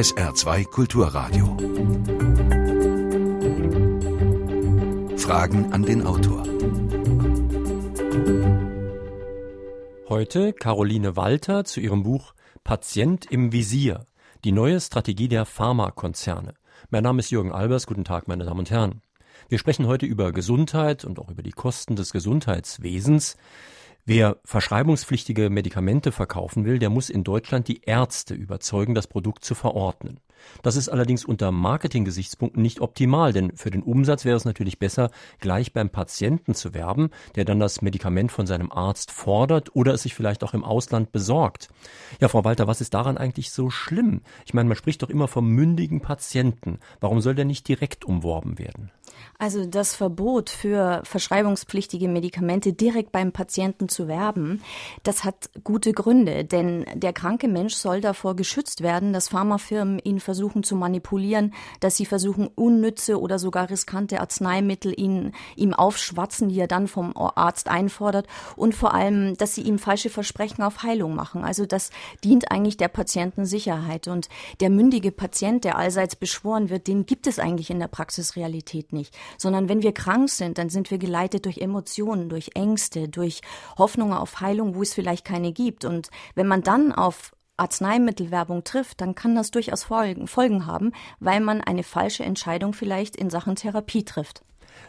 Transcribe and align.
SR2 0.00 0.64
Kulturradio. 0.64 1.58
Fragen 5.18 5.74
an 5.74 5.82
den 5.82 6.06
Autor. 6.06 6.44
Heute 10.08 10.54
Caroline 10.54 11.16
Walter 11.16 11.66
zu 11.66 11.80
ihrem 11.80 12.02
Buch 12.02 12.32
Patient 12.64 13.26
im 13.26 13.52
Visier. 13.52 14.06
Die 14.44 14.52
neue 14.52 14.80
Strategie 14.80 15.28
der 15.28 15.44
Pharmakonzerne. 15.44 16.54
Mein 16.88 17.02
Name 17.02 17.20
ist 17.20 17.30
Jürgen 17.30 17.52
Albers. 17.52 17.86
Guten 17.86 18.04
Tag, 18.04 18.26
meine 18.26 18.46
Damen 18.46 18.60
und 18.60 18.70
Herren. 18.70 19.02
Wir 19.50 19.58
sprechen 19.58 19.86
heute 19.86 20.06
über 20.06 20.32
Gesundheit 20.32 21.04
und 21.04 21.18
auch 21.18 21.28
über 21.28 21.42
die 21.42 21.52
Kosten 21.52 21.94
des 21.94 22.12
Gesundheitswesens. 22.12 23.36
Wer 24.04 24.38
verschreibungspflichtige 24.44 25.50
Medikamente 25.50 26.12
verkaufen 26.12 26.64
will, 26.64 26.78
der 26.78 26.90
muss 26.90 27.10
in 27.10 27.24
Deutschland 27.24 27.68
die 27.68 27.82
Ärzte 27.82 28.34
überzeugen, 28.34 28.94
das 28.94 29.06
Produkt 29.06 29.44
zu 29.44 29.54
verordnen. 29.54 30.20
Das 30.62 30.76
ist 30.76 30.88
allerdings 30.88 31.24
unter 31.24 31.52
Marketing-Gesichtspunkten 31.52 32.62
nicht 32.62 32.80
optimal, 32.80 33.32
denn 33.32 33.56
für 33.56 33.70
den 33.70 33.82
Umsatz 33.82 34.24
wäre 34.24 34.36
es 34.36 34.44
natürlich 34.44 34.78
besser, 34.78 35.10
gleich 35.38 35.72
beim 35.72 35.90
Patienten 35.90 36.54
zu 36.54 36.74
werben, 36.74 37.10
der 37.36 37.44
dann 37.44 37.60
das 37.60 37.82
Medikament 37.82 38.32
von 38.32 38.46
seinem 38.46 38.72
Arzt 38.72 39.10
fordert 39.10 39.74
oder 39.74 39.94
es 39.94 40.02
sich 40.02 40.14
vielleicht 40.14 40.44
auch 40.44 40.54
im 40.54 40.64
Ausland 40.64 41.12
besorgt. 41.12 41.68
Ja, 42.20 42.28
Frau 42.28 42.44
Walter, 42.44 42.66
was 42.66 42.80
ist 42.80 42.94
daran 42.94 43.18
eigentlich 43.18 43.50
so 43.50 43.70
schlimm? 43.70 44.22
Ich 44.44 44.54
meine, 44.54 44.68
man 44.68 44.76
spricht 44.76 45.02
doch 45.02 45.10
immer 45.10 45.28
vom 45.28 45.48
mündigen 45.48 46.00
Patienten. 46.00 46.78
Warum 47.00 47.20
soll 47.20 47.34
der 47.34 47.44
nicht 47.44 47.68
direkt 47.68 48.04
umworben 48.04 48.58
werden? 48.58 48.90
Also 49.38 49.64
das 49.64 49.94
Verbot 49.94 50.50
für 50.50 51.00
verschreibungspflichtige 51.04 52.08
Medikamente 52.08 52.72
direkt 52.72 53.12
beim 53.12 53.32
Patienten 53.32 53.88
zu 53.88 54.06
werben, 54.06 54.62
das 55.02 55.24
hat 55.24 55.50
gute 55.64 55.92
Gründe, 55.92 56.44
denn 56.44 56.84
der 56.94 57.12
kranke 57.12 57.48
Mensch 57.48 57.74
soll 57.74 58.00
davor 58.00 58.36
geschützt 58.36 58.82
werden, 58.82 59.12
dass 59.12 59.28
Pharmafirmen 59.28 59.98
ihn 59.98 60.20
versuchen 60.30 60.62
zu 60.62 60.76
manipulieren, 60.76 61.54
dass 61.80 61.96
sie 61.96 62.06
versuchen, 62.06 62.48
unnütze 62.54 63.20
oder 63.20 63.38
sogar 63.38 63.70
riskante 63.70 64.20
Arzneimittel 64.20 64.92
ihn, 64.98 65.32
ihm 65.56 65.74
aufschwatzen, 65.74 66.48
die 66.48 66.60
er 66.60 66.68
dann 66.68 66.88
vom 66.88 67.16
Arzt 67.16 67.68
einfordert 67.68 68.26
und 68.56 68.74
vor 68.74 68.94
allem, 68.94 69.36
dass 69.36 69.54
sie 69.54 69.62
ihm 69.62 69.78
falsche 69.78 70.10
Versprechen 70.10 70.62
auf 70.62 70.82
Heilung 70.82 71.14
machen. 71.14 71.44
Also 71.44 71.66
das 71.66 71.90
dient 72.24 72.50
eigentlich 72.50 72.76
der 72.76 72.88
Patientensicherheit 72.88 74.08
und 74.08 74.28
der 74.60 74.70
mündige 74.70 75.12
Patient, 75.12 75.64
der 75.64 75.76
allseits 75.76 76.16
beschworen 76.16 76.70
wird, 76.70 76.86
den 76.86 77.06
gibt 77.06 77.26
es 77.26 77.38
eigentlich 77.38 77.70
in 77.70 77.78
der 77.78 77.88
Praxisrealität 77.88 78.92
nicht 78.92 79.16
sondern 79.36 79.68
wenn 79.68 79.82
wir 79.82 79.92
krank 79.92 80.28
sind, 80.30 80.58
dann 80.58 80.68
sind 80.68 80.90
wir 80.90 80.98
geleitet 80.98 81.44
durch 81.44 81.58
Emotionen, 81.58 82.28
durch 82.28 82.50
Ängste, 82.54 83.08
durch 83.08 83.40
Hoffnungen 83.78 84.14
auf 84.14 84.40
Heilung, 84.40 84.74
wo 84.74 84.82
es 84.82 84.94
vielleicht 84.94 85.24
keine 85.24 85.52
gibt. 85.52 85.84
Und 85.84 86.10
wenn 86.34 86.46
man 86.46 86.62
dann 86.62 86.92
auf 86.92 87.32
Arzneimittelwerbung 87.60 88.64
trifft, 88.64 89.00
dann 89.00 89.14
kann 89.14 89.34
das 89.34 89.50
durchaus 89.50 89.84
Folgen, 89.84 90.26
Folgen 90.26 90.66
haben, 90.66 90.92
weil 91.20 91.40
man 91.40 91.60
eine 91.60 91.82
falsche 91.82 92.24
Entscheidung 92.24 92.72
vielleicht 92.72 93.16
in 93.16 93.30
Sachen 93.30 93.54
Therapie 93.54 94.04
trifft. 94.04 94.42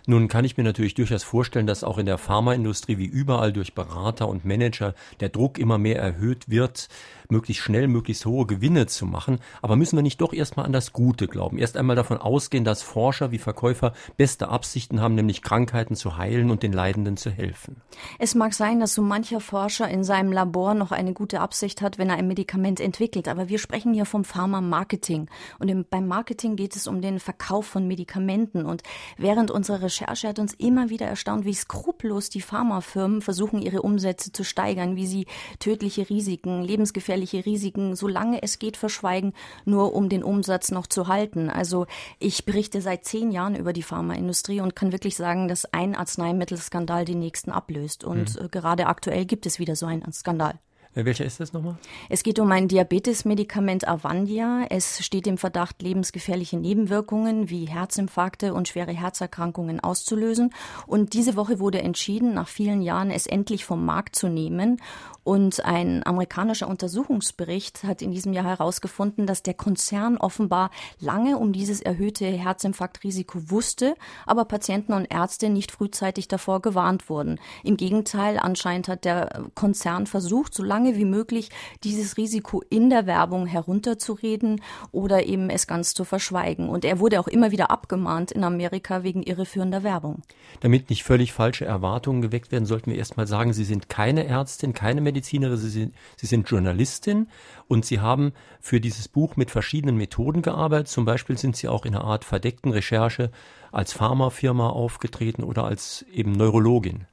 Nun 0.08 0.28
kann 0.28 0.46
ich 0.46 0.58
mir 0.58 0.64
natürlich 0.64 0.96
durchaus 0.96 1.24
vorstellen, 1.24 1.68
dass 1.68 1.84
auch 1.84 1.98
in 1.98 2.06
der 2.06 2.18
Pharmaindustrie 2.18 2.98
wie 2.98 3.06
überall 3.06 3.54
durch 3.54 3.76
Berater 3.76 4.28
und 4.28 4.46
Manager 4.46 4.96
der 5.20 5.30
Druck 5.30 5.60
immer 5.60 5.78
mehr 5.78 6.00
erhöht 6.00 6.50
wird, 6.50 6.88
möglichst 7.32 7.64
schnell, 7.64 7.88
möglichst 7.88 8.26
hohe 8.26 8.46
Gewinne 8.46 8.86
zu 8.86 9.06
machen. 9.06 9.40
Aber 9.62 9.76
müssen 9.76 9.98
wir 9.98 10.04
nicht 10.04 10.22
doch 10.22 10.34
erstmal 10.34 10.66
an 10.66 10.74
das 10.74 10.94
Gute 10.94 11.28
glauben? 11.28 11.58
Erst 11.58 11.78
einmal 11.78 11.96
davon 11.96 12.18
ausgehen, 12.18 12.64
dass 12.64 12.84
Forscher 12.84 13.32
wie 13.32 13.38
Verkäufer 13.38 13.94
beste 14.18 14.50
Absichten 14.50 15.02
haben, 15.02 15.16
nämlich 15.16 15.42
Krankheiten 15.42 15.96
zu 15.96 16.18
heilen 16.18 16.52
und 16.52 16.62
den 16.62 16.74
Leidenden 16.74 17.18
zu 17.18 17.32
helfen. 17.32 17.78
Es 18.20 18.36
mag 18.36 18.54
sein, 18.54 18.80
dass 18.80 18.94
so 18.94 19.02
mancher 19.02 19.40
Forscher 19.40 19.90
in 19.90 20.04
seinem 20.04 20.32
Labor 20.32 20.74
noch 20.74 20.92
eine 20.92 21.14
gute 21.14 21.40
Absicht 21.40 21.82
hat, 21.82 21.98
wenn 21.98 22.09
er 22.09 22.18
ein 22.18 22.28
Medikament 22.28 22.80
entwickelt. 22.80 23.28
Aber 23.28 23.50
wir 23.50 23.58
sprechen 23.58 23.94
hier 23.94 24.06
vom 24.06 24.24
Pharma-Marketing. 24.24 25.28
Und 25.59 25.70
im, 25.70 25.86
beim 25.90 26.08
Marketing 26.08 26.56
geht 26.56 26.76
es 26.76 26.88
um 26.88 27.02
den 27.02 27.20
Verkauf 27.20 27.66
von 27.66 27.88
Medikamenten. 27.88 28.66
Und 28.66 28.84
während 29.18 29.52
unserer 29.52 29.84
Recherche 29.84 30.28
hat 30.28 30.40
uns 30.40 30.54
immer 30.54 30.90
wieder 30.90 31.08
erstaunt, 31.08 31.46
wie 31.46 31.53
skrupellos 31.53 32.30
die 32.30 32.42
Pharmafirmen 32.42 33.22
versuchen, 33.22 33.62
ihre 33.62 33.81
Umsätze 33.81 34.31
zu 34.31 34.44
steigern, 34.44 34.96
wie 34.96 35.08
sie 35.08 35.25
tödliche 35.59 36.09
Risiken, 36.09 36.62
lebensgefährliche 36.62 37.21
Risiken, 37.24 37.96
solange 37.96 38.42
es 38.44 38.59
geht, 38.59 38.78
verschweigen, 38.78 39.34
nur 39.66 39.94
um 39.94 40.09
den 40.09 40.24
Umsatz 40.24 40.72
noch 40.72 40.88
zu 40.88 41.08
halten. 41.08 41.50
Also 41.50 41.86
ich 42.20 42.46
berichte 42.46 42.82
seit 42.82 43.06
zehn 43.06 43.32
Jahren 43.32 43.56
über 43.56 43.74
die 43.74 43.84
Pharmaindustrie 43.84 44.62
und 44.62 44.76
kann 44.76 44.92
wirklich 44.92 45.16
sagen, 45.16 45.48
dass 45.48 45.66
ein 45.74 45.96
Arzneimittelskandal 45.96 47.06
den 47.06 47.20
nächsten 47.20 47.52
ablöst. 47.52 48.04
Und 48.04 48.42
mhm. 48.42 48.52
gerade 48.52 48.88
aktuell 48.88 49.26
gibt 49.26 49.46
es 49.46 49.60
wieder 49.60 49.76
so 49.76 49.86
einen 49.86 50.12
Skandal. 50.12 50.60
Äh, 50.94 51.06
welcher 51.06 51.25
ist 51.25 51.40
das 51.40 51.53
nochmal? 51.53 51.78
Es 52.09 52.24
geht 52.24 52.40
um 52.40 52.52
ein 52.52 52.68
Diabetesmedikament 52.68 53.88
Avandia. 53.88 54.66
Es 54.69 55.03
steht 55.06 55.28
im 55.28 55.38
Verdacht, 55.38 55.81
lebensgefährliche 55.81 56.57
Nebenwirkungen 56.57 57.50
wie 57.50 57.66
Herzinfarkte 57.66 58.53
und 58.53 58.68
schwere 58.68 58.91
Herzerkrankungen 58.91 59.80
auszulösen. 59.80 60.53
Und 60.88 61.13
diese 61.13 61.35
Woche 61.35 61.59
wurde 61.59 61.81
entschieden, 61.81 62.34
nach 62.34 62.47
vielen 62.47 62.81
Jahren 62.81 63.12
es 63.12 63.25
endlich 63.25 63.66
vom 63.66 63.85
Markt 63.85 64.16
zu 64.16 64.28
nehmen. 64.28 64.81
Und 65.24 65.63
ein 65.66 66.03
amerikanischer 66.06 66.68
Untersuchungsbericht 66.68 67.84
hat 67.84 68.01
in 68.01 68.12
diesem 68.12 68.34
Jahr 68.34 68.46
herausgefunden, 68.46 69.28
dass 69.28 69.44
der 69.44 69.53
Konzern 69.53 70.18
offenbar 70.18 70.72
lange 71.00 71.38
um 71.38 71.53
dieses 71.53 71.80
erhöhte 71.80 72.25
Herzinfarktrisiko 72.25 73.51
wusste, 73.51 73.96
aber 74.25 74.46
Patienten 74.46 74.94
und 74.94 75.06
Ärzte 75.13 75.50
nicht 75.50 75.72
frühzeitig 75.72 76.28
davor 76.28 76.62
gewarnt 76.62 77.07
wurden. 77.07 77.40
Im 77.63 77.78
Gegenteil, 77.78 78.40
anscheinend 78.40 78.88
hat 78.88 79.06
der 79.06 79.44
Konzern 79.53 80.07
versucht, 80.07 80.56
so 80.56 80.63
lange 80.63 80.81
wie 80.84 81.06
möglich 81.06 81.50
dieses 81.84 82.18
Risiko 82.18 82.62
in 82.69 82.90
der 82.90 83.06
Werbung 83.06 83.46
herunterzureden 83.46 84.62
oder 84.92 85.25
eben 85.25 85.50
es 85.50 85.68
ganz 85.68 85.94
zu 85.94 86.03
verschweigen. 86.03 86.69
Und 86.69 86.86
er 86.86 87.00
wurde 87.00 87.19
auch 87.19 87.28
immer 87.28 87.52
wieder 87.52 87.72
abgemahnt 87.72 88.31
in 88.31 88.44
Amerika 88.44 89.03
wegen 89.03 89.24
irreführender 89.24 89.84
Werbung. 89.84 90.22
Damit 90.59 90.90
nicht 90.90 91.03
völlig 91.03 91.34
falsche 91.34 91.66
Erwartungen 91.66 92.22
geweckt 92.22 92.52
werden, 92.52 92.66
sollten 92.66 92.92
wir 92.92 92.97
erstmal 92.97 93.28
sagen, 93.28 93.53
Sie 93.53 93.64
sind 93.64 93.90
keine 93.90 94.25
Ärztin, 94.25 94.74
keine 94.74 95.02
Medizinerin, 95.02 95.58
Sie 95.58 95.69
sind, 95.69 95.94
Sie 96.18 96.28
sind 96.28 96.50
Journalistin 96.50 97.28
und 97.68 97.86
Sie 97.86 98.00
haben 98.00 98.34
für 98.59 98.81
dieses 98.81 99.08
Buch 99.08 99.36
mit 99.38 99.52
verschiedenen 99.52 99.98
Methoden 99.98 100.42
gearbeitet. 100.42 100.90
Zum 100.90 101.06
Beispiel 101.06 101.38
sind 101.38 101.56
Sie 101.56 101.68
auch 101.68 101.86
in 101.86 101.96
einer 101.96 102.03
Art 102.03 102.25
verdeckten 102.25 102.72
Recherche 102.72 103.31
als 103.72 103.94
Pharmafirma 103.94 104.69
aufgetreten 104.69 105.44
oder 105.44 105.63
als 105.63 106.06
eben 106.13 106.34
Neurologin. 106.34 107.06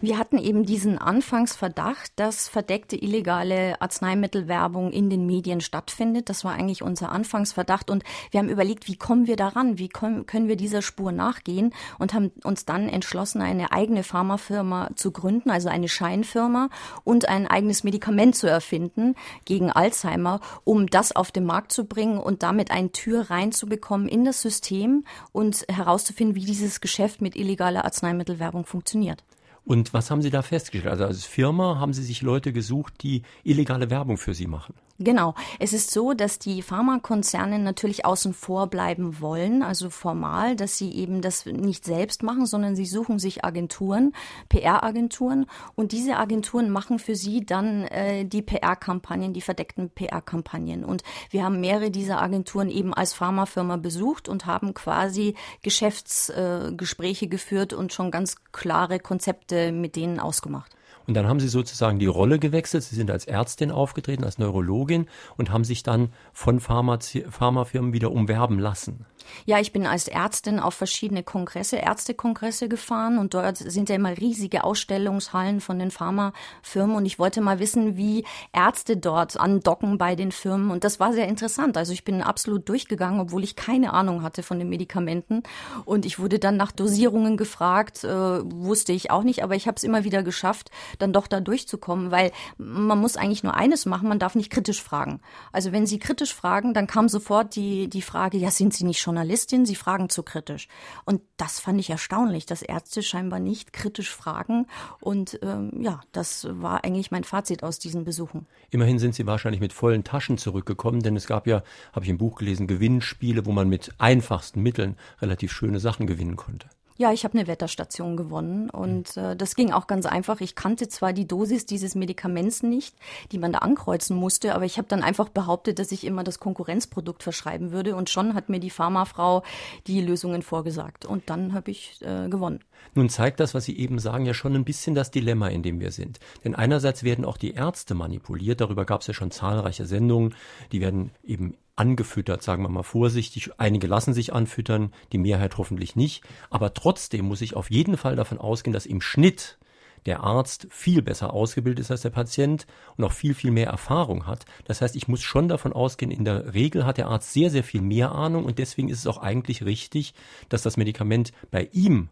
Wir 0.00 0.18
hatten 0.18 0.38
eben 0.38 0.64
diesen 0.64 0.98
Anfangsverdacht, 0.98 2.12
dass 2.16 2.48
verdeckte 2.48 2.96
illegale 2.96 3.80
Arzneimittelwerbung 3.80 4.92
in 4.92 5.10
den 5.10 5.26
Medien 5.26 5.60
stattfindet. 5.60 6.28
Das 6.28 6.44
war 6.44 6.52
eigentlich 6.52 6.82
unser 6.82 7.12
Anfangsverdacht. 7.12 7.90
Und 7.90 8.04
wir 8.30 8.40
haben 8.40 8.48
überlegt, 8.48 8.88
wie 8.88 8.96
kommen 8.96 9.26
wir 9.26 9.36
daran? 9.36 9.78
Wie 9.78 9.88
können 9.88 10.48
wir 10.48 10.56
dieser 10.56 10.82
Spur 10.82 11.12
nachgehen? 11.12 11.74
Und 11.98 12.14
haben 12.14 12.30
uns 12.44 12.64
dann 12.64 12.88
entschlossen, 12.88 13.42
eine 13.42 13.72
eigene 13.72 14.02
Pharmafirma 14.02 14.90
zu 14.94 15.10
gründen, 15.12 15.50
also 15.50 15.68
eine 15.68 15.88
Scheinfirma 15.88 16.68
und 17.04 17.28
ein 17.28 17.46
eigenes 17.46 17.84
Medikament 17.84 18.36
zu 18.36 18.46
erfinden 18.46 19.14
gegen 19.44 19.70
Alzheimer, 19.70 20.40
um 20.64 20.86
das 20.86 21.14
auf 21.14 21.30
den 21.30 21.44
Markt 21.44 21.72
zu 21.72 21.84
bringen 21.84 22.18
und 22.18 22.42
damit 22.42 22.70
eine 22.70 22.92
Tür 22.92 23.30
reinzubekommen 23.30 24.08
in 24.08 24.24
das 24.24 24.42
System 24.42 25.04
und 25.32 25.64
herauszufinden, 25.68 26.34
wie 26.34 26.44
dieses 26.44 26.80
Geschäft 26.80 27.20
mit 27.20 27.36
illegaler 27.36 27.84
Arzneimittelwerbung 27.84 28.64
funktioniert. 28.64 29.24
Und 29.68 29.92
was 29.92 30.10
haben 30.10 30.22
Sie 30.22 30.30
da 30.30 30.40
festgestellt? 30.40 30.90
Also 30.90 31.04
als 31.04 31.26
Firma 31.26 31.78
haben 31.78 31.92
Sie 31.92 32.02
sich 32.02 32.22
Leute 32.22 32.54
gesucht, 32.54 33.02
die 33.02 33.20
illegale 33.44 33.90
Werbung 33.90 34.16
für 34.16 34.32
Sie 34.32 34.46
machen? 34.46 34.74
Genau. 35.00 35.34
Es 35.60 35.72
ist 35.72 35.92
so, 35.92 36.12
dass 36.12 36.40
die 36.40 36.60
Pharmakonzerne 36.60 37.60
natürlich 37.60 38.04
außen 38.04 38.34
vor 38.34 38.66
bleiben 38.66 39.20
wollen, 39.20 39.62
also 39.62 39.90
formal, 39.90 40.56
dass 40.56 40.76
sie 40.76 40.92
eben 40.92 41.22
das 41.22 41.46
nicht 41.46 41.84
selbst 41.84 42.24
machen, 42.24 42.46
sondern 42.46 42.74
sie 42.74 42.84
suchen 42.84 43.20
sich 43.20 43.44
Agenturen, 43.44 44.12
PR-Agenturen 44.48 45.46
und 45.76 45.92
diese 45.92 46.16
Agenturen 46.16 46.70
machen 46.70 46.98
für 46.98 47.14
sie 47.14 47.46
dann 47.46 47.84
äh, 47.84 48.24
die 48.24 48.42
PR-Kampagnen, 48.42 49.32
die 49.32 49.40
verdeckten 49.40 49.90
PR-Kampagnen. 49.90 50.84
Und 50.84 51.04
wir 51.30 51.44
haben 51.44 51.60
mehrere 51.60 51.92
dieser 51.92 52.20
Agenturen 52.20 52.68
eben 52.68 52.92
als 52.92 53.14
Pharmafirma 53.14 53.76
besucht 53.76 54.28
und 54.28 54.46
haben 54.46 54.74
quasi 54.74 55.36
Geschäftsgespräche 55.62 57.26
äh, 57.26 57.28
geführt 57.28 57.72
und 57.72 57.92
schon 57.92 58.10
ganz 58.10 58.34
klare 58.50 58.98
Konzepte 58.98 59.70
mit 59.70 59.94
denen 59.94 60.18
ausgemacht. 60.18 60.74
Und 61.08 61.14
dann 61.14 61.26
haben 61.26 61.40
sie 61.40 61.48
sozusagen 61.48 61.98
die 61.98 62.06
Rolle 62.06 62.38
gewechselt. 62.38 62.84
Sie 62.84 62.94
sind 62.94 63.10
als 63.10 63.24
Ärztin 63.24 63.70
aufgetreten, 63.70 64.24
als 64.24 64.36
Neurologin 64.36 65.06
und 65.38 65.50
haben 65.50 65.64
sich 65.64 65.82
dann 65.82 66.10
von 66.34 66.60
Pharmazie 66.60 67.24
Pharmafirmen 67.30 67.94
wieder 67.94 68.12
umwerben 68.12 68.58
lassen. 68.58 69.06
Ja, 69.46 69.58
ich 69.58 69.72
bin 69.72 69.86
als 69.86 70.08
Ärztin 70.08 70.60
auf 70.60 70.74
verschiedene 70.74 71.22
Kongresse, 71.22 71.76
Ärztekongresse 71.76 72.68
gefahren 72.68 73.18
und 73.18 73.32
dort 73.32 73.56
sind 73.56 73.88
ja 73.88 73.94
immer 73.94 74.16
riesige 74.16 74.64
Ausstellungshallen 74.64 75.60
von 75.60 75.78
den 75.78 75.90
Pharmafirmen 75.90 76.96
und 76.96 77.06
ich 77.06 77.18
wollte 77.18 77.40
mal 77.40 77.58
wissen, 77.58 77.96
wie 77.96 78.24
Ärzte 78.52 78.96
dort 78.96 79.38
andocken 79.38 79.96
bei 79.96 80.14
den 80.14 80.30
Firmen 80.30 80.70
und 80.70 80.84
das 80.84 81.00
war 81.00 81.12
sehr 81.12 81.28
interessant. 81.28 81.76
Also 81.76 81.92
ich 81.92 82.04
bin 82.04 82.22
absolut 82.22 82.68
durchgegangen, 82.68 83.20
obwohl 83.20 83.44
ich 83.44 83.56
keine 83.56 83.94
Ahnung 83.94 84.22
hatte 84.22 84.42
von 84.42 84.58
den 84.58 84.68
Medikamenten 84.68 85.42
und 85.84 86.04
ich 86.04 86.18
wurde 86.18 86.38
dann 86.38 86.56
nach 86.56 86.72
Dosierungen 86.72 87.36
gefragt, 87.38 88.04
äh, 88.04 88.08
wusste 88.08 88.92
ich 88.92 89.10
auch 89.10 89.22
nicht, 89.22 89.42
aber 89.42 89.54
ich 89.54 89.66
habe 89.66 89.76
es 89.76 89.84
immer 89.84 90.04
wieder 90.04 90.22
geschafft, 90.22 90.70
dann 90.98 91.12
doch 91.12 91.26
da 91.26 91.40
durchzukommen, 91.40 92.10
weil 92.10 92.32
man 92.56 92.98
muss 92.98 93.16
eigentlich 93.16 93.42
nur 93.42 93.54
eines 93.54 93.86
machen, 93.86 94.08
man 94.08 94.18
darf 94.18 94.34
nicht 94.34 94.50
kritisch 94.50 94.82
fragen. 94.82 95.20
Also 95.52 95.72
wenn 95.72 95.86
Sie 95.86 95.98
kritisch 95.98 96.34
fragen, 96.34 96.74
dann 96.74 96.86
kam 96.86 97.08
sofort 97.08 97.56
die, 97.56 97.88
die 97.88 98.02
Frage, 98.02 98.38
ja, 98.38 98.50
sind 98.50 98.74
Sie 98.74 98.84
nicht 98.84 99.04
Journalistin? 99.04 99.66
Sie 99.66 99.74
fragen 99.74 100.08
zu 100.08 100.22
kritisch. 100.22 100.68
Und 101.04 101.22
das 101.36 101.60
fand 101.60 101.80
ich 101.80 101.90
erstaunlich, 101.90 102.46
dass 102.46 102.62
Ärzte 102.62 103.02
scheinbar 103.02 103.40
nicht 103.40 103.72
kritisch 103.72 104.10
fragen. 104.10 104.66
Und 105.00 105.38
ähm, 105.42 105.70
ja, 105.80 106.00
das 106.12 106.46
war 106.50 106.84
eigentlich 106.84 107.10
mein 107.10 107.24
Fazit 107.24 107.62
aus 107.62 107.78
diesen 107.78 108.04
Besuchen. 108.04 108.46
Immerhin 108.70 108.98
sind 108.98 109.14
Sie 109.14 109.26
wahrscheinlich 109.26 109.60
mit 109.60 109.72
vollen 109.72 110.04
Taschen 110.04 110.38
zurückgekommen, 110.38 111.00
denn 111.00 111.16
es 111.16 111.26
gab 111.26 111.46
ja, 111.46 111.62
habe 111.92 112.04
ich 112.04 112.10
im 112.10 112.18
Buch 112.18 112.36
gelesen, 112.36 112.66
Gewinnspiele, 112.66 113.46
wo 113.46 113.52
man 113.52 113.68
mit 113.68 113.92
einfachsten 113.98 114.62
Mitteln 114.62 114.96
relativ 115.20 115.52
schöne 115.52 115.80
Sachen 115.80 116.06
gewinnen 116.06 116.36
konnte. 116.36 116.68
Ja, 117.00 117.12
ich 117.12 117.22
habe 117.22 117.38
eine 117.38 117.46
Wetterstation 117.46 118.16
gewonnen 118.16 118.70
und 118.70 119.16
äh, 119.16 119.36
das 119.36 119.54
ging 119.54 119.70
auch 119.70 119.86
ganz 119.86 120.04
einfach. 120.04 120.40
Ich 120.40 120.56
kannte 120.56 120.88
zwar 120.88 121.12
die 121.12 121.28
Dosis 121.28 121.64
dieses 121.64 121.94
Medikaments 121.94 122.64
nicht, 122.64 122.96
die 123.30 123.38
man 123.38 123.52
da 123.52 123.60
ankreuzen 123.60 124.16
musste, 124.16 124.52
aber 124.52 124.64
ich 124.64 124.78
habe 124.78 124.88
dann 124.88 125.04
einfach 125.04 125.28
behauptet, 125.28 125.78
dass 125.78 125.92
ich 125.92 126.04
immer 126.04 126.24
das 126.24 126.40
Konkurrenzprodukt 126.40 127.22
verschreiben 127.22 127.70
würde 127.70 127.94
und 127.94 128.10
schon 128.10 128.34
hat 128.34 128.48
mir 128.48 128.58
die 128.58 128.70
Pharmafrau 128.70 129.44
die 129.86 130.00
Lösungen 130.00 130.42
vorgesagt 130.42 131.06
und 131.06 131.30
dann 131.30 131.52
habe 131.54 131.70
ich 131.70 132.00
äh, 132.02 132.28
gewonnen. 132.28 132.64
Nun 132.94 133.08
zeigt 133.08 133.38
das, 133.38 133.54
was 133.54 133.64
Sie 133.64 133.78
eben 133.78 134.00
sagen, 134.00 134.26
ja 134.26 134.34
schon 134.34 134.56
ein 134.56 134.64
bisschen 134.64 134.96
das 134.96 135.12
Dilemma, 135.12 135.46
in 135.46 135.62
dem 135.62 135.78
wir 135.78 135.92
sind. 135.92 136.18
Denn 136.44 136.56
einerseits 136.56 137.04
werden 137.04 137.24
auch 137.24 137.36
die 137.36 137.52
Ärzte 137.52 137.94
manipuliert, 137.94 138.60
darüber 138.60 138.84
gab 138.84 139.02
es 139.02 139.06
ja 139.06 139.14
schon 139.14 139.30
zahlreiche 139.30 139.86
Sendungen, 139.86 140.34
die 140.72 140.80
werden 140.80 141.12
eben 141.22 141.54
angefüttert, 141.78 142.42
sagen 142.42 142.62
wir 142.62 142.68
mal 142.68 142.82
vorsichtig. 142.82 143.50
Einige 143.58 143.86
lassen 143.86 144.12
sich 144.12 144.32
anfüttern, 144.32 144.92
die 145.12 145.18
Mehrheit 145.18 145.58
hoffentlich 145.58 145.96
nicht. 145.96 146.22
Aber 146.50 146.74
trotzdem 146.74 147.26
muss 147.26 147.40
ich 147.40 147.54
auf 147.54 147.70
jeden 147.70 147.96
Fall 147.96 148.16
davon 148.16 148.38
ausgehen, 148.38 148.72
dass 148.72 148.86
im 148.86 149.00
Schnitt 149.00 149.58
der 150.06 150.20
Arzt 150.20 150.66
viel 150.70 151.02
besser 151.02 151.32
ausgebildet 151.32 151.80
ist 151.80 151.90
als 151.90 152.02
der 152.02 152.10
Patient 152.10 152.66
und 152.96 153.04
auch 153.04 153.12
viel, 153.12 153.34
viel 153.34 153.50
mehr 153.50 153.68
Erfahrung 153.68 154.26
hat. 154.26 154.44
Das 154.64 154.80
heißt, 154.80 154.96
ich 154.96 155.08
muss 155.08 155.22
schon 155.22 155.48
davon 155.48 155.72
ausgehen, 155.72 156.10
in 156.10 156.24
der 156.24 156.54
Regel 156.54 156.86
hat 156.86 156.98
der 156.98 157.08
Arzt 157.08 157.32
sehr, 157.32 157.50
sehr 157.50 157.64
viel 157.64 157.82
mehr 157.82 158.12
Ahnung 158.12 158.44
und 158.44 158.58
deswegen 158.58 158.88
ist 158.88 159.00
es 159.00 159.06
auch 159.06 159.18
eigentlich 159.18 159.64
richtig, 159.64 160.14
dass 160.48 160.62
das 160.62 160.76
Medikament 160.76 161.32
bei 161.50 161.68
ihm 161.72 162.08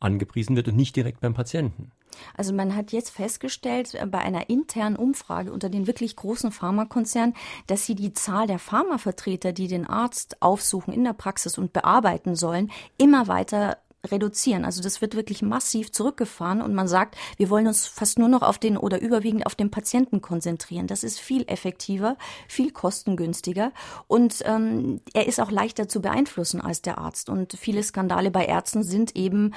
angepriesen 0.00 0.56
wird 0.56 0.68
und 0.68 0.76
nicht 0.76 0.96
direkt 0.96 1.20
beim 1.20 1.34
Patienten. 1.34 1.92
Also 2.36 2.52
man 2.52 2.76
hat 2.76 2.92
jetzt 2.92 3.10
festgestellt 3.10 3.94
äh, 3.94 4.06
bei 4.06 4.18
einer 4.18 4.50
internen 4.50 4.96
Umfrage 4.96 5.52
unter 5.52 5.68
den 5.68 5.86
wirklich 5.86 6.16
großen 6.16 6.52
Pharmakonzernen, 6.52 7.34
dass 7.66 7.86
sie 7.86 7.94
die 7.94 8.12
Zahl 8.12 8.46
der 8.46 8.58
Pharmavertreter, 8.58 9.52
die 9.52 9.68
den 9.68 9.86
Arzt 9.86 10.40
aufsuchen 10.40 10.92
in 10.92 11.04
der 11.04 11.12
Praxis 11.12 11.58
und 11.58 11.72
bearbeiten 11.72 12.36
sollen, 12.36 12.70
immer 12.98 13.28
weiter 13.28 13.78
reduzieren. 14.06 14.64
Also 14.64 14.82
das 14.82 15.00
wird 15.00 15.14
wirklich 15.14 15.42
massiv 15.42 15.92
zurückgefahren 15.92 16.62
und 16.62 16.74
man 16.74 16.88
sagt, 16.88 17.16
wir 17.36 17.50
wollen 17.50 17.66
uns 17.66 17.86
fast 17.86 18.18
nur 18.18 18.28
noch 18.28 18.42
auf 18.42 18.58
den 18.58 18.76
oder 18.76 19.00
überwiegend 19.00 19.46
auf 19.46 19.54
den 19.54 19.70
Patienten 19.70 20.20
konzentrieren. 20.20 20.86
Das 20.86 21.04
ist 21.04 21.20
viel 21.20 21.44
effektiver, 21.48 22.16
viel 22.48 22.70
kostengünstiger 22.70 23.72
und 24.08 24.42
ähm, 24.44 25.00
er 25.12 25.26
ist 25.26 25.40
auch 25.40 25.50
leichter 25.50 25.88
zu 25.88 26.00
beeinflussen 26.00 26.60
als 26.60 26.82
der 26.82 26.98
Arzt. 26.98 27.28
Und 27.28 27.56
viele 27.58 27.82
Skandale 27.82 28.30
bei 28.30 28.46
Ärzten 28.46 28.82
sind 28.82 29.16
eben 29.16 29.52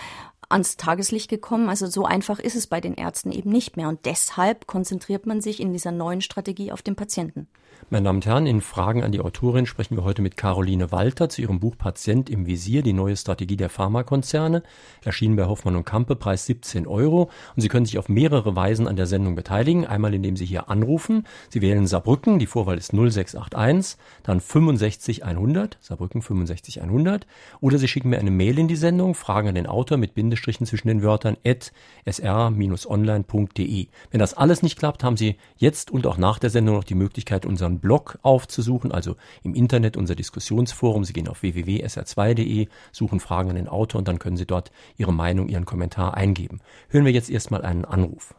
ans 0.54 0.78
Tageslicht 0.78 1.30
gekommen. 1.30 1.68
Also 1.68 1.88
so 1.88 2.06
einfach 2.06 2.40
ist 2.40 2.56
es 2.56 2.68
bei 2.68 2.80
den 2.80 2.94
Ärzten 2.94 3.32
eben 3.32 3.50
nicht 3.50 3.76
mehr. 3.76 3.90
Und 3.90 4.06
deshalb 4.06 4.68
konzentriert 4.68 5.26
man 5.26 5.42
sich 5.42 5.60
in 5.60 5.74
dieser 5.74 5.92
neuen 5.92 6.22
Strategie 6.22 6.72
auf 6.72 6.82
den 6.82 6.96
Patienten. 6.96 7.48
Meine 7.90 8.06
Damen 8.06 8.18
und 8.18 8.26
Herren, 8.26 8.48
in 8.48 8.62
Fragen 8.62 9.04
an 9.04 9.12
die 9.12 9.20
Autorin 9.20 9.66
sprechen 9.66 9.98
wir 9.98 10.04
heute 10.04 10.22
mit 10.22 10.38
Caroline 10.38 10.92
Walter 10.92 11.30
zu 11.30 11.42
ihrem 11.42 11.60
Buch 11.60 11.78
Patient 11.78 12.30
im 12.30 12.46
Visier, 12.46 12.82
die 12.82 12.94
neue 12.94 13.18
Strategie 13.18 13.58
der 13.58 13.70
Pharmakonzerne, 13.70 14.64
erschienen 15.04 15.36
bei 15.36 15.46
Hoffmann 15.46 15.76
und 15.76 15.86
Kampe, 15.86 16.16
Preis 16.16 16.46
17 16.46 16.88
Euro. 16.88 17.30
Und 17.56 17.62
Sie 17.62 17.68
können 17.68 17.86
sich 17.86 17.98
auf 17.98 18.10
mehrere 18.10 18.56
Weisen 18.56 18.88
an 18.88 18.96
der 18.96 19.06
Sendung 19.06 19.36
beteiligen. 19.36 19.86
Einmal, 19.86 20.14
indem 20.14 20.38
Sie 20.38 20.46
hier 20.46 20.70
anrufen. 20.70 21.28
Sie 21.50 21.62
wählen 21.62 21.86
Saarbrücken, 21.86 22.40
die 22.40 22.46
Vorwahl 22.46 22.78
ist 22.78 22.94
0681, 22.94 23.98
dann 24.24 24.40
65 24.40 25.26
100, 25.26 25.78
Saarbrücken 25.82 26.22
65 26.22 26.82
100. 26.82 27.28
Oder 27.60 27.78
Sie 27.78 27.88
schicken 27.88 28.10
mir 28.10 28.20
eine 28.20 28.32
Mail 28.32 28.60
in 28.60 28.68
die 28.68 28.76
Sendung, 28.76 29.14
Fragen 29.14 29.50
an 29.50 29.56
den 29.56 29.68
Autor 29.68 29.98
mit 29.98 30.16
Bindestrichen 30.44 30.66
zwischen 30.66 30.90
den 30.90 31.04
Wörtern 31.04 31.38
at 31.46 31.72
sr-online.de. 32.06 33.88
Wenn 34.12 34.20
das 34.20 34.34
alles 34.34 34.62
nicht 34.62 34.78
klappt, 34.78 35.04
haben 35.04 35.16
Sie 35.18 35.38
jetzt 35.58 35.90
und 35.90 36.06
auch 36.06 36.18
nach 36.18 36.40
der 36.40 36.50
Sendung 36.50 36.76
noch 36.76 36.84
die 36.84 36.96
Möglichkeit, 36.96 37.46
unseren 37.46 37.80
Blog 37.80 38.20
aufzusuchen, 38.22 38.92
also 38.92 39.16
im 39.44 39.56
Internet 39.56 39.96
unser 39.96 40.16
Diskussionsforum. 40.16 41.06
Sie 41.06 41.14
gehen 41.14 41.30
auf 41.30 41.44
www.sr2.de, 41.44 42.68
suchen 42.92 43.20
Fragen 43.22 43.52
an 43.52 43.56
den 43.56 43.70
Autor 43.70 44.00
und 44.00 44.08
dann 44.08 44.20
können 44.20 44.38
Sie 44.38 44.46
dort 44.46 44.72
Ihre 44.98 45.14
Meinung, 45.14 45.48
Ihren 45.48 45.66
Kommentar 45.66 46.16
eingeben. 46.16 46.60
Hören 46.90 47.06
wir 47.06 47.14
jetzt 47.14 47.30
erstmal 47.30 47.64
einen 47.64 47.86
Anruf. 47.86 48.36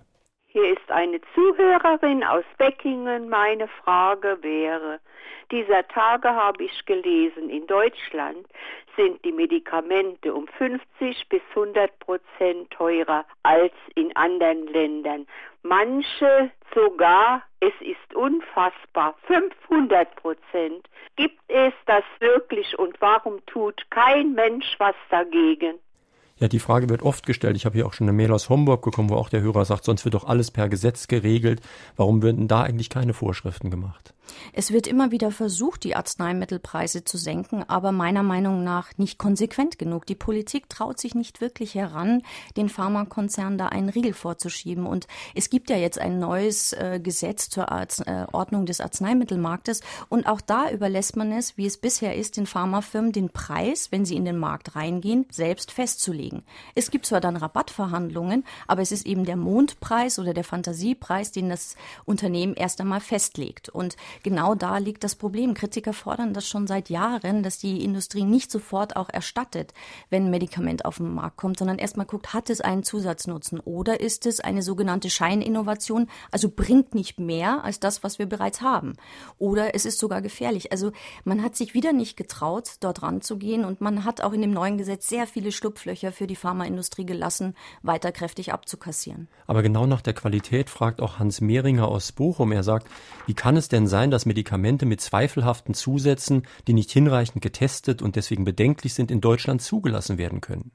Hier 0.57 0.69
ist 0.73 0.89
eine 0.89 1.21
Zuhörerin 1.35 2.23
aus 2.23 2.45
Beckingen. 2.59 3.29
Meine 3.29 3.67
Frage 3.67 4.39
wäre, 4.41 5.01
dieser 5.51 5.85
Tage 5.89 6.29
habe 6.29 6.63
ich 6.63 6.87
gelesen, 6.87 7.51
in 7.51 7.67
Deutschland 7.67 8.47
sind 8.97 9.25
die 9.25 9.33
Medikamente 9.33 10.33
um 10.33 10.47
50 10.47 11.29
bis 11.29 11.43
100 11.57 11.99
Prozent 11.99 12.71
teurer 12.71 13.25
als 13.43 13.73
in 13.97 14.15
anderen 14.15 14.69
Ländern. 14.69 15.27
Manche 15.65 16.53
sogar, 16.73 17.43
es 17.59 17.75
ist 17.81 18.15
unfassbar, 18.15 19.17
500 19.27 20.15
Prozent. 20.15 20.89
Gibt 21.17 21.41
es 21.49 21.73
das 21.87 22.05
wirklich 22.21 22.79
und 22.79 23.01
warum 23.01 23.45
tut 23.47 23.91
kein 23.91 24.35
Mensch 24.35 24.77
was 24.79 24.95
dagegen? 25.11 25.81
Ja, 26.41 26.49
die 26.49 26.59
Frage 26.59 26.89
wird 26.89 27.03
oft 27.03 27.27
gestellt. 27.27 27.57
Ich 27.57 27.65
habe 27.65 27.77
hier 27.77 27.87
auch 27.87 27.93
schon 27.93 28.09
eine 28.09 28.17
Mail 28.17 28.33
aus 28.33 28.49
Homburg 28.49 28.83
bekommen, 28.83 29.11
wo 29.11 29.17
auch 29.17 29.29
der 29.29 29.41
Hörer 29.41 29.65
sagt, 29.65 29.85
sonst 29.85 30.05
wird 30.05 30.15
doch 30.15 30.25
alles 30.25 30.51
per 30.51 30.69
Gesetz 30.69 31.07
geregelt. 31.07 31.61
Warum 31.97 32.23
werden 32.23 32.49
da 32.49 32.63
eigentlich 32.63 32.91
keine 32.91 33.15
Vorschriften 33.15 33.71
gemacht? 33.71 34.14
Es 34.53 34.73
wird 34.73 34.87
immer 34.87 35.11
wieder 35.11 35.31
versucht, 35.31 35.85
die 35.85 35.97
Arzneimittelpreise 35.97 37.05
zu 37.05 37.19
senken, 37.19 37.65
aber 37.69 37.93
meiner 37.93 38.23
Meinung 38.23 38.65
nach 38.65 38.91
nicht 38.97 39.19
konsequent 39.19 39.79
genug. 39.79 40.07
Die 40.07 40.15
Politik 40.15 40.69
traut 40.69 41.01
sich 41.01 41.15
nicht 41.15 41.41
wirklich 41.41 41.75
heran, 41.75 42.23
den 42.57 42.69
Pharmakonzernen 42.69 43.59
da 43.59 43.67
einen 43.67 43.89
Riegel 43.89 44.13
vorzuschieben. 44.13 44.87
Und 44.87 45.07
es 45.35 45.51
gibt 45.51 45.71
ja 45.71 45.77
jetzt 45.77 45.99
ein 45.99 46.19
neues 46.19 46.73
äh, 46.73 47.01
Gesetz 47.03 47.49
zur 47.49 47.71
Arz 47.71 48.01
äh, 48.01 48.27
Ordnung 48.33 48.67
des 48.67 48.81
Arzneimittelmarktes. 48.81 49.81
Und 50.09 50.27
auch 50.27 50.41
da 50.41 50.71
überlässt 50.71 51.17
man 51.17 51.33
es, 51.33 51.57
wie 51.57 51.67
es 51.67 51.77
bisher 51.77 52.17
ist, 52.17 52.37
den 52.37 52.47
Pharmafirmen 52.47 53.13
den 53.13 53.31
Preis, 53.31 53.89
wenn 53.91 54.05
sie 54.05 54.17
in 54.17 54.25
den 54.25 54.39
Markt 54.39 54.77
reingehen, 54.77 55.27
selbst 55.31 55.71
festzulegen. 55.71 56.43
Es 56.75 56.91
gibt 56.91 57.07
zwar 57.07 57.21
dann 57.21 57.37
Rabattverhandlungen, 57.37 58.45
aber 58.67 58.83
es 58.83 58.93
ist 58.93 59.07
eben 59.07 59.25
der 59.25 59.37
Mondpreis 59.37 60.19
oder 60.19 60.35
der 60.35 60.45
Fantasiepreis, 60.45 61.33
den 61.33 61.49
das 61.49 61.77
Unternehmen 62.05 62.55
erst 62.55 62.81
einmal 62.81 63.01
festlegt. 63.01 63.69
Und 63.69 63.97
genau 64.23 64.55
da 64.55 64.79
liegt 64.79 65.05
das 65.05 65.15
Problem. 65.15 65.55
Kritiker 65.55 65.93
fordern 65.93 66.35
das 66.35 66.47
schon 66.47 66.67
seit 66.67 66.91
Jahren, 66.91 67.43
dass 67.43 67.59
die 67.59 67.85
Industrie 67.85 68.25
nicht 68.25 68.51
sofort 68.51 68.97
auch 68.97 69.09
erstattet, 69.09 69.75
wenn 70.11 70.27
ein 70.27 70.31
Medikament 70.31 70.85
auf 70.85 70.99
den 70.99 71.13
Markt 71.15 71.37
kommt, 71.37 71.59
sondern 71.59 71.79
erstmal 71.79 72.07
guckt, 72.07 72.33
hat 72.35 72.51
es 72.51 72.61
einen 72.61 72.83
Zusatznutzen 72.83 73.61
oder 73.61 74.01
ist 74.01 74.27
es 74.27 74.41
eine 74.41 74.63
sogenannte 74.63 75.11
Scheininnovation, 75.11 76.09
also 76.31 76.49
bringt 76.49 76.95
nicht 76.95 77.19
mehr 77.19 77.65
als 77.65 77.81
das, 77.81 78.03
was 78.03 78.19
wir 78.19 78.27
bereits 78.27 78.61
haben. 78.61 78.95
Oder 79.39 79.75
es 79.75 79.85
ist 79.85 79.99
sogar 79.99 80.23
gefährlich. 80.23 80.73
Also 80.73 80.93
man 81.25 81.43
hat 81.43 81.57
sich 81.57 81.75
wieder 81.75 81.93
nicht 81.93 82.17
getraut, 82.17 82.77
dort 82.81 83.03
ranzugehen 83.03 83.65
und 83.65 83.81
man 83.81 84.05
hat 84.05 84.21
auch 84.21 84.33
in 84.33 84.41
dem 84.41 84.53
neuen 84.53 84.79
Gesetz 84.79 85.09
sehr 85.09 85.27
viele 85.27 85.53
Schlupflöcher 85.53 86.13
für 86.13 86.27
die 86.27 86.37
Pharmaindustrie 86.37 87.07
gelassen, 87.07 87.55
weiter 87.83 88.13
kräftig 88.13 88.53
abzukassieren. 88.53 89.29
Aber 89.47 89.63
genau 89.63 89.87
nach 89.87 90.01
der 90.01 90.15
Qualität 90.15 90.71
fragt 90.71 91.01
auch 91.01 91.19
Hans 91.19 91.41
Mehringer 91.41 91.89
aus 91.89 92.13
Bochum. 92.13 92.53
Er 92.53 92.63
sagt, 92.63 92.87
wie 93.27 93.35
kann 93.35 93.57
es 93.57 93.69
denn 93.69 93.87
sein, 93.87 94.04
sein, 94.05 94.11
dass 94.11 94.27
Medikamente 94.27 94.85
mit 94.85 95.01
zweifelhaften 95.01 95.73
Zusätzen, 95.73 96.43
die 96.67 96.75
nicht 96.75 96.91
hinreichend 96.91 97.41
getestet 97.41 98.03
und 98.03 98.17
deswegen 98.17 98.45
bedenklich 98.45 98.93
sind, 98.93 99.11
in 99.11 99.23
Deutschland 99.23 99.63
zugelassen 99.63 100.19
werden 100.19 100.43
können. 100.43 100.73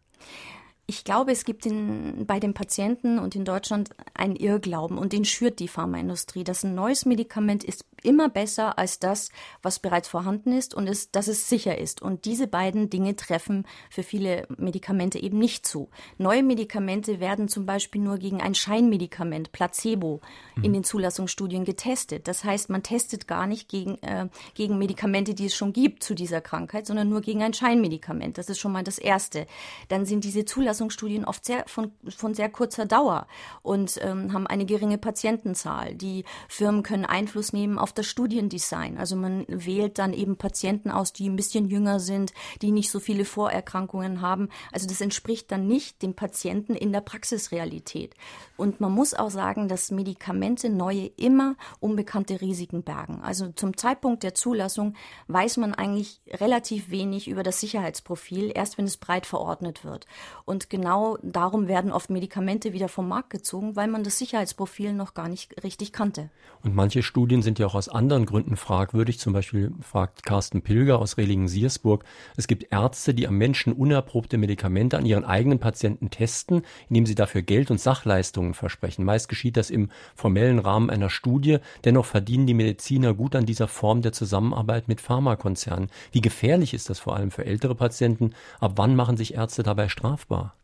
Ich 0.90 1.04
glaube, 1.04 1.32
es 1.32 1.46
gibt 1.46 1.68
in, 1.68 2.26
bei 2.26 2.40
den 2.40 2.56
Patienten 2.56 3.20
und 3.20 3.36
in 3.36 3.46
Deutschland 3.46 3.92
einen 4.16 4.36
Irrglauben 4.36 4.98
und 4.98 5.14
den 5.14 5.24
schürt 5.24 5.60
die 5.60 5.68
Pharmaindustrie, 5.68 6.44
dass 6.44 6.64
ein 6.64 6.74
neues 6.74 7.06
Medikament 7.06 7.64
ist 7.64 7.86
immer 8.02 8.28
besser 8.28 8.80
als 8.80 8.98
das, 8.98 9.30
was 9.62 9.78
bereits 9.78 10.08
vorhanden 10.08 10.52
ist 10.52 10.74
und 10.74 10.88
es, 10.88 11.12
dass 11.12 11.28
es 11.28 11.48
sicher 11.48 11.78
ist. 11.78 12.02
Und 12.02 12.26
diese 12.26 12.48
beiden 12.48 12.90
Dinge 12.90 13.16
treffen 13.16 13.68
für 13.92 14.02
viele 14.02 14.48
Medikamente 14.58 15.22
eben 15.22 15.38
nicht 15.38 15.68
zu. 15.68 15.90
Neue 16.18 16.42
Medikamente 16.42 17.20
werden 17.20 17.50
zum 17.50 17.68
Beispiel 17.68 18.02
nur 18.02 18.18
gegen 18.18 18.42
ein 18.42 18.56
Scheinmedikament, 18.56 19.52
Placebo, 19.52 20.22
mhm. 20.56 20.64
in 20.64 20.74
den 20.74 20.84
Zulassungsstudien 20.84 21.66
getestet. 21.66 22.28
Das 22.28 22.44
heißt, 22.44 22.72
man 22.72 22.82
testet 22.82 23.28
gar 23.28 23.46
nicht 23.46 23.70
gegen, 23.70 24.02
äh, 24.02 24.28
gegen 24.56 24.80
Medikamente, 24.80 25.36
die 25.36 25.46
es 25.46 25.56
schon 25.56 25.72
gibt 25.72 26.02
zu 26.02 26.16
dieser 26.16 26.42
Krankheit, 26.42 26.88
sondern 26.88 27.10
nur 27.10 27.22
gegen 27.22 27.44
ein 27.44 27.54
Scheinmedikament. 27.54 28.40
Das 28.40 28.50
ist 28.50 28.58
schon 28.58 28.72
mal 28.72 28.84
das 28.84 28.98
Erste. 28.98 29.46
Dann 29.90 30.06
sind 30.08 30.24
diese 30.24 30.46
Zulassungsstudien 30.46 30.79
Zulassungsstudien 30.80 31.26
oft 31.26 31.46
sehr 31.46 31.66
von, 31.68 31.92
von 32.08 32.34
sehr 32.34 32.50
kurzer 32.50 32.86
Dauer 32.86 33.28
und 33.62 34.00
ähm, 34.02 34.34
haben 34.34 34.48
eine 34.48 34.66
geringe 34.66 34.98
Patientenzahl. 34.98 35.94
Die 35.94 36.24
Firmen 36.48 36.84
können 36.84 37.06
Einfluss 37.06 37.54
nehmen 37.54 37.78
auf 37.78 37.92
das 37.92 38.08
Studiendesign. 38.08 38.98
Also 38.98 39.16
man 39.16 39.46
wählt 39.48 40.00
dann 40.00 40.14
eben 40.14 40.38
Patienten 40.38 40.90
aus, 40.90 41.12
die 41.12 41.30
ein 41.30 41.36
bisschen 41.36 41.68
jünger 41.68 42.00
sind, 42.00 42.34
die 42.62 42.72
nicht 42.72 42.90
so 42.90 43.00
viele 43.00 43.26
Vorerkrankungen 43.26 44.22
haben. 44.22 44.50
Also 44.72 44.88
das 44.88 45.02
entspricht 45.02 45.52
dann 45.52 45.68
nicht 45.68 46.02
dem 46.02 46.14
Patienten 46.14 46.76
in 46.76 46.94
der 46.94 47.02
Praxisrealität. 47.02 48.16
Und 48.56 48.80
man 48.80 48.92
muss 48.92 49.14
auch 49.14 49.30
sagen, 49.32 49.68
dass 49.68 49.92
Medikamente 49.92 50.70
neue 50.70 51.08
immer 51.18 51.56
unbekannte 51.80 52.42
Risiken 52.42 52.84
bergen. 52.84 53.22
Also 53.22 53.50
zum 53.50 53.76
Zeitpunkt 53.76 54.24
der 54.24 54.34
Zulassung 54.34 54.96
weiß 55.28 55.58
man 55.58 55.74
eigentlich 55.74 56.22
relativ 56.28 56.90
wenig 56.90 57.28
über 57.28 57.44
das 57.44 57.60
Sicherheitsprofil, 57.60 58.52
erst 58.54 58.78
wenn 58.78 58.86
es 58.86 58.98
breit 58.98 59.26
verordnet 59.26 59.84
wird. 59.84 60.06
Und 60.46 60.69
genau 60.70 61.18
darum 61.24 61.68
werden 61.68 61.92
oft 61.92 62.10
Medikamente 62.10 62.74
wieder 62.74 62.88
vom 62.88 63.08
Markt 63.08 63.30
gezogen, 63.30 63.76
weil 63.76 63.88
man 63.88 64.04
das 64.04 64.18
Sicherheitsprofil 64.18 64.94
noch 64.94 65.14
gar 65.14 65.28
nicht 65.28 65.64
richtig 65.64 65.92
kannte. 65.92 66.30
Und 66.64 66.76
manche 66.76 67.04
Studien 67.04 67.42
sind 67.42 67.58
ja 67.58 67.68
auch 67.68 67.76
aus 67.76 67.90
anderen 67.90 68.26
Gründen 68.26 68.58
fragwürdig. 68.58 69.20
Zum 69.20 69.34
Beispiel 69.34 69.72
fragt 69.82 70.26
Carsten 70.26 70.62
Pilger 70.62 71.00
aus 71.00 71.18
Rehlingen-Siersburg, 71.18 72.04
es 72.36 72.48
gibt 72.48 72.72
Ärzte, 72.72 73.14
die 73.14 73.28
am 73.28 73.38
Menschen 73.38 73.74
unerprobte 73.74 74.38
Medikamente 74.38 74.98
an 74.98 75.06
ihren 75.06 75.26
eigenen 75.26 75.60
Patienten 75.60 76.10
testen, 76.10 76.64
indem 76.90 77.06
sie 77.06 77.16
dafür 77.16 77.42
Geld 77.42 77.72
und 77.72 77.80
Sachleistungen 77.80 78.54
versprechen. 78.54 79.06
Meist 79.06 79.30
geschieht 79.30 79.58
das 79.58 79.70
im 79.70 79.90
formellen 80.16 80.60
Rahmen 80.60 80.90
einer 80.90 81.10
Studie. 81.10 81.60
Dennoch 81.86 82.06
verdienen 82.06 82.48
die 82.48 82.54
Mediziner 82.54 83.14
gut 83.14 83.36
an 83.36 83.46
dieser 83.46 83.68
Form 83.68 84.02
der 84.02 84.12
Zusammenarbeit 84.12 84.88
mit 84.88 85.02
Pharmakonzernen. 85.02 85.90
Wie 86.12 86.22
gefährlich 86.22 86.74
ist 86.74 86.90
das 86.90 87.00
vor 87.00 87.16
allem 87.16 87.32
für 87.32 87.46
ältere 87.46 87.76
Patienten? 87.76 88.34
Ab 88.60 88.74
wann 88.76 88.96
machen 88.96 89.18
sich 89.18 89.34
Ärzte 89.34 89.64
dabei 89.64 89.88
strafbar? 89.88 90.56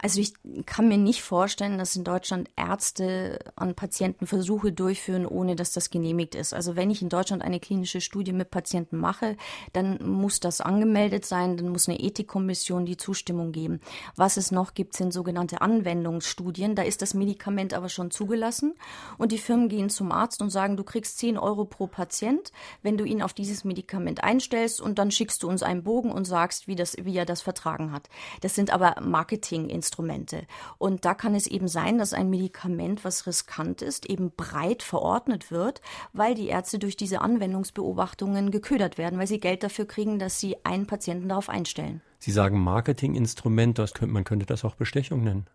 Also 0.00 0.20
ich 0.20 0.34
kann 0.66 0.88
mir 0.88 0.98
nicht 0.98 1.22
vorstellen, 1.22 1.78
dass 1.78 1.96
in 1.96 2.04
Deutschland 2.04 2.48
Ärzte 2.56 3.38
an 3.56 3.74
Patienten 3.74 4.26
Versuche 4.26 4.72
durchführen, 4.72 5.26
ohne 5.26 5.56
dass 5.56 5.72
das 5.72 5.90
genehmigt 5.90 6.34
ist. 6.34 6.54
Also 6.54 6.76
wenn 6.76 6.90
ich 6.90 7.02
in 7.02 7.08
Deutschland 7.08 7.42
eine 7.42 7.60
klinische 7.60 8.00
Studie 8.00 8.32
mit 8.32 8.50
Patienten 8.50 8.96
mache, 8.96 9.36
dann 9.72 9.98
muss 10.02 10.40
das 10.40 10.60
angemeldet 10.60 11.24
sein, 11.24 11.56
dann 11.56 11.68
muss 11.68 11.88
eine 11.88 12.00
Ethikkommission 12.00 12.86
die 12.86 12.96
Zustimmung 12.96 13.52
geben. 13.52 13.80
Was 14.16 14.36
es 14.36 14.50
noch 14.50 14.74
gibt, 14.74 14.94
sind 14.94 15.12
sogenannte 15.12 15.60
Anwendungsstudien. 15.60 16.74
Da 16.74 16.82
ist 16.82 17.02
das 17.02 17.14
Medikament 17.14 17.74
aber 17.74 17.88
schon 17.88 18.10
zugelassen 18.10 18.74
und 19.18 19.32
die 19.32 19.38
Firmen 19.38 19.68
gehen 19.68 19.90
zum 19.90 20.12
Arzt 20.12 20.42
und 20.42 20.50
sagen, 20.50 20.76
du 20.76 20.84
kriegst 20.84 21.18
10 21.18 21.38
Euro 21.38 21.64
pro 21.64 21.86
Patient, 21.86 22.52
wenn 22.82 22.96
du 22.96 23.04
ihn 23.04 23.22
auf 23.22 23.32
dieses 23.32 23.64
Medikament 23.64 24.22
einstellst 24.24 24.80
und 24.80 24.98
dann 24.98 25.10
schickst 25.10 25.42
du 25.42 25.48
uns 25.48 25.62
einen 25.62 25.82
Bogen 25.82 26.10
und 26.10 26.24
sagst, 26.24 26.68
wie, 26.68 26.76
das, 26.76 26.96
wie 27.02 27.16
er 27.16 27.26
das 27.26 27.42
vertragen 27.42 27.92
hat. 27.92 28.08
Das 28.40 28.54
sind 28.54 28.72
aber 28.72 29.00
Marketing 29.00 29.61
Marketinginstrumente. 29.62 30.46
Und 30.78 31.04
da 31.04 31.14
kann 31.14 31.34
es 31.34 31.46
eben 31.46 31.68
sein, 31.68 31.98
dass 31.98 32.12
ein 32.12 32.30
Medikament, 32.30 33.04
was 33.04 33.26
riskant 33.26 33.82
ist, 33.82 34.06
eben 34.06 34.32
breit 34.36 34.82
verordnet 34.82 35.50
wird, 35.50 35.80
weil 36.12 36.34
die 36.34 36.48
Ärzte 36.48 36.78
durch 36.78 36.96
diese 36.96 37.20
Anwendungsbeobachtungen 37.20 38.50
geködert 38.50 38.98
werden, 38.98 39.18
weil 39.18 39.26
sie 39.26 39.40
Geld 39.40 39.62
dafür 39.62 39.86
kriegen, 39.86 40.18
dass 40.18 40.40
sie 40.40 40.56
einen 40.64 40.86
Patienten 40.86 41.28
darauf 41.28 41.48
einstellen. 41.48 42.02
Sie 42.18 42.32
sagen 42.32 42.60
Marketinginstrument, 42.60 43.78
das 43.78 43.94
könnte, 43.94 44.12
man 44.12 44.24
könnte 44.24 44.46
das 44.46 44.64
auch 44.64 44.74
Bestechung 44.74 45.24
nennen. 45.24 45.46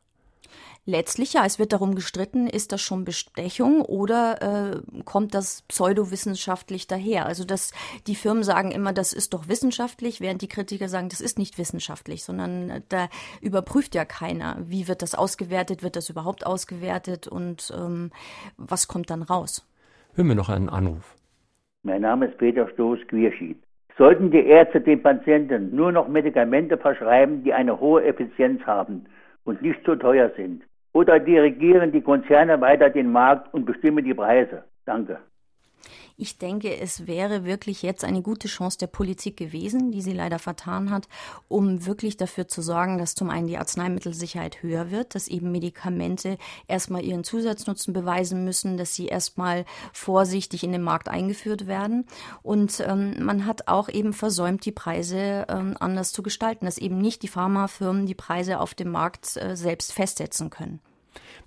Letztlich 0.90 1.34
ja, 1.34 1.46
es 1.46 1.60
wird 1.60 1.74
darum 1.74 1.96
gestritten, 1.96 2.48
ist 2.48 2.72
das 2.72 2.82
schon 2.82 3.04
Bestechung 3.04 3.82
oder 3.82 4.38
äh, 4.42 5.02
kommt 5.04 5.34
das 5.34 5.64
pseudowissenschaftlich 5.64 6.88
daher? 6.88 7.26
Also 7.26 7.46
dass 7.46 7.74
die 8.08 8.16
Firmen 8.16 8.42
sagen 8.42 8.72
immer, 8.72 8.94
das 8.94 9.12
ist 9.12 9.34
doch 9.34 9.50
wissenschaftlich, 9.50 10.22
während 10.22 10.42
die 10.42 10.48
Kritiker 10.48 10.88
sagen, 10.88 11.10
das 11.10 11.20
ist 11.20 11.38
nicht 11.38 11.58
wissenschaftlich, 11.58 12.24
sondern 12.24 12.70
äh, 12.70 12.82
da 12.88 13.10
überprüft 13.42 13.96
ja 13.96 14.06
keiner, 14.06 14.56
wie 14.62 14.88
wird 14.88 15.02
das 15.02 15.14
ausgewertet, 15.14 15.84
wird 15.84 15.98
das 15.98 16.10
überhaupt 16.10 16.48
ausgewertet 16.48 17.28
und 17.28 17.70
ähm, 17.78 18.12
was 18.56 18.88
kommt 18.88 19.10
dann 19.10 19.24
raus? 19.24 19.68
Hören 20.16 20.30
wir 20.30 20.36
noch 20.36 20.48
einen 20.48 20.70
Anruf. 20.70 21.18
Mein 21.84 22.04
Name 22.04 22.28
ist 22.28 22.38
Peter 22.38 22.66
Stoß-Quierschied. 22.70 23.62
Sollten 23.98 24.32
die 24.32 24.46
Ärzte 24.46 24.80
den 24.80 25.04
Patienten 25.04 25.76
nur 25.76 25.92
noch 25.92 26.08
Medikamente 26.08 26.78
verschreiben, 26.78 27.44
die 27.44 27.52
eine 27.52 27.78
hohe 27.78 28.06
Effizienz 28.06 28.66
haben 28.66 29.06
und 29.44 29.62
nicht 29.62 29.84
zu 29.84 29.98
teuer 29.98 30.32
sind, 30.38 30.64
oder 30.98 31.20
dirigieren 31.20 31.92
die 31.92 32.02
Konzerne 32.02 32.60
weiter 32.60 32.90
den 32.90 33.12
Markt 33.12 33.54
und 33.54 33.66
bestimmen 33.66 34.04
die 34.04 34.16
Preise? 34.16 34.64
Danke. 34.84 35.20
Ich 36.20 36.40
denke, 36.40 36.76
es 36.76 37.06
wäre 37.06 37.46
wirklich 37.46 37.84
jetzt 37.84 38.04
eine 38.04 38.24
gute 38.24 38.48
Chance 38.48 38.80
der 38.80 38.88
Politik 38.88 39.38
gewesen, 39.38 39.92
die 39.92 40.02
sie 40.02 40.14
leider 40.14 40.40
vertan 40.40 40.90
hat, 40.90 41.08
um 41.48 41.86
wirklich 41.86 42.18
dafür 42.18 42.48
zu 42.48 42.64
sorgen, 42.64 42.98
dass 42.98 43.14
zum 43.14 43.30
einen 43.30 43.46
die 43.46 43.60
Arzneimittelsicherheit 43.60 44.64
höher 44.64 44.90
wird, 44.90 45.14
dass 45.14 45.28
eben 45.28 45.52
Medikamente 45.52 46.40
erstmal 46.68 47.06
ihren 47.06 47.24
Zusatznutzen 47.24 47.94
beweisen 47.94 48.44
müssen, 48.44 48.78
dass 48.78 48.96
sie 48.96 49.06
erstmal 49.06 49.64
vorsichtig 49.94 50.64
in 50.64 50.72
den 50.72 50.82
Markt 50.82 51.08
eingeführt 51.08 51.68
werden. 51.68 52.08
Und 52.42 52.84
ähm, 52.88 53.14
man 53.24 53.46
hat 53.46 53.68
auch 53.68 53.88
eben 53.88 54.14
versäumt, 54.14 54.66
die 54.66 54.72
Preise 54.72 55.46
ähm, 55.50 55.76
anders 55.80 56.14
zu 56.14 56.24
gestalten, 56.24 56.66
dass 56.66 56.80
eben 56.80 56.98
nicht 56.98 57.22
die 57.22 57.28
Pharmafirmen 57.28 58.08
die 58.08 58.16
Preise 58.16 58.60
auf 58.60 58.74
dem 58.74 58.90
Markt 58.90 59.38
äh, 59.38 59.56
selbst 59.56 59.94
festsetzen 59.94 60.50
können. 60.50 60.80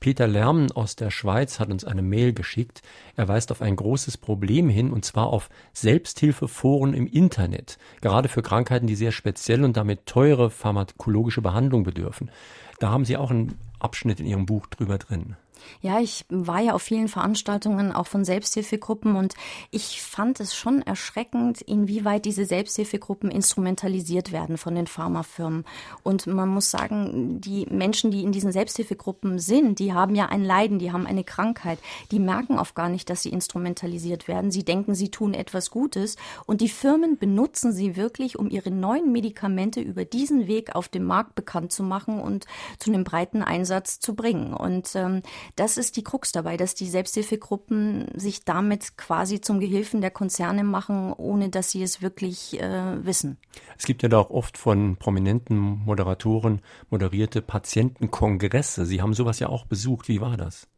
Peter 0.00 0.26
Lärmen 0.26 0.72
aus 0.72 0.96
der 0.96 1.10
Schweiz 1.10 1.60
hat 1.60 1.70
uns 1.70 1.84
eine 1.84 2.00
Mail 2.00 2.32
geschickt. 2.32 2.80
Er 3.16 3.28
weist 3.28 3.52
auf 3.52 3.60
ein 3.60 3.76
großes 3.76 4.16
Problem 4.16 4.70
hin, 4.70 4.92
und 4.92 5.04
zwar 5.04 5.26
auf 5.26 5.50
Selbsthilfeforen 5.74 6.94
im 6.94 7.06
Internet, 7.06 7.78
gerade 8.00 8.28
für 8.28 8.40
Krankheiten, 8.40 8.86
die 8.86 8.96
sehr 8.96 9.12
speziell 9.12 9.62
und 9.62 9.76
damit 9.76 10.06
teure 10.06 10.50
pharmakologische 10.50 11.42
Behandlung 11.42 11.84
bedürfen. 11.84 12.30
Da 12.78 12.90
haben 12.90 13.04
Sie 13.04 13.18
auch 13.18 13.30
einen 13.30 13.58
Abschnitt 13.78 14.20
in 14.20 14.26
Ihrem 14.26 14.46
Buch 14.46 14.66
drüber 14.66 14.96
drin. 14.96 15.36
Ja, 15.80 16.00
ich 16.00 16.24
war 16.28 16.60
ja 16.60 16.74
auf 16.74 16.82
vielen 16.82 17.08
Veranstaltungen 17.08 17.92
auch 17.92 18.06
von 18.06 18.24
Selbsthilfegruppen 18.24 19.16
und 19.16 19.34
ich 19.70 20.02
fand 20.02 20.40
es 20.40 20.54
schon 20.54 20.82
erschreckend, 20.82 21.60
inwieweit 21.60 22.24
diese 22.24 22.44
Selbsthilfegruppen 22.44 23.30
instrumentalisiert 23.30 24.32
werden 24.32 24.58
von 24.58 24.74
den 24.74 24.86
Pharmafirmen. 24.86 25.64
Und 26.02 26.26
man 26.26 26.48
muss 26.48 26.70
sagen, 26.70 27.40
die 27.40 27.66
Menschen, 27.66 28.10
die 28.10 28.22
in 28.22 28.32
diesen 28.32 28.52
Selbsthilfegruppen 28.52 29.38
sind, 29.38 29.78
die 29.78 29.92
haben 29.92 30.14
ja 30.14 30.26
ein 30.26 30.44
Leiden, 30.44 30.78
die 30.78 30.92
haben 30.92 31.06
eine 31.06 31.24
Krankheit, 31.24 31.78
die 32.10 32.18
merken 32.18 32.58
oft 32.58 32.74
gar 32.74 32.88
nicht, 32.88 33.10
dass 33.10 33.22
sie 33.22 33.30
instrumentalisiert 33.30 34.28
werden. 34.28 34.50
Sie 34.50 34.64
denken, 34.64 34.94
sie 34.94 35.10
tun 35.10 35.34
etwas 35.34 35.70
Gutes 35.70 36.16
und 36.46 36.60
die 36.60 36.68
Firmen 36.68 37.18
benutzen 37.18 37.72
sie 37.72 37.96
wirklich, 37.96 38.38
um 38.38 38.50
ihre 38.50 38.70
neuen 38.70 39.12
Medikamente 39.12 39.80
über 39.80 40.04
diesen 40.04 40.46
Weg 40.46 40.74
auf 40.74 40.88
dem 40.88 41.04
Markt 41.04 41.34
bekannt 41.34 41.72
zu 41.72 41.82
machen 41.82 42.20
und 42.20 42.46
zu 42.78 42.90
einem 42.90 43.04
breiten 43.04 43.42
Einsatz 43.42 44.00
zu 44.00 44.14
bringen. 44.14 44.52
Und 44.52 44.94
ähm, 44.94 45.22
das 45.56 45.76
ist 45.76 45.96
die 45.96 46.04
Krux 46.04 46.32
dabei, 46.32 46.56
dass 46.56 46.74
die 46.74 46.88
Selbsthilfegruppen 46.88 48.08
sich 48.14 48.44
damit 48.44 48.96
quasi 48.96 49.40
zum 49.40 49.60
Gehilfen 49.60 50.00
der 50.00 50.10
Konzerne 50.10 50.64
machen, 50.64 51.12
ohne 51.12 51.48
dass 51.48 51.70
sie 51.70 51.82
es 51.82 52.02
wirklich 52.02 52.60
äh, 52.60 53.04
wissen. 53.04 53.36
Es 53.78 53.86
gibt 53.86 54.02
ja 54.02 54.08
da 54.08 54.18
auch 54.18 54.30
oft 54.30 54.58
von 54.58 54.96
prominenten 54.96 55.56
Moderatoren 55.58 56.60
moderierte 56.90 57.42
Patientenkongresse. 57.42 58.86
Sie 58.86 59.02
haben 59.02 59.14
sowas 59.14 59.38
ja 59.38 59.48
auch 59.48 59.66
besucht. 59.66 60.08
Wie 60.08 60.20
war 60.20 60.36
das? 60.36 60.68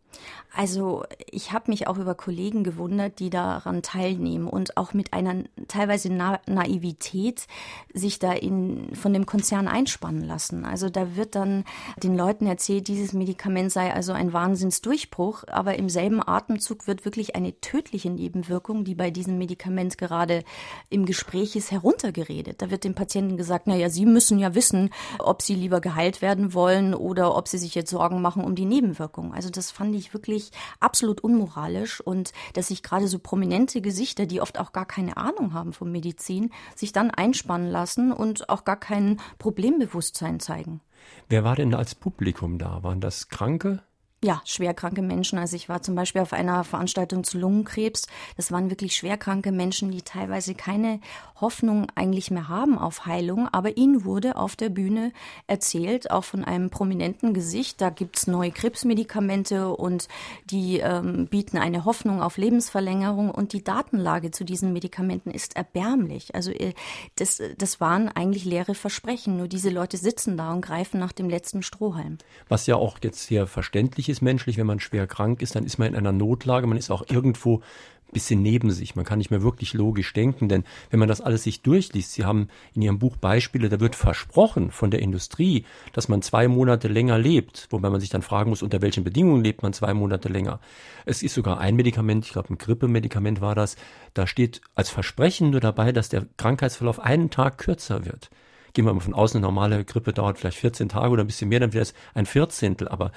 Also 0.54 1.04
ich 1.30 1.52
habe 1.52 1.70
mich 1.70 1.86
auch 1.86 1.96
über 1.96 2.14
Kollegen 2.14 2.62
gewundert, 2.62 3.20
die 3.20 3.30
daran 3.30 3.82
teilnehmen 3.82 4.46
und 4.46 4.76
auch 4.76 4.92
mit 4.92 5.14
einer 5.14 5.44
teilweise 5.66 6.12
Na 6.12 6.40
Naivität 6.46 7.46
sich 7.94 8.18
da 8.18 8.32
in, 8.32 8.94
von 8.94 9.14
dem 9.14 9.24
Konzern 9.24 9.66
einspannen 9.66 10.22
lassen. 10.22 10.66
Also 10.66 10.90
da 10.90 11.16
wird 11.16 11.34
dann 11.34 11.64
den 12.02 12.16
Leuten 12.16 12.46
erzählt, 12.46 12.88
dieses 12.88 13.14
Medikament 13.14 13.72
sei 13.72 13.94
also 13.94 14.12
ein 14.12 14.34
Wahnsinnsdurchbruch, 14.34 15.44
aber 15.48 15.76
im 15.78 15.88
selben 15.88 16.26
Atemzug 16.26 16.86
wird 16.86 17.06
wirklich 17.06 17.34
eine 17.34 17.58
tödliche 17.60 18.10
Nebenwirkung, 18.10 18.84
die 18.84 18.94
bei 18.94 19.10
diesem 19.10 19.38
Medikament 19.38 19.96
gerade 19.96 20.44
im 20.90 21.06
Gespräch 21.06 21.56
ist, 21.56 21.70
heruntergeredet. 21.70 22.60
Da 22.60 22.70
wird 22.70 22.84
dem 22.84 22.94
Patienten 22.94 23.38
gesagt, 23.38 23.66
na 23.66 23.74
ja, 23.74 23.88
Sie 23.88 24.04
müssen 24.04 24.38
ja 24.38 24.54
wissen, 24.54 24.90
ob 25.18 25.40
Sie 25.40 25.54
lieber 25.54 25.80
geheilt 25.80 26.20
werden 26.20 26.52
wollen 26.52 26.94
oder 26.94 27.36
ob 27.36 27.48
Sie 27.48 27.58
sich 27.58 27.74
jetzt 27.74 27.90
Sorgen 27.90 28.20
machen 28.20 28.44
um 28.44 28.54
die 28.54 28.66
Nebenwirkung. 28.66 29.32
Also 29.32 29.48
das 29.48 29.70
fand 29.70 29.94
ich 29.94 30.11
wirklich 30.14 30.22
wirklich 30.22 30.50
absolut 30.80 31.20
unmoralisch 31.20 32.00
und 32.00 32.32
dass 32.54 32.68
sich 32.68 32.82
gerade 32.82 33.08
so 33.08 33.18
prominente 33.18 33.80
Gesichter, 33.80 34.26
die 34.26 34.40
oft 34.40 34.58
auch 34.58 34.72
gar 34.72 34.86
keine 34.86 35.16
Ahnung 35.16 35.52
haben 35.52 35.72
von 35.72 35.90
Medizin, 35.90 36.50
sich 36.74 36.92
dann 36.92 37.10
einspannen 37.10 37.70
lassen 37.70 38.12
und 38.12 38.48
auch 38.48 38.64
gar 38.64 38.78
kein 38.78 39.20
Problembewusstsein 39.38 40.40
zeigen. 40.40 40.80
Wer 41.28 41.44
war 41.44 41.56
denn 41.56 41.74
als 41.74 41.94
Publikum 41.94 42.58
da? 42.58 42.82
Waren 42.82 43.00
das 43.00 43.28
Kranke? 43.28 43.82
Ja, 44.24 44.40
schwerkranke 44.44 45.02
Menschen. 45.02 45.36
Also 45.36 45.56
ich 45.56 45.68
war 45.68 45.82
zum 45.82 45.96
Beispiel 45.96 46.22
auf 46.22 46.32
einer 46.32 46.62
Veranstaltung 46.62 47.24
zu 47.24 47.38
Lungenkrebs. 47.38 48.06
Das 48.36 48.52
waren 48.52 48.70
wirklich 48.70 48.94
schwerkranke 48.94 49.50
Menschen, 49.50 49.90
die 49.90 50.02
teilweise 50.02 50.54
keine 50.54 51.00
Hoffnung 51.40 51.88
eigentlich 51.96 52.30
mehr 52.30 52.48
haben 52.48 52.78
auf 52.78 53.04
Heilung. 53.04 53.48
Aber 53.50 53.76
ihnen 53.76 54.04
wurde 54.04 54.36
auf 54.36 54.54
der 54.54 54.68
Bühne 54.68 55.12
erzählt, 55.48 56.12
auch 56.12 56.22
von 56.22 56.44
einem 56.44 56.70
prominenten 56.70 57.34
Gesicht, 57.34 57.80
da 57.80 57.90
gibt's 57.90 58.28
neue 58.28 58.52
Krebsmedikamente 58.52 59.70
und 59.70 60.06
die 60.44 60.78
ähm, 60.78 61.26
bieten 61.26 61.58
eine 61.58 61.84
Hoffnung 61.84 62.22
auf 62.22 62.36
Lebensverlängerung. 62.36 63.28
Und 63.28 63.52
die 63.52 63.64
Datenlage 63.64 64.30
zu 64.30 64.44
diesen 64.44 64.72
Medikamenten 64.72 65.32
ist 65.32 65.56
erbärmlich. 65.56 66.32
Also 66.36 66.52
äh, 66.52 66.74
das, 67.16 67.42
das 67.58 67.80
waren 67.80 68.08
eigentlich 68.08 68.44
leere 68.44 68.76
Versprechen. 68.76 69.36
Nur 69.36 69.48
diese 69.48 69.70
Leute 69.70 69.96
sitzen 69.96 70.36
da 70.36 70.52
und 70.52 70.60
greifen 70.60 71.00
nach 71.00 71.12
dem 71.12 71.28
letzten 71.28 71.64
Strohhalm. 71.64 72.18
Was 72.48 72.68
ja 72.68 72.76
auch 72.76 72.98
jetzt 73.02 73.26
sehr 73.26 73.48
verständlich 73.48 74.11
ist 74.11 74.11
menschlich, 74.20 74.58
wenn 74.58 74.66
man 74.66 74.80
schwer 74.80 75.06
krank 75.06 75.40
ist, 75.42 75.54
dann 75.54 75.64
ist 75.64 75.78
man 75.78 75.88
in 75.88 75.96
einer 75.96 76.12
Notlage, 76.12 76.66
man 76.66 76.76
ist 76.76 76.90
auch 76.90 77.04
irgendwo 77.08 77.58
ein 77.58 78.12
bisschen 78.12 78.42
neben 78.42 78.70
sich. 78.70 78.94
Man 78.94 79.06
kann 79.06 79.18
nicht 79.18 79.30
mehr 79.30 79.42
wirklich 79.42 79.72
logisch 79.72 80.12
denken, 80.12 80.48
denn 80.48 80.64
wenn 80.90 80.98
man 80.98 81.08
das 81.08 81.22
alles 81.22 81.44
sich 81.44 81.62
durchliest, 81.62 82.12
Sie 82.12 82.24
haben 82.24 82.48
in 82.74 82.82
Ihrem 82.82 82.98
Buch 82.98 83.16
Beispiele, 83.16 83.70
da 83.70 83.80
wird 83.80 83.96
versprochen 83.96 84.70
von 84.70 84.90
der 84.90 85.00
Industrie, 85.00 85.64
dass 85.94 86.08
man 86.08 86.20
zwei 86.20 86.46
Monate 86.46 86.88
länger 86.88 87.18
lebt, 87.18 87.68
wobei 87.70 87.88
man 87.88 88.00
sich 88.00 88.10
dann 88.10 88.22
fragen 88.22 88.50
muss, 88.50 88.62
unter 88.62 88.82
welchen 88.82 89.04
Bedingungen 89.04 89.42
lebt 89.42 89.62
man 89.62 89.72
zwei 89.72 89.94
Monate 89.94 90.28
länger. 90.28 90.60
Es 91.06 91.22
ist 91.22 91.34
sogar 91.34 91.58
ein 91.58 91.74
Medikament, 91.74 92.26
ich 92.26 92.32
glaube 92.32 92.52
ein 92.52 92.58
Grippemedikament 92.58 93.40
war 93.40 93.54
das, 93.54 93.76
da 94.12 94.26
steht 94.26 94.60
als 94.74 94.90
Versprechen 94.90 95.50
nur 95.50 95.60
dabei, 95.60 95.92
dass 95.92 96.10
der 96.10 96.26
Krankheitsverlauf 96.36 97.00
einen 97.00 97.30
Tag 97.30 97.56
kürzer 97.56 98.04
wird 98.04 98.30
gehen 98.74 98.86
wir 98.86 98.94
mal 98.94 99.00
von 99.00 99.14
außen, 99.14 99.38
eine 99.38 99.46
normale 99.46 99.84
Grippe 99.84 100.12
dauert 100.12 100.38
vielleicht 100.38 100.58
14 100.58 100.88
Tage 100.88 101.10
oder 101.10 101.24
ein 101.24 101.26
bisschen 101.26 101.48
mehr, 101.48 101.60
dann 101.60 101.72
wäre 101.72 101.82
es 101.82 101.94
ein 102.14 102.26
Vierzehntel, 102.26 102.88
aber 102.88 103.12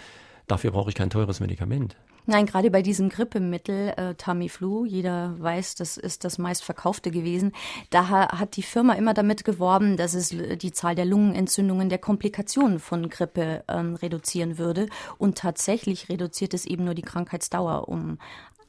Dafür 0.47 0.71
brauche 0.71 0.89
ich 0.89 0.95
kein 0.95 1.09
teures 1.09 1.39
Medikament. 1.39 1.95
Nein, 2.27 2.47
gerade 2.47 2.71
bei 2.71 2.81
diesem 2.81 3.09
Grippemittel 3.09 3.93
äh, 3.97 4.15
Tamiflu, 4.15 4.85
jeder 4.85 5.35
weiß, 5.37 5.75
das 5.75 5.97
ist 5.97 6.23
das 6.23 6.39
meistverkaufte 6.39 7.11
gewesen. 7.11 7.51
Da 7.91 8.09
hat 8.09 8.55
die 8.55 8.63
Firma 8.63 8.93
immer 8.93 9.13
damit 9.13 9.45
geworben, 9.45 9.95
dass 9.95 10.15
es 10.15 10.29
die 10.29 10.71
Zahl 10.71 10.95
der 10.95 11.05
Lungenentzündungen, 11.05 11.89
der 11.89 11.99
Komplikationen 11.99 12.79
von 12.79 13.09
Grippe 13.09 13.63
ähm, 13.67 13.93
reduzieren 13.95 14.57
würde. 14.57 14.87
Und 15.19 15.37
tatsächlich 15.37 16.09
reduziert 16.09 16.55
es 16.55 16.65
eben 16.65 16.83
nur 16.83 16.95
die 16.95 17.03
Krankheitsdauer 17.03 17.87
um 17.87 18.17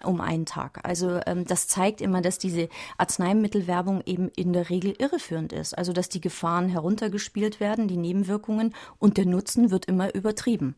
um 0.04 0.20
einen 0.20 0.44
Tag. 0.44 0.80
Also 0.82 1.20
ähm, 1.26 1.46
das 1.46 1.68
zeigt 1.68 2.02
immer, 2.02 2.20
dass 2.20 2.38
diese 2.38 2.68
Arzneimittelwerbung 2.98 4.02
eben 4.04 4.28
in 4.28 4.52
der 4.52 4.68
Regel 4.68 4.94
irreführend 4.98 5.54
ist. 5.54 5.76
Also 5.76 5.94
dass 5.94 6.10
die 6.10 6.20
Gefahren 6.20 6.68
heruntergespielt 6.68 7.60
werden, 7.60 7.88
die 7.88 7.96
Nebenwirkungen 7.96 8.74
und 8.98 9.16
der 9.16 9.24
Nutzen 9.24 9.70
wird 9.70 9.86
immer 9.86 10.14
übertrieben. 10.14 10.76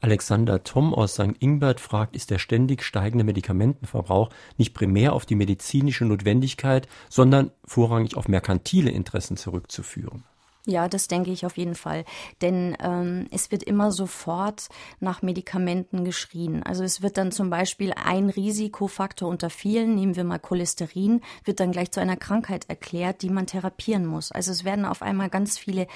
Alexander 0.00 0.62
Tom 0.62 0.94
aus 0.94 1.14
St. 1.14 1.34
Ingbert 1.40 1.80
fragt, 1.80 2.14
ist 2.14 2.30
der 2.30 2.38
ständig 2.38 2.84
steigende 2.84 3.24
Medikamentenverbrauch 3.24 4.30
nicht 4.56 4.72
primär 4.72 5.12
auf 5.12 5.26
die 5.26 5.34
medizinische 5.34 6.04
Notwendigkeit, 6.04 6.88
sondern 7.08 7.50
vorrangig 7.64 8.16
auf 8.16 8.28
merkantile 8.28 8.90
Interessen 8.90 9.36
zurückzuführen? 9.36 10.24
Ja, 10.68 10.86
das 10.86 11.08
denke 11.08 11.30
ich 11.30 11.46
auf 11.46 11.56
jeden 11.56 11.74
Fall. 11.74 12.04
Denn 12.42 12.76
ähm, 12.82 13.26
es 13.30 13.50
wird 13.50 13.62
immer 13.62 13.90
sofort 13.90 14.68
nach 15.00 15.22
Medikamenten 15.22 16.04
geschrien. 16.04 16.62
Also 16.62 16.84
es 16.84 17.00
wird 17.00 17.16
dann 17.16 17.32
zum 17.32 17.48
Beispiel 17.48 17.94
ein 17.94 18.28
Risikofaktor 18.28 19.30
unter 19.30 19.48
vielen, 19.48 19.94
nehmen 19.94 20.14
wir 20.14 20.24
mal 20.24 20.38
Cholesterin, 20.38 21.22
wird 21.44 21.60
dann 21.60 21.72
gleich 21.72 21.90
zu 21.90 22.00
einer 22.00 22.16
Krankheit 22.16 22.68
erklärt, 22.68 23.22
die 23.22 23.30
man 23.30 23.46
therapieren 23.46 24.04
muss. 24.04 24.30
Also 24.30 24.52
es 24.52 24.62
werden 24.62 24.84
auf 24.84 25.00
einmal 25.00 25.30
ganz 25.30 25.56
viele 25.56 25.86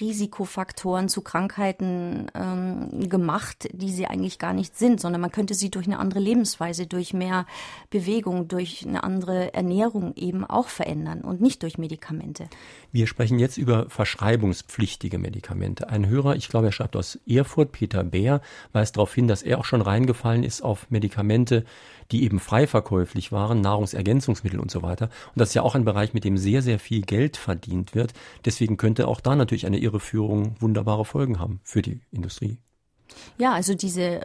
Risikofaktoren 0.00 1.10
zu 1.10 1.20
Krankheiten 1.20 2.28
ähm, 2.34 3.10
gemacht, 3.10 3.68
die 3.74 3.90
sie 3.90 4.06
eigentlich 4.06 4.38
gar 4.38 4.54
nicht 4.54 4.78
sind, 4.78 4.98
sondern 4.98 5.20
man 5.20 5.30
könnte 5.30 5.52
sie 5.52 5.70
durch 5.70 5.84
eine 5.84 5.98
andere 5.98 6.20
Lebensweise, 6.20 6.86
durch 6.86 7.12
mehr 7.12 7.44
Bewegung, 7.90 8.48
durch 8.48 8.86
eine 8.88 9.04
andere 9.04 9.52
Ernährung 9.52 10.14
eben 10.16 10.46
auch 10.46 10.68
verändern 10.68 11.20
und 11.20 11.42
nicht 11.42 11.62
durch 11.62 11.76
Medikamente. 11.76 12.48
Wir 12.92 13.06
sprechen 13.06 13.38
jetzt 13.38 13.58
über 13.58 13.90
verschreibungspflichtige 14.22 15.18
Medikamente. 15.18 15.88
Ein 15.88 16.06
Hörer, 16.06 16.36
ich 16.36 16.48
glaube, 16.48 16.66
er 16.66 16.72
schreibt 16.72 16.94
aus 16.94 17.18
Erfurt, 17.26 17.72
Peter 17.72 18.04
Bär, 18.04 18.40
weist 18.72 18.96
darauf 18.96 19.12
hin, 19.12 19.26
dass 19.26 19.42
er 19.42 19.58
auch 19.58 19.64
schon 19.64 19.82
reingefallen 19.82 20.44
ist 20.44 20.62
auf 20.62 20.88
Medikamente, 20.90 21.64
die 22.12 22.22
eben 22.22 22.38
frei 22.38 22.68
verkäuflich 22.68 23.32
waren, 23.32 23.60
Nahrungsergänzungsmittel 23.60 24.60
und 24.60 24.70
so 24.70 24.82
weiter. 24.82 25.06
Und 25.34 25.40
das 25.40 25.48
ist 25.48 25.54
ja 25.54 25.62
auch 25.62 25.74
ein 25.74 25.84
Bereich, 25.84 26.14
mit 26.14 26.22
dem 26.22 26.36
sehr, 26.36 26.62
sehr 26.62 26.78
viel 26.78 27.02
Geld 27.02 27.36
verdient 27.36 27.96
wird. 27.96 28.12
Deswegen 28.44 28.76
könnte 28.76 29.08
auch 29.08 29.20
da 29.20 29.34
natürlich 29.34 29.66
eine 29.66 29.78
Irreführung 29.78 30.54
wunderbare 30.60 31.04
Folgen 31.04 31.40
haben 31.40 31.60
für 31.64 31.82
die 31.82 32.00
Industrie. 32.12 32.58
Ja, 33.38 33.52
also 33.52 33.74
diese 33.74 34.22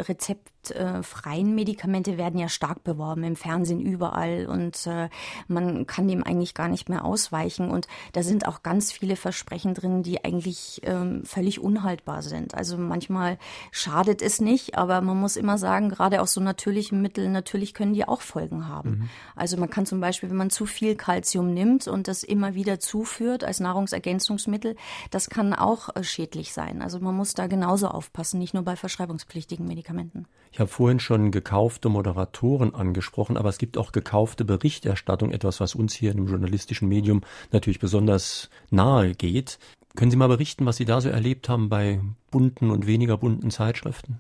rezeptfreien 0.72 1.56
Medikamente 1.56 2.18
werden 2.18 2.40
ja 2.40 2.50
stark 2.50 2.84
beworben 2.84 3.24
im 3.24 3.36
Fernsehen 3.36 3.80
überall 3.80 4.48
und 4.48 4.88
äh, 4.88 5.10
man 5.48 5.86
kann 5.88 6.08
dem 6.08 6.24
eigentlich 6.24 6.54
gar 6.54 6.68
nicht 6.68 6.90
mehr 6.90 7.06
ausweichen 7.06 7.70
und 7.70 7.88
da 8.14 8.24
sind 8.24 8.48
auch 8.48 8.64
ganz 8.64 8.92
viele 8.92 9.16
Versprechen 9.16 9.74
drin, 9.74 10.04
die 10.04 10.24
eigentlich 10.24 10.82
ähm, 10.84 11.24
völlig 11.26 11.60
unhaltbar 11.60 12.22
sind. 12.22 12.56
Also 12.56 12.78
manchmal 12.78 13.38
schadet 13.72 14.22
es 14.22 14.42
nicht, 14.42 14.78
aber 14.78 15.02
man 15.02 15.20
muss 15.20 15.36
immer 15.36 15.58
sagen, 15.58 15.90
gerade 15.90 16.22
aus 16.22 16.34
so 16.34 16.42
natürlichen 16.42 17.02
Mitteln, 17.02 17.32
natürlich 17.32 17.74
können 17.74 17.94
die 17.94 18.08
auch 18.08 18.22
Folgen 18.22 18.68
haben. 18.68 18.90
Mhm. 18.90 19.10
Also 19.36 19.58
man 19.58 19.70
kann 19.70 19.86
zum 19.86 20.00
Beispiel, 20.00 20.30
wenn 20.30 20.38
man 20.38 20.50
zu 20.50 20.66
viel 20.66 20.96
Kalzium 20.96 21.54
nimmt 21.54 21.88
und 21.88 22.08
das 22.08 22.24
immer 22.24 22.54
wieder 22.54 22.80
zuführt 22.80 23.44
als 23.44 23.60
Nahrungsergänzungsmittel, 23.60 24.76
das 25.12 25.30
kann 25.30 25.54
auch 25.54 25.96
äh, 25.96 26.04
schädlich 26.04 26.54
sein. 26.54 26.82
Also 26.82 27.00
man 27.00 27.16
muss 27.16 27.34
da 27.34 27.48
genauso 27.48 27.88
aufpassen, 27.88 28.40
nicht 28.40 28.54
nur 28.54 28.64
bei 28.64 28.76
verschreibungspflichtigen 28.76 29.68
Medikamenten. 29.68 30.28
Ich 30.52 30.60
habe 30.60 30.70
vorhin 30.70 31.00
schon 31.00 31.32
gekaufte 31.32 31.90
Moderatoren 31.90 32.74
angesprochen, 32.74 33.38
aber 33.38 33.50
es 33.50 33.58
gibt 33.58 33.78
auch 33.78 33.92
gekaufte 33.92 34.46
Berichterstattung, 34.46 35.32
etwas, 35.32 35.60
was 35.60 35.76
uns 35.76 35.94
hier 35.94 36.12
im 36.12 36.28
journalistischen 36.28 36.88
Medium 36.88 37.22
natürlich 37.52 37.80
besonders 37.80 38.50
nahe 38.70 39.14
geht. 39.14 39.60
Können 39.96 40.12
Sie 40.12 40.18
mal 40.18 40.28
berichten, 40.28 40.66
was 40.66 40.78
Sie 40.78 40.86
da 40.86 41.02
so 41.02 41.10
erlebt 41.10 41.50
haben 41.50 41.70
bei 41.70 42.00
bunten 42.32 42.70
und 42.70 42.86
weniger 42.86 43.18
bunten 43.18 43.50
Zeitschriften? 43.50 44.20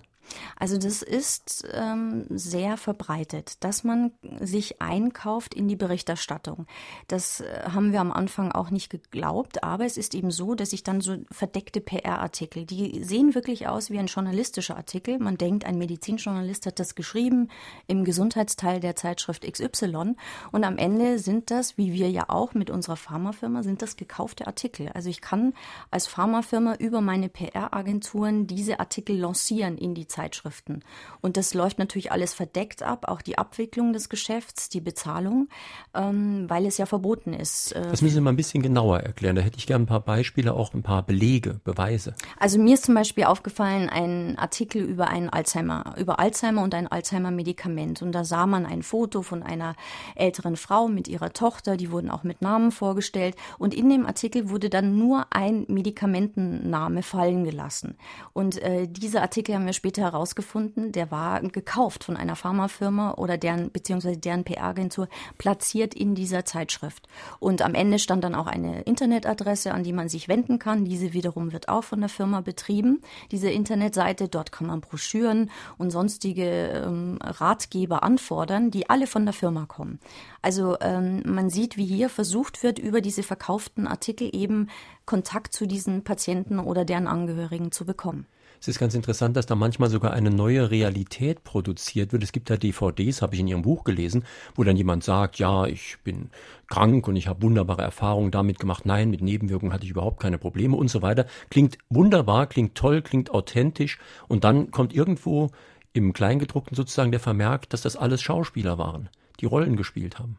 Also 0.59 0.77
das 0.77 1.01
ist 1.01 1.67
ähm, 1.71 2.25
sehr 2.29 2.77
verbreitet, 2.77 3.63
dass 3.63 3.83
man 3.83 4.11
sich 4.39 4.81
einkauft 4.81 5.53
in 5.53 5.67
die 5.67 5.75
Berichterstattung. 5.75 6.67
Das 7.07 7.41
äh, 7.41 7.63
haben 7.71 7.91
wir 7.91 8.01
am 8.01 8.11
Anfang 8.11 8.51
auch 8.51 8.69
nicht 8.69 8.89
geglaubt, 8.89 9.63
aber 9.63 9.85
es 9.85 9.97
ist 9.97 10.15
eben 10.15 10.31
so, 10.31 10.55
dass 10.55 10.73
ich 10.73 10.83
dann 10.83 11.01
so 11.01 11.17
verdeckte 11.31 11.81
PR-Artikel, 11.81 12.65
die 12.65 13.03
sehen 13.03 13.35
wirklich 13.35 13.67
aus 13.67 13.89
wie 13.89 13.99
ein 13.99 14.07
journalistischer 14.07 14.77
Artikel. 14.77 15.19
Man 15.19 15.37
denkt, 15.37 15.65
ein 15.65 15.77
Medizinjournalist 15.77 16.65
hat 16.65 16.79
das 16.79 16.95
geschrieben 16.95 17.49
im 17.87 18.03
Gesundheitsteil 18.03 18.79
der 18.79 18.95
Zeitschrift 18.95 19.43
XY 19.49 20.15
und 20.51 20.63
am 20.63 20.77
Ende 20.77 21.19
sind 21.19 21.51
das, 21.51 21.77
wie 21.77 21.93
wir 21.93 22.09
ja 22.09 22.25
auch 22.27 22.53
mit 22.53 22.69
unserer 22.69 22.97
Pharmafirma, 22.97 23.63
sind 23.63 23.81
das 23.81 23.95
gekaufte 23.95 24.47
Artikel. 24.47 24.89
Also 24.93 25.09
ich 25.09 25.21
kann 25.21 25.53
als 25.91 26.07
Pharmafirma 26.07 26.75
über 26.75 27.01
meine 27.01 27.29
PR-Agenturen 27.29 28.47
diese 28.47 28.79
Artikel 28.79 29.17
lancieren 29.17 29.77
in 29.77 29.93
die 29.93 30.07
Zeitschrift. 30.07 30.16
Zeitschriften. 30.17 30.79
Und 31.21 31.37
das 31.37 31.53
läuft 31.53 31.77
natürlich 31.77 32.11
alles 32.11 32.33
verdeckt 32.33 32.81
ab, 32.81 33.05
auch 33.07 33.21
die 33.21 33.37
Abwicklung 33.37 33.93
des 33.93 34.09
Geschäfts, 34.09 34.67
die 34.67 34.81
Bezahlung, 34.81 35.47
ähm, 35.93 36.45
weil 36.47 36.65
es 36.65 36.79
ja 36.79 36.87
verboten 36.87 37.33
ist. 37.33 37.73
Äh, 37.73 37.83
das 37.83 38.01
müssen 38.01 38.15
Sie 38.15 38.21
mal 38.21 38.31
ein 38.31 38.35
bisschen 38.35 38.63
genauer 38.63 38.99
erklären. 38.99 39.35
Da 39.35 39.43
hätte 39.43 39.59
ich 39.59 39.67
gerne 39.67 39.83
ein 39.83 39.87
paar 39.87 39.99
Beispiele, 39.99 40.53
auch 40.53 40.73
ein 40.73 40.81
paar 40.81 41.03
Belege, 41.03 41.59
Beweise. 41.63 42.15
Also 42.39 42.57
mir 42.57 42.73
ist 42.73 42.85
zum 42.85 42.95
Beispiel 42.95 43.25
aufgefallen 43.25 43.89
ein 43.89 44.39
Artikel 44.39 44.81
über 44.81 45.07
einen 45.07 45.29
Alzheimer, 45.29 45.93
über 45.97 46.19
Alzheimer 46.19 46.63
und 46.63 46.73
ein 46.73 46.87
Alzheimer-Medikament. 46.87 48.01
Und 48.01 48.11
da 48.13 48.23
sah 48.23 48.47
man 48.47 48.65
ein 48.65 48.81
Foto 48.81 49.21
von 49.21 49.43
einer 49.43 49.75
älteren 50.15 50.55
Frau 50.55 50.87
mit 50.87 51.07
ihrer 51.07 51.31
Tochter, 51.31 51.77
die 51.77 51.91
wurden 51.91 52.09
auch 52.09 52.23
mit 52.23 52.41
Namen 52.41 52.71
vorgestellt. 52.71 53.35
Und 53.59 53.75
in 53.75 53.87
dem 53.89 54.07
Artikel 54.07 54.49
wurde 54.49 54.71
dann 54.71 54.97
nur 54.97 55.27
ein 55.29 55.65
Medikamentenname 55.67 57.03
fallen 57.03 57.43
gelassen. 57.43 57.97
Und 58.33 58.57
äh, 58.63 58.87
diese 58.87 59.21
Artikel 59.21 59.53
haben 59.53 59.67
wir 59.67 59.73
später 59.73 60.06
herausgefunden, 60.11 60.91
der 60.91 61.11
war 61.11 61.41
gekauft 61.41 62.03
von 62.03 62.17
einer 62.17 62.35
Pharmafirma 62.35 63.13
oder 63.13 63.37
deren 63.37 63.71
beziehungsweise 63.71 64.17
deren 64.17 64.43
PR-Agentur 64.43 65.07
platziert 65.37 65.93
in 65.93 66.15
dieser 66.15 66.45
Zeitschrift. 66.45 67.07
Und 67.39 67.61
am 67.61 67.75
Ende 67.75 67.99
stand 67.99 68.23
dann 68.23 68.35
auch 68.35 68.47
eine 68.47 68.81
Internetadresse, 68.81 69.73
an 69.73 69.83
die 69.83 69.93
man 69.93 70.09
sich 70.09 70.27
wenden 70.27 70.59
kann. 70.59 70.85
Diese 70.85 71.13
wiederum 71.13 71.51
wird 71.51 71.69
auch 71.69 71.83
von 71.83 71.99
der 71.99 72.09
Firma 72.09 72.41
betrieben. 72.41 73.01
Diese 73.31 73.49
Internetseite, 73.49 74.27
dort 74.27 74.51
kann 74.51 74.67
man 74.67 74.81
Broschüren 74.81 75.51
und 75.77 75.91
sonstige 75.91 76.83
ähm, 76.85 77.19
Ratgeber 77.21 78.03
anfordern, 78.03 78.71
die 78.71 78.89
alle 78.89 79.07
von 79.07 79.25
der 79.25 79.33
Firma 79.33 79.65
kommen. 79.65 79.99
Also 80.41 80.77
ähm, 80.81 81.23
man 81.25 81.49
sieht, 81.49 81.77
wie 81.77 81.85
hier 81.85 82.09
versucht 82.09 82.63
wird, 82.63 82.79
über 82.79 83.01
diese 83.01 83.23
verkauften 83.23 83.87
Artikel 83.87 84.29
eben 84.33 84.69
Kontakt 85.05 85.53
zu 85.53 85.65
diesen 85.65 86.03
Patienten 86.03 86.59
oder 86.59 86.85
deren 86.85 87.07
Angehörigen 87.07 87.71
zu 87.71 87.85
bekommen. 87.85 88.25
Es 88.59 88.67
ist 88.67 88.79
ganz 88.79 88.95
interessant, 88.95 89.37
dass 89.37 89.45
da 89.45 89.55
manchmal 89.55 89.89
sogar 89.89 90.13
eine 90.13 90.31
neue 90.31 90.71
Realität 90.71 91.43
produziert 91.43 92.11
wird. 92.11 92.23
Es 92.23 92.31
gibt 92.31 92.49
da 92.49 92.57
DVDs, 92.57 93.21
habe 93.21 93.35
ich 93.35 93.41
in 93.41 93.47
Ihrem 93.47 93.61
Buch 93.61 93.83
gelesen, 93.83 94.23
wo 94.55 94.63
dann 94.63 94.77
jemand 94.77 95.03
sagt, 95.03 95.37
ja, 95.37 95.65
ich 95.65 95.97
bin 96.03 96.29
krank 96.67 97.07
und 97.07 97.15
ich 97.15 97.27
habe 97.27 97.43
wunderbare 97.43 97.83
Erfahrungen 97.83 98.31
damit 98.31 98.59
gemacht. 98.59 98.85
Nein, 98.85 99.09
mit 99.09 99.21
Nebenwirkungen 99.21 99.73
hatte 99.73 99.85
ich 99.85 99.91
überhaupt 99.91 100.19
keine 100.19 100.37
Probleme 100.37 100.75
und 100.75 100.89
so 100.89 101.01
weiter. 101.01 101.25
Klingt 101.49 101.77
wunderbar, 101.89 102.47
klingt 102.47 102.75
toll, 102.75 103.01
klingt 103.01 103.31
authentisch 103.31 103.99
und 104.27 104.43
dann 104.43 104.71
kommt 104.71 104.93
irgendwo 104.93 105.51
im 105.93 106.13
Kleingedruckten 106.13 106.75
sozusagen 106.75 107.11
der 107.11 107.19
Vermerk, 107.19 107.69
dass 107.69 107.81
das 107.81 107.95
alles 107.95 108.21
Schauspieler 108.21 108.77
waren, 108.77 109.09
die 109.39 109.45
Rollen 109.45 109.75
gespielt 109.75 110.19
haben. 110.19 110.37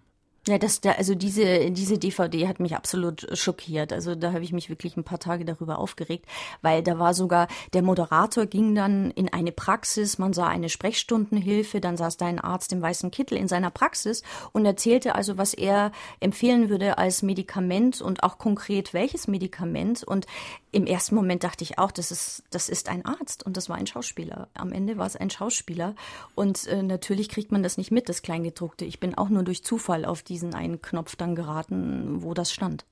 Ja, 0.48 0.56
das 0.56 0.80
da, 0.80 0.92
also 0.92 1.14
diese, 1.14 1.70
diese 1.70 1.98
DVD 1.98 2.48
hat 2.48 2.58
mich 2.58 2.74
absolut 2.74 3.26
schockiert. 3.36 3.92
Also 3.92 4.14
da 4.14 4.32
habe 4.32 4.42
ich 4.42 4.54
mich 4.54 4.70
wirklich 4.70 4.96
ein 4.96 5.04
paar 5.04 5.18
Tage 5.18 5.44
darüber 5.44 5.78
aufgeregt, 5.78 6.24
weil 6.62 6.82
da 6.82 6.98
war 6.98 7.12
sogar, 7.12 7.48
der 7.74 7.82
Moderator 7.82 8.46
ging 8.46 8.74
dann 8.74 9.10
in 9.10 9.30
eine 9.30 9.52
Praxis, 9.52 10.16
man 10.16 10.32
sah 10.32 10.46
eine 10.46 10.70
Sprechstundenhilfe, 10.70 11.82
dann 11.82 11.98
saß 11.98 12.16
da 12.16 12.24
ein 12.24 12.38
Arzt 12.38 12.72
im 12.72 12.80
weißen 12.80 13.10
Kittel 13.10 13.36
in 13.36 13.46
seiner 13.46 13.70
Praxis 13.70 14.22
und 14.52 14.64
erzählte 14.64 15.16
also, 15.16 15.36
was 15.36 15.52
er 15.52 15.92
empfehlen 16.18 16.70
würde 16.70 16.96
als 16.96 17.20
Medikament 17.20 18.00
und 18.00 18.22
auch 18.22 18.38
konkret 18.38 18.94
welches 18.94 19.28
Medikament. 19.28 20.02
Und 20.02 20.26
im 20.72 20.86
ersten 20.86 21.14
Moment 21.14 21.44
dachte 21.44 21.64
ich 21.64 21.78
auch, 21.78 21.90
das 21.90 22.10
ist, 22.10 22.44
das 22.50 22.68
ist 22.68 22.88
ein 22.88 23.04
Arzt 23.04 23.44
und 23.44 23.56
das 23.56 23.68
war 23.68 23.76
ein 23.76 23.86
Schauspieler. 23.86 24.48
Am 24.54 24.72
Ende 24.72 24.96
war 24.96 25.06
es 25.06 25.16
ein 25.16 25.30
Schauspieler. 25.30 25.94
Und 26.34 26.66
äh, 26.68 26.82
natürlich 26.82 27.28
kriegt 27.28 27.52
man 27.52 27.62
das 27.62 27.76
nicht 27.76 27.90
mit, 27.90 28.08
das 28.08 28.22
Kleingedruckte. 28.22 28.84
Ich 28.84 29.00
bin 29.00 29.16
auch 29.16 29.28
nur 29.28 29.42
durch 29.42 29.62
Zufall 29.62 30.04
auf 30.04 30.22
die 30.22 30.38
diesen 30.38 30.54
einen 30.54 30.80
Knopf 30.80 31.16
dann 31.16 31.34
geraten, 31.34 32.22
wo 32.22 32.32
das 32.32 32.52
stand. 32.52 32.86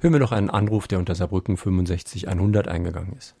Hören 0.00 0.12
wir 0.12 0.20
noch 0.20 0.32
einen 0.32 0.50
Anruf, 0.50 0.86
der 0.86 0.98
unter 0.98 1.14
Saarbrücken 1.14 1.56
65 1.56 2.28
100 2.28 2.68
eingegangen 2.68 3.14
ist. 3.14 3.36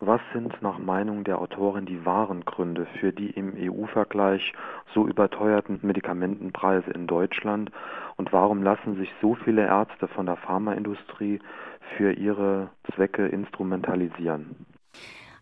Was 0.00 0.20
sind 0.34 0.60
nach 0.60 0.78
Meinung 0.78 1.24
der 1.24 1.38
Autorin 1.38 1.86
die 1.86 2.04
wahren 2.04 2.44
Gründe 2.44 2.86
für 3.00 3.12
die 3.12 3.30
im 3.30 3.54
EU-Vergleich 3.56 4.52
so 4.92 5.06
überteuerten 5.06 5.78
Medikamentenpreise 5.82 6.90
in 6.90 7.06
Deutschland 7.06 7.70
und 8.16 8.30
warum 8.32 8.62
lassen 8.62 8.96
sich 8.96 9.08
so 9.22 9.36
viele 9.36 9.64
Ärzte 9.64 10.06
von 10.08 10.26
der 10.26 10.36
Pharmaindustrie 10.36 11.38
für 11.96 12.12
ihre 12.12 12.70
Zwecke 12.94 13.26
instrumentalisieren? 13.26 14.66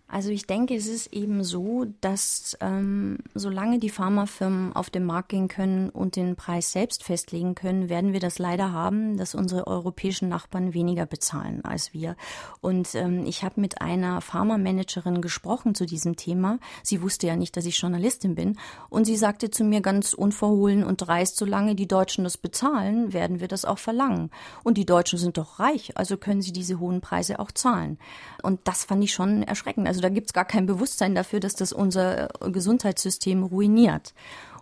Also 0.07 0.29
ich 0.29 0.47
denke, 0.47 0.75
es 0.75 0.87
ist 0.87 1.12
eben 1.14 1.43
so, 1.43 1.87
dass 2.03 2.57
ähm, 2.61 3.19
solange 3.35 3.79
die 3.79 3.88
Pharmafirmen 3.88 4.77
auf 4.77 4.90
den 4.90 5.05
Markt 5.05 5.31
gehen 5.31 5.49
können 5.49 5.88
und 5.88 6.17
den 6.17 6.37
Preis 6.37 6.73
selbst 6.73 7.03
festlegen 7.03 7.55
können, 7.55 7.88
werden 7.88 8.12
wir 8.12 8.21
das 8.21 8.38
leider 8.38 8.71
haben, 8.71 9.17
dass 9.17 9.35
unsere 9.35 9.67
europäischen 9.67 10.29
Nachbarn 10.29 10.75
weniger 10.75 11.07
bezahlen 11.07 11.64
als 11.64 11.95
wir. 11.95 12.17
Und 12.61 12.95
ähm, 12.95 13.25
ich 13.25 13.45
habe 13.45 13.61
mit 13.61 13.81
einer 13.81 14.21
Pharmamanagerin 14.21 15.23
gesprochen 15.23 15.75
zu 15.75 15.87
diesem 15.87 16.17
Thema. 16.17 16.59
Sie 16.83 17.01
wusste 17.01 17.27
ja 17.27 17.35
nicht, 17.35 17.57
dass 17.57 17.64
ich 17.64 17.79
Journalistin 17.79 18.35
bin. 18.35 18.59
Und 18.90 19.07
sie 19.07 19.17
sagte 19.17 19.51
zu 19.51 19.64
mir 19.64 19.81
ganz 19.81 20.12
unverhohlen 20.12 20.85
und 20.85 20.99
dreist, 20.99 21.38
solange 21.38 21.75
die 21.75 21.88
Deutschen 21.88 22.25
das 22.25 22.37
bezahlen, 22.37 23.14
werden 23.14 23.40
wir 23.40 23.49
das 23.49 23.64
auch 23.64 23.79
verlangen. 23.79 24.31
Und 24.64 24.77
die 24.77 24.87
Deutschen 24.87 25.19
sind 25.19 25.38
doch 25.38 25.59
reich, 25.59 25.97
also 25.97 26.19
können 26.19 26.43
sie 26.43 26.53
diese 26.53 26.79
hohen 26.79 27.01
Preise 27.01 27.38
auch 27.38 27.51
zahlen. 27.51 27.99
Und 28.43 28.61
das 28.64 28.85
fand 28.85 29.03
ich 29.03 29.14
schon 29.14 29.43
erschreckend. 29.43 29.88
Also 29.94 30.02
da 30.02 30.09
gibt 30.09 30.26
es 30.26 30.33
gar 30.33 30.44
kein 30.44 30.66
Bewusstsein 30.66 31.14
dafür, 31.14 31.38
dass 31.38 31.54
das 31.54 31.72
unser 31.72 32.28
Gesundheitssystem 32.40 33.44
ruiniert. 33.44 34.12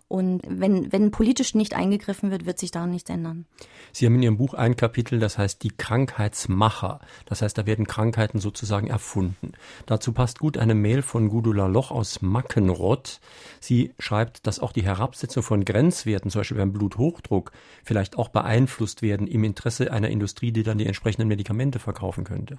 Und 0.07 0.43
wenn, 0.47 0.93
wenn 0.93 1.11
politisch 1.11 1.55
nicht 1.55 1.73
eingegriffen 1.73 2.31
wird, 2.31 2.45
wird 2.45 2.59
sich 2.59 2.71
daran 2.71 2.91
nichts 2.91 3.09
ändern. 3.09 3.47
Sie 3.93 4.05
haben 4.05 4.17
in 4.17 4.23
Ihrem 4.23 4.37
Buch 4.37 4.53
ein 4.53 4.77
Kapitel, 4.77 5.19
das 5.19 5.39
heißt 5.39 5.63
die 5.63 5.71
Krankheitsmacher. 5.71 7.01
Das 7.25 7.41
heißt, 7.41 7.57
da 7.57 7.65
werden 7.65 7.87
Krankheiten 7.87 8.39
sozusagen 8.39 8.89
erfunden. 8.89 9.53
Dazu 9.87 10.13
passt 10.13 10.39
gut 10.39 10.59
eine 10.59 10.75
Mail 10.75 11.01
von 11.01 11.31
Gudula 11.31 11.67
Loch 11.67 11.91
aus 11.91 12.21
Mackenrott. 12.21 13.21
Sie 13.59 13.95
schreibt, 13.99 14.47
dass 14.47 14.61
auch 14.61 14.73
die 14.73 14.85
Herabsetzung 14.85 15.43
von 15.43 15.65
Grenzwerten, 15.65 16.31
zum 16.31 16.41
Beispiel 16.41 16.59
beim 16.59 16.75
Bluthochdruck, 16.75 17.53
vielleicht 17.83 18.19
auch 18.19 18.29
beeinflusst 18.29 19.01
werden 19.01 19.27
im 19.27 19.45
Interesse 19.45 19.91
einer 19.95 20.11
Industrie, 20.11 20.53
die 20.53 20.63
dann 20.63 20.77
die 20.77 20.87
entsprechenden 20.87 21.29
Medikamente 21.29 21.79
verkaufen 21.79 22.25
könnte. 22.25 22.59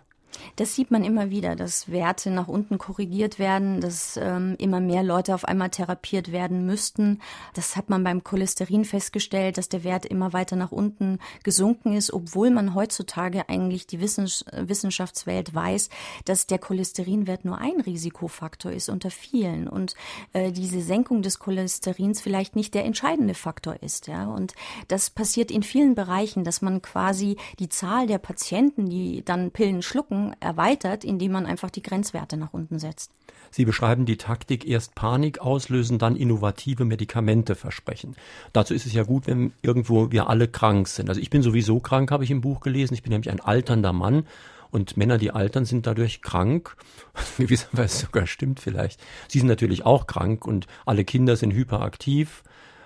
Das 0.55 0.75
sieht 0.75 0.91
man 0.91 1.03
immer 1.03 1.29
wieder, 1.29 1.55
dass 1.55 1.91
Werte 1.91 2.29
nach 2.29 2.47
unten 2.47 2.77
korrigiert 2.77 3.39
werden, 3.39 3.81
dass 3.81 4.17
ähm, 4.17 4.55
immer 4.59 4.79
mehr 4.79 5.03
Leute 5.03 5.33
auf 5.33 5.45
einmal 5.45 5.69
therapiert 5.69 6.31
werden 6.31 6.65
müssten. 6.65 7.19
Das 7.53 7.75
hat 7.75 7.89
man 7.89 8.03
beim 8.03 8.23
Cholesterin 8.23 8.85
festgestellt, 8.85 9.57
dass 9.57 9.69
der 9.69 9.83
Wert 9.83 10.05
immer 10.05 10.33
weiter 10.33 10.55
nach 10.55 10.71
unten 10.71 11.19
gesunken 11.43 11.93
ist, 11.93 12.13
obwohl 12.13 12.49
man 12.49 12.75
heutzutage 12.75 13.49
eigentlich 13.49 13.87
die 13.87 13.99
Wissens 13.99 14.45
Wissenschaftswelt 14.51 15.53
weiß, 15.53 15.89
dass 16.25 16.47
der 16.47 16.59
Cholesterinwert 16.59 17.45
nur 17.45 17.57
ein 17.57 17.81
Risikofaktor 17.81 18.71
ist 18.71 18.89
unter 18.89 19.11
vielen 19.11 19.67
und 19.67 19.95
äh, 20.33 20.51
diese 20.51 20.81
Senkung 20.81 21.21
des 21.21 21.39
Cholesterins 21.39 22.21
vielleicht 22.21 22.55
nicht 22.55 22.73
der 22.73 22.85
entscheidende 22.85 23.33
Faktor 23.33 23.81
ist. 23.81 24.07
Ja? 24.07 24.27
Und 24.27 24.53
das 24.87 25.09
passiert 25.09 25.51
in 25.51 25.63
vielen 25.63 25.95
Bereichen, 25.95 26.43
dass 26.43 26.61
man 26.61 26.81
quasi 26.81 27.37
die 27.59 27.69
Zahl 27.69 28.07
der 28.07 28.17
Patienten, 28.17 28.89
die 28.89 29.23
dann 29.23 29.51
Pillen 29.51 29.81
schlucken, 29.81 30.22
erweitert, 30.39 31.03
indem 31.03 31.33
man 31.33 31.45
einfach 31.45 31.69
die 31.69 31.81
Grenzwerte 31.81 32.37
nach 32.37 32.53
unten 32.53 32.79
setzt. 32.79 33.11
Sie 33.51 33.65
beschreiben 33.65 34.05
die 34.05 34.17
Taktik 34.17 34.67
erst 34.67 34.95
Panik 34.95 35.39
auslösen, 35.39 35.99
dann 35.99 36.15
innovative 36.15 36.85
Medikamente 36.85 37.53
versprechen. 37.53 38.15
Dazu 38.51 38.73
ist 38.73 38.85
es 38.85 38.93
ja 38.93 39.03
gut, 39.03 39.27
wenn 39.27 39.53
irgendwo 39.61 40.11
wir 40.11 40.27
alle 40.27 40.47
krank 40.47 40.87
sind. 40.87 41.09
Also 41.09 41.21
ich 41.21 41.29
bin 41.29 41.43
sowieso 41.43 41.79
krank, 41.79 42.09
habe 42.09 42.23
ich 42.23 42.31
im 42.31 42.41
Buch 42.41 42.61
gelesen. 42.61 42.95
Ich 42.95 43.03
bin 43.03 43.11
nämlich 43.11 43.29
ein 43.29 43.41
alternder 43.41 43.93
Mann 43.93 44.25
und 44.71 44.97
Männer, 44.97 45.19
die 45.19 45.29
altern, 45.29 45.65
sind 45.65 45.85
dadurch 45.85 46.23
krank. 46.23 46.75
Gewisserweise 47.37 48.05
sogar 48.07 48.25
stimmt 48.25 48.59
vielleicht. 48.59 48.99
Sie 49.27 49.37
sind 49.37 49.47
natürlich 49.47 49.85
auch 49.85 50.07
krank 50.07 50.47
und 50.47 50.65
alle 50.85 51.05
Kinder 51.05 51.35
sind 51.35 51.53
hyperaktiv. 51.53 52.43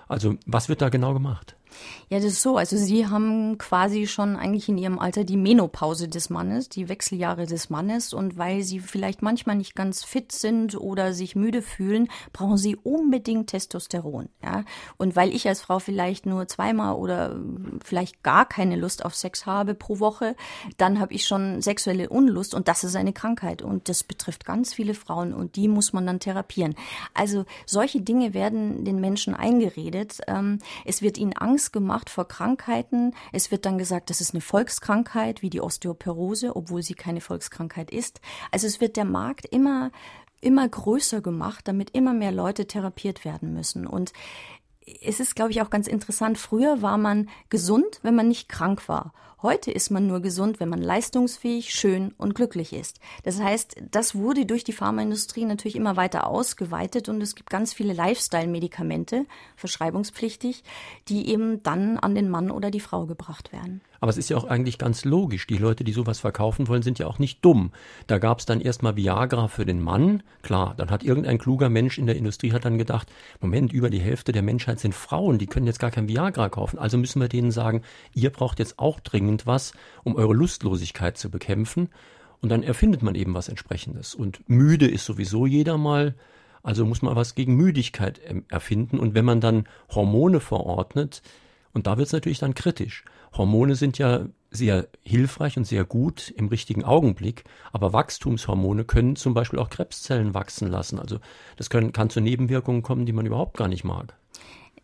Also 0.10 0.36
was 0.46 0.68
wird 0.68 0.82
da 0.82 0.90
genau 0.90 1.14
gemacht? 1.14 1.56
Ja, 2.10 2.18
das 2.18 2.34
ist 2.34 2.42
so. 2.42 2.58
Also 2.58 2.78
Sie 2.78 3.08
haben 3.08 3.58
quasi 3.58 4.08
schon 4.08 4.36
eigentlich 4.36 4.70
in 4.70 4.78
Ihrem 4.78 4.98
Alter 5.00 5.24
die 5.24 5.38
Menopause 5.38 6.08
des 6.08 6.30
Mannes, 6.30 6.70
die 6.70 6.88
Wechseljahre 6.88 7.46
des 7.46 7.70
Mannes. 7.70 8.14
Und 8.14 8.38
weil 8.38 8.64
Sie 8.64 8.80
vielleicht 8.80 9.22
manchmal 9.22 9.56
nicht 9.56 9.76
ganz 9.76 10.04
fit 10.04 10.32
sind 10.32 10.80
oder 10.80 11.14
sich 11.14 11.36
müde 11.36 11.62
fühlen, 11.62 12.08
brauchen 12.34 12.58
Sie 12.58 12.76
unbedingt 12.76 13.48
Testosteron. 13.48 14.30
Ja? 14.42 14.64
Und 14.98 15.16
weil 15.16 15.34
ich 15.34 15.48
als 15.48 15.62
Frau 15.62 15.80
vielleicht 15.80 16.26
nur 16.26 16.48
zweimal 16.48 16.96
oder 16.96 17.40
vielleicht 17.84 18.24
gar 18.24 18.48
keine 18.48 18.76
Lust 18.76 19.04
auf 19.04 19.16
Sex 19.16 19.46
habe 19.46 19.74
pro 19.74 20.00
Woche, 20.00 20.36
dann 20.78 21.00
habe 21.00 21.14
ich 21.14 21.26
schon 21.26 21.62
sexuelle 21.62 22.10
Unlust 22.10 22.54
und 22.54 22.68
das 22.68 22.84
ist 22.84 22.96
eine 22.96 23.14
Krankheit. 23.14 23.62
Und 23.62 23.90
das 23.90 24.04
betrifft 24.04 24.46
ganz 24.46 24.74
viele 24.74 24.94
Frauen 24.94 25.34
und 25.34 25.56
die 25.56 25.68
muss 25.68 25.94
man 25.94 26.06
dann 26.06 26.20
therapieren. 26.20 26.76
Also 27.14 27.46
solche 27.66 28.02
Dinge 28.02 28.34
werden 28.34 28.86
den 28.86 29.00
Menschen 29.00 29.34
eingeredet. 29.34 30.20
Ähm, 30.28 30.60
es 30.86 31.02
wird 31.02 31.18
ihnen 31.18 31.34
Angst 31.34 31.67
gemacht 31.72 31.88
gemacht 31.98 32.10
vor 32.10 32.28
Krankheiten. 32.28 33.14
Es 33.32 33.50
wird 33.50 33.66
dann 33.66 33.78
gesagt, 33.78 34.10
das 34.10 34.22
ist 34.22 34.34
eine 34.34 34.42
Volkskrankheit 34.42 35.42
wie 35.42 35.50
die 35.50 35.62
Osteoporose, 35.62 36.56
obwohl 36.56 36.84
sie 36.84 36.96
keine 36.96 37.22
Volkskrankheit 37.22 37.92
ist. 37.92 38.20
Also 38.52 38.68
es 38.68 38.82
wird 38.82 38.98
der 38.98 39.06
Markt 39.06 39.46
immer 39.46 39.92
immer 40.40 40.70
größer 40.70 41.22
gemacht, 41.22 41.68
damit 41.68 41.90
immer 41.92 42.14
mehr 42.14 42.32
Leute 42.32 42.68
therapiert 42.68 43.26
werden 43.26 43.54
müssen. 43.56 43.88
Und 43.88 44.14
es 45.02 45.20
ist, 45.20 45.36
glaube 45.36 45.50
ich, 45.50 45.64
auch 45.64 45.72
ganz 45.72 45.88
interessant. 45.88 46.38
Früher 46.38 46.84
war 46.84 47.00
man 47.00 47.30
gesund, 47.50 48.00
wenn 48.04 48.16
man 48.16 48.28
nicht 48.28 48.48
krank 48.48 48.88
war. 48.88 49.14
Heute 49.44 49.70
ist 49.70 49.92
man 49.92 50.08
nur 50.08 50.20
gesund, 50.20 50.60
wenn 50.60 50.68
man 50.68 50.82
leistungsfähig, 50.82 51.72
schön 51.72 52.12
und 52.18 52.34
glücklich 52.34 52.74
ist. 52.74 53.00
Das 53.22 53.40
heißt, 53.40 53.76
das 53.92 54.16
wurde 54.16 54.48
durch 54.48 54.64
die 54.64 54.74
Pharmaindustrie 54.74 55.46
natürlich 55.46 55.76
immer 55.76 55.96
weiter 55.96 56.26
ausgeweitet 56.26 57.08
und 57.08 57.22
es 57.22 57.36
gibt 57.36 57.52
ganz 57.52 57.72
viele 57.72 57.94
Lifestyle-Medikamente, 57.94 59.28
verschreibungspflichtig, 59.56 60.64
die 61.08 61.30
eben 61.30 61.62
dann 61.62 62.00
an 62.00 62.16
den 62.16 62.32
Mann 62.32 62.50
oder 62.50 62.72
die 62.72 62.80
Frau 62.80 63.06
gebracht 63.06 63.54
werden. 63.54 63.82
Aber 64.00 64.10
es 64.10 64.18
ist 64.18 64.30
ja 64.30 64.38
auch 64.38 64.46
eigentlich 64.46 64.78
ganz 64.78 65.06
logisch. 65.06 65.48
Die 65.48 65.58
Leute, 65.58 65.84
die 65.84 65.92
sowas 65.92 66.20
verkaufen 66.20 66.68
wollen, 66.68 66.84
sind 66.84 67.00
ja 67.00 67.08
auch 67.08 67.20
nicht 67.20 67.44
dumm. 67.44 67.72
Da 68.06 68.20
gab 68.20 68.40
es 68.40 68.46
dann 68.46 68.62
erstmal 68.62 68.96
Viagra 68.96 69.48
für 69.48 69.66
den 69.66 69.82
Mann. 69.82 70.24
Klar, 70.44 70.76
dann 70.78 70.92
hat 70.92 71.04
irgendein 71.04 71.40
kluger 71.40 71.70
Mensch 71.70 71.98
in 71.98 72.06
der 72.06 72.16
Industrie 72.16 72.54
hat 72.54 72.66
dann 72.66 72.78
gedacht, 72.78 73.12
Moment, 73.42 73.74
über 73.74 73.90
die 73.90 74.00
Hälfte 74.00 74.32
der 74.32 74.44
Menschheit 74.44 74.80
sind 74.80 74.94
Frauen, 74.94 75.40
die 75.40 75.48
können 75.48 75.66
jetzt 75.66 75.80
gar 75.80 75.92
kein 75.92 76.08
Viagra 76.08 76.50
kaufen. 76.50 76.80
Also 76.80 76.98
müssen 76.98 77.22
wir 77.22 77.28
denen 77.28 77.52
sagen, 77.52 77.82
ihr 78.14 78.30
braucht 78.30 78.60
jetzt 78.60 78.80
auch 78.80 79.00
dringend 79.00 79.27
was, 79.46 79.74
um 80.04 80.16
eure 80.16 80.34
Lustlosigkeit 80.34 81.18
zu 81.18 81.30
bekämpfen. 81.30 81.90
Und 82.42 82.50
dann 82.50 82.64
erfindet 82.64 83.02
man 83.02 83.16
eben 83.16 83.34
was 83.34 83.50
entsprechendes. 83.50 84.16
Und 84.16 84.48
müde 84.48 84.88
ist 84.88 85.06
sowieso 85.06 85.46
jeder 85.46 85.78
mal. 85.78 86.16
Also 86.64 86.86
muss 86.86 87.02
man 87.02 87.16
was 87.16 87.36
gegen 87.36 87.56
Müdigkeit 87.56 88.20
ähm, 88.26 88.46
erfinden. 88.50 89.00
Und 89.00 89.14
wenn 89.14 89.26
man 89.26 89.42
dann 89.42 89.68
Hormone 89.90 90.40
verordnet, 90.40 91.22
und 91.74 91.88
da 91.88 91.98
wird 91.98 92.08
es 92.08 92.14
natürlich 92.14 92.40
dann 92.40 92.56
kritisch. 92.56 93.06
Hormone 93.34 93.76
sind 93.76 93.98
ja 93.98 94.26
sehr 94.50 94.88
hilfreich 95.04 95.58
und 95.58 95.66
sehr 95.66 95.86
gut 95.86 96.34
im 96.36 96.48
richtigen 96.48 96.84
Augenblick, 96.84 97.44
aber 97.72 97.94
Wachstumshormone 97.94 98.86
können 98.86 99.16
zum 99.16 99.34
Beispiel 99.34 99.60
auch 99.60 99.70
Krebszellen 99.70 100.34
wachsen 100.34 100.70
lassen. 100.70 101.00
Also 101.00 101.20
das 101.58 101.70
können, 101.70 101.92
kann 101.92 102.10
zu 102.10 102.22
Nebenwirkungen 102.22 102.82
kommen, 102.82 103.06
die 103.06 103.14
man 103.14 103.26
überhaupt 103.26 103.58
gar 103.58 103.68
nicht 103.68 103.84
mag. 103.84 104.16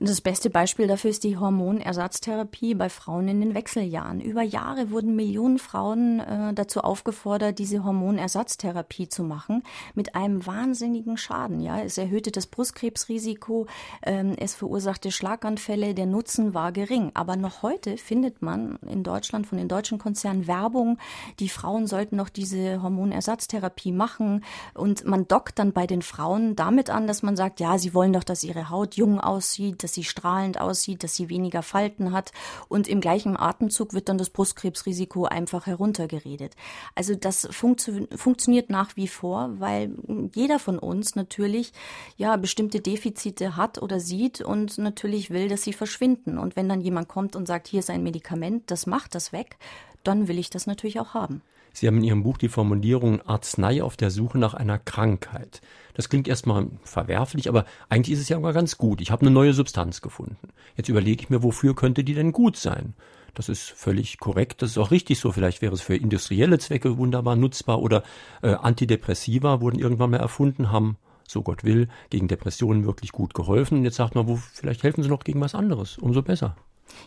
Das 0.06 0.20
beste 0.20 0.50
Beispiel 0.50 0.88
dafür 0.88 1.12
ist 1.12 1.24
die 1.24 1.38
Hormonersatztherapie 1.38 2.76
bei 2.76 2.90
Frauen 2.90 3.30
in 3.30 3.40
den 3.40 3.56
Wechseljahren. 3.56 4.20
Über 4.20 4.42
Jahre 4.42 4.92
wurden 4.92 5.16
Millionen 5.16 5.60
Frauen 5.60 6.20
äh, 6.20 6.54
dazu 6.54 6.82
aufgefordert, 6.82 7.58
diese 7.58 7.86
Hormonersatztherapie 7.86 9.08
zu 9.08 9.24
machen, 9.24 9.64
mit 9.96 10.14
einem 10.14 10.46
wahnsinnigen 10.46 11.16
Schaden. 11.16 11.62
Ja, 11.62 11.80
es 11.80 11.98
erhöhte 11.98 12.32
das 12.32 12.48
Brustkrebsrisiko, 12.48 13.68
ähm, 14.06 14.36
es 14.38 14.56
verursachte 14.56 15.10
Schlaganfälle, 15.10 15.94
der 15.94 16.06
Nutzen 16.06 16.54
war 16.54 16.74
gering. 16.74 17.12
Aber 17.14 17.38
noch 17.38 17.64
heute 17.64 17.96
findet 17.96 18.42
man 18.42 18.80
in 18.86 19.04
Deutschland 19.04 19.48
von 19.48 19.58
den 19.58 19.70
deutschen 19.70 20.00
Konzernen 20.00 20.48
Werbung, 20.48 20.98
die 21.40 21.48
Frauen 21.48 21.88
sollten 21.88 22.18
noch 22.18 22.28
diese 22.28 22.84
Hormonersatztherapie 22.84 23.94
machen 23.94 24.44
und 24.74 25.06
man 25.06 25.30
dockt 25.30 25.60
dann 25.60 25.72
bei 25.72 25.88
den 25.88 26.02
Frauen 26.02 26.58
damit 26.58 26.90
an, 26.90 27.08
dass 27.08 27.24
man 27.24 27.38
sagt, 27.38 27.62
ja, 27.62 27.78
sie 27.78 27.94
wollen 27.94 28.12
doch, 28.12 28.26
dass 28.26 28.44
ihre 28.44 28.70
Haut 28.70 28.96
jung 28.96 29.22
aussieht, 29.22 29.82
dass 29.82 29.93
sie 29.94 30.04
strahlend 30.04 30.60
aussieht, 30.60 31.04
dass 31.04 31.16
sie 31.16 31.30
weniger 31.30 31.64
Falten 31.64 32.12
hat 32.12 32.32
und 32.68 32.88
im 32.88 33.02
gleichen 33.02 33.38
Atemzug 33.38 33.94
wird 33.94 34.10
dann 34.10 34.18
das 34.18 34.30
Brustkrebsrisiko 34.30 35.26
einfach 35.26 35.66
heruntergeredet. 35.66 36.56
Also 36.96 37.16
das 37.16 37.48
funktio 37.52 38.08
funktioniert 38.16 38.70
nach 38.70 38.96
wie 38.96 39.08
vor, 39.08 39.52
weil 39.60 39.96
jeder 40.34 40.60
von 40.60 40.80
uns 40.80 41.16
natürlich 41.16 41.74
ja 42.18 42.36
bestimmte 42.38 42.82
Defizite 42.82 43.56
hat 43.56 43.82
oder 43.82 44.00
sieht 44.00 44.42
und 44.42 44.78
natürlich 44.78 45.30
will, 45.30 45.48
dass 45.48 45.64
sie 45.64 45.74
verschwinden. 45.74 46.38
Und 46.38 46.56
wenn 46.56 46.70
dann 46.70 46.82
jemand 46.82 47.08
kommt 47.08 47.36
und 47.36 47.48
sagt, 47.48 47.68
hier 47.68 47.80
ist 47.80 47.90
ein 47.90 48.04
Medikament, 48.04 48.70
das 48.72 48.86
macht 48.86 49.16
das 49.16 49.32
weg, 49.32 49.58
dann 50.04 50.28
will 50.28 50.40
ich 50.40 50.50
das 50.50 50.68
natürlich 50.68 51.00
auch 51.00 51.14
haben. 51.14 51.42
Sie 51.74 51.88
haben 51.88 51.98
in 51.98 52.04
Ihrem 52.04 52.24
Buch 52.24 52.38
die 52.38 52.50
Formulierung 52.50 53.22
Arznei 53.22 53.82
auf 53.82 53.98
der 53.98 54.12
Suche 54.12 54.38
nach 54.38 54.54
einer 54.54 54.78
Krankheit. 54.78 55.62
Das 55.94 56.10
klingt 56.10 56.28
erstmal 56.28 56.68
verwerflich, 56.84 57.50
aber 57.50 57.66
eigentlich 57.90 58.14
ist 58.14 58.22
es 58.22 58.30
ja 58.30 58.38
immer 58.38 58.54
ganz 58.54 58.78
gut. 58.78 59.02
Ich 59.02 59.12
habe 59.12 59.22
eine 59.22 59.32
neue 59.32 59.54
Substanz 59.54 60.02
gefunden. 60.02 60.38
Jetzt 60.76 60.90
überlege 60.90 61.24
ich 61.24 61.30
mir, 61.30 61.44
wofür 61.44 61.76
könnte 61.76 62.04
die 62.04 62.16
denn 62.16 62.32
gut 62.32 62.58
sein? 62.58 62.94
Das 63.34 63.50
ist 63.50 63.70
völlig 63.72 64.20
korrekt, 64.20 64.62
das 64.62 64.72
ist 64.72 64.78
auch 64.78 64.92
richtig 64.92 65.20
so. 65.20 65.32
Vielleicht 65.32 65.62
wäre 65.62 65.74
es 65.74 65.82
für 65.82 65.96
industrielle 65.96 66.60
Zwecke 66.60 66.98
wunderbar 66.98 67.36
nutzbar 67.36 67.82
oder 67.82 68.04
äh, 68.42 68.54
Antidepressiva 68.54 69.60
wurden 69.62 69.80
irgendwann 69.80 70.12
mal 70.12 70.18
erfunden, 70.20 70.72
haben, 70.72 70.98
so 71.28 71.42
Gott 71.42 71.64
will, 71.64 71.88
gegen 72.10 72.28
Depressionen 72.28 72.86
wirklich 72.86 73.12
gut 73.12 73.34
geholfen. 73.34 73.80
Und 73.80 73.86
jetzt 73.86 73.96
sagt 73.96 74.16
man, 74.16 74.28
wo, 74.28 74.36
vielleicht 74.36 74.84
helfen 74.84 75.04
sie 75.04 75.10
noch 75.10 75.24
gegen 75.24 75.42
was 75.42 75.56
anderes. 75.56 75.98
Umso 75.98 76.22
besser. 76.22 76.56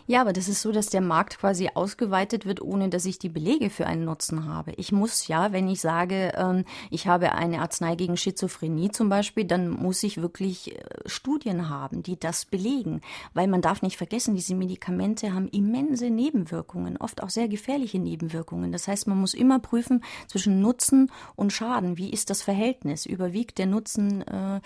Ja, 0.05 0.21
aber 0.21 0.33
das 0.33 0.47
ist 0.47 0.61
so, 0.61 0.71
dass 0.71 0.87
der 0.87 1.01
Markt 1.01 1.39
quasi 1.39 1.69
ausgeweitet 1.73 2.45
wird, 2.45 2.61
ohne 2.61 2.89
dass 2.89 3.05
ich 3.05 3.19
die 3.19 3.29
Belege 3.29 3.69
für 3.69 3.87
einen 3.87 4.05
Nutzen 4.05 4.45
habe. 4.45 4.71
Ich 4.77 4.91
muss 4.91 5.27
ja, 5.27 5.51
wenn 5.51 5.67
ich 5.67 5.81
sage, 5.81 6.33
ähm, 6.35 6.65
ich 6.91 7.07
habe 7.07 7.33
eine 7.33 7.61
Arznei 7.61 7.95
gegen 7.95 8.17
Schizophrenie 8.17 8.91
zum 8.91 9.09
Beispiel, 9.09 9.45
dann 9.45 9.69
muss 9.69 10.03
ich 10.03 10.21
wirklich 10.21 10.75
äh, 10.75 10.83
Studien 11.05 11.69
haben, 11.69 12.03
die 12.03 12.19
das 12.19 12.45
belegen. 12.45 13.01
Weil 13.33 13.47
man 13.47 13.61
darf 13.61 13.81
nicht 13.81 13.97
vergessen, 13.97 14.35
diese 14.35 14.55
Medikamente 14.55 15.33
haben 15.33 15.47
immense 15.49 16.09
Nebenwirkungen, 16.09 16.97
oft 16.97 17.23
auch 17.23 17.29
sehr 17.29 17.47
gefährliche 17.47 17.99
Nebenwirkungen. 17.99 18.71
Das 18.71 18.87
heißt, 18.87 19.07
man 19.07 19.19
muss 19.19 19.33
immer 19.33 19.59
prüfen 19.59 20.03
zwischen 20.27 20.61
Nutzen 20.61 21.11
und 21.35 21.53
Schaden. 21.53 21.97
Wie 21.97 22.11
ist 22.11 22.29
das 22.29 22.41
Verhältnis? 22.41 23.05
Überwiegt 23.05 23.57
der 23.57 23.65
Nutzen 23.65 24.21
äh, 24.21 24.61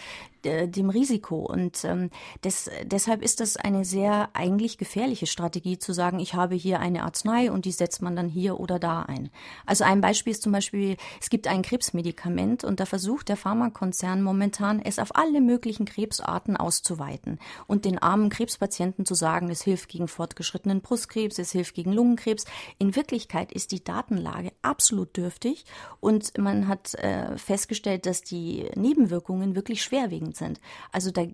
dem 0.68 0.90
Risiko? 0.90 1.46
Und 1.46 1.84
ähm, 1.84 2.10
des, 2.44 2.70
deshalb 2.84 3.22
ist 3.22 3.40
das 3.40 3.58
eine 3.58 3.86
sehr 3.86 4.30
eigentlich 4.34 4.78
gefährliche 4.78 5.11
gefährliche 5.12 5.28
Strategie 5.28 5.78
zu 5.78 5.94
sagen, 5.94 6.20
ich 6.20 6.36
habe 6.36 6.56
hier 6.56 6.80
eine 6.80 7.04
Arznei 7.04 7.52
und 7.52 7.66
die 7.66 7.72
setzt 7.72 8.02
man 8.02 8.16
dann 8.16 8.30
hier 8.30 8.60
oder 8.60 8.80
da 8.80 9.02
ein. 9.02 9.30
Also 9.66 9.84
ein 9.84 10.00
Beispiel 10.00 10.32
ist 10.32 10.44
zum 10.44 10.54
Beispiel, 10.54 10.96
es 11.20 11.30
gibt 11.30 11.48
ein 11.48 11.64
Krebsmedikament 11.64 12.64
und 12.64 12.80
da 12.80 12.86
versucht 12.86 13.28
der 13.28 13.36
Pharmakonzern 13.36 14.22
momentan, 14.22 14.82
es 14.82 15.00
auf 15.00 15.16
alle 15.16 15.42
möglichen 15.42 15.86
Krebsarten 15.86 16.56
auszuweiten 16.56 17.40
und 17.68 17.84
den 17.84 18.00
armen 18.00 18.30
Krebspatienten 18.30 19.06
zu 19.06 19.14
sagen, 19.14 19.50
es 19.50 19.62
hilft 19.62 19.90
gegen 19.90 20.08
fortgeschrittenen 20.08 20.82
Brustkrebs, 20.82 21.40
es 21.40 21.52
hilft 21.52 21.76
gegen 21.76 21.92
Lungenkrebs. 21.92 22.46
In 22.78 22.96
Wirklichkeit 22.96 23.52
ist 23.52 23.74
die 23.74 23.84
Datenlage 23.84 24.54
absolut 24.62 25.18
dürftig 25.18 25.66
und 26.00 26.38
man 26.38 26.70
hat 26.70 26.94
äh, 26.96 27.38
festgestellt, 27.38 28.06
dass 28.06 28.22
die 28.22 28.70
Nebenwirkungen 28.76 29.56
wirklich 29.56 29.84
schwerwiegend 29.84 30.38
sind. 30.38 30.62
Also 30.94 31.12
da 31.12 31.26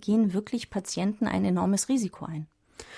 gehen 0.00 0.32
wirklich 0.32 0.70
Patienten 0.70 1.26
ein 1.26 1.44
enormes 1.44 1.88
Risiko 1.88 2.26
ein. 2.26 2.46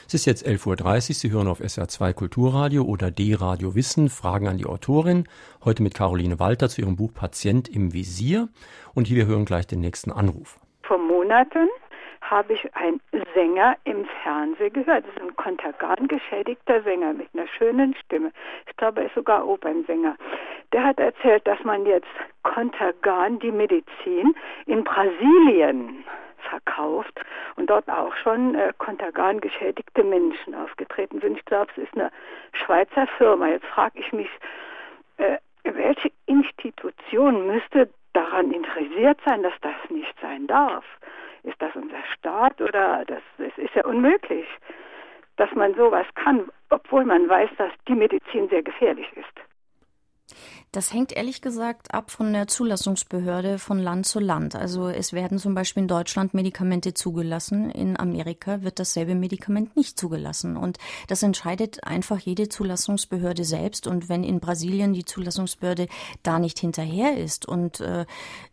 Es 0.07 0.14
ist 0.14 0.27
jetzt 0.27 0.47
11.30 0.47 0.87
Uhr. 0.87 1.01
Sie 1.01 1.31
hören 1.31 1.49
auf 1.49 1.61
SR2 1.61 2.14
Kulturradio 2.14 2.83
oder 2.83 3.11
D-Radio 3.11 3.75
Wissen. 3.75 4.09
Fragen 4.09 4.49
an 4.49 4.57
die 4.59 4.67
Autorin. 4.67 5.29
Heute 5.64 5.83
mit 5.83 5.95
Caroline 5.95 6.41
Walter 6.41 6.69
zu 6.69 6.81
ihrem 6.81 6.97
Buch 6.97 7.12
Patient 7.12 7.69
im 7.69 7.93
Visier. 7.93 8.49
Und 8.95 9.07
hier 9.07 9.19
wir 9.19 9.27
hören 9.27 9.45
gleich 9.45 9.67
den 9.67 9.81
nächsten 9.81 10.11
Anruf. 10.11 10.59
Vor 10.83 10.99
Monaten 10.99 11.69
habe 12.23 12.55
ich 12.55 12.75
einen 12.75 13.01
Sänger 13.35 13.77
im 13.85 14.07
Fernsehen 14.23 14.73
gehört. 14.73 15.05
Das 15.07 15.14
ist 15.14 15.23
ein 15.23 15.37
Kontergan 15.37 16.09
geschädigter 16.09 16.83
Sänger 16.83 17.12
mit 17.12 17.29
einer 17.35 17.47
schönen 17.47 17.95
Stimme. 18.05 18.33
Ich 18.69 18.77
glaube, 18.77 19.01
er 19.01 19.07
ist 19.07 19.14
sogar 19.14 19.47
Opernsänger. 19.47 20.17
Der 20.73 20.85
hat 20.85 20.99
erzählt, 20.99 21.47
dass 21.47 21.62
man 21.64 21.87
jetzt 21.87 22.09
Kontergan, 22.43 23.38
die 23.38 23.53
Medizin, 23.53 24.35
in 24.67 24.85
Brasilien 24.85 26.05
verkauft 26.48 27.20
und 27.56 27.70
dort 27.70 27.88
auch 27.88 28.14
schon 28.16 28.54
äh, 28.54 28.72
Kontergan 28.78 29.40
geschädigte 29.40 30.04
Menschen 30.04 30.54
aufgetreten 30.54 31.20
sind. 31.20 31.38
Ich 31.38 31.44
glaube, 31.44 31.70
es 31.76 31.84
ist 31.84 31.94
eine 31.94 32.11
Schweizer 32.52 33.06
Firma. 33.18 33.48
Jetzt 33.48 33.66
frage 33.66 33.98
ich 33.98 34.12
mich, 34.12 34.28
äh, 35.18 35.38
welche 35.64 36.11
Institution 36.26 37.46
müsste 37.46 37.88
daran 38.12 38.50
interessiert 38.52 39.18
sein, 39.24 39.42
dass 39.42 39.54
das 39.61 39.74
nicht 39.90 40.14
sein 40.20 40.46
darf? 40.46 40.84
Ist 41.42 41.61
das 41.61 41.74
unser 41.76 42.02
Staat 42.14 42.61
oder 42.61 43.04
das, 43.06 43.22
das 43.38 43.56
ist 43.56 43.74
ja 43.74 43.84
unmöglich, 43.84 44.46
dass 45.37 45.50
man 45.52 45.74
sowas 45.74 46.06
kann, 46.14 46.48
obwohl 46.70 47.04
man 47.04 47.28
weiß, 47.28 47.50
dass 47.58 47.72
die 47.87 47.94
Medizin 47.94 48.48
sehr 48.48 48.62
gefährlich 48.62 49.08
ist. 49.16 49.47
Das 50.73 50.93
hängt 50.93 51.12
ehrlich 51.12 51.41
gesagt 51.41 51.95
ab 51.95 52.11
von 52.11 52.33
der 52.33 52.47
Zulassungsbehörde 52.47 53.59
von 53.59 53.79
Land 53.79 54.07
zu 54.07 54.21
Land. 54.21 54.55
Also 54.55 54.88
es 54.88 55.12
werden 55.12 55.38
zum 55.38 55.55
Beispiel 55.55 55.83
in 55.83 55.88
Deutschland 55.88 56.35
Medikamente 56.35 56.93
zugelassen, 56.93 57.71
in 57.71 57.99
Amerika 57.99 58.62
wird 58.62 58.79
dasselbe 58.79 59.14
Medikament 59.14 59.77
nicht 59.77 59.99
zugelassen. 59.99 60.57
Und 60.57 60.79
das 61.07 61.23
entscheidet 61.23 61.85
einfach 61.85 62.19
jede 62.19 62.49
Zulassungsbehörde 62.49 63.45
selbst. 63.45 63.87
Und 63.87 64.09
wenn 64.09 64.25
in 64.25 64.41
Brasilien 64.41 64.93
die 64.93 65.07
Zulassungsbehörde 65.07 65.88
da 66.23 66.38
nicht 66.38 66.59
hinterher 66.59 67.17
ist 67.17 67.47
und 67.47 67.81
äh, 67.81 68.05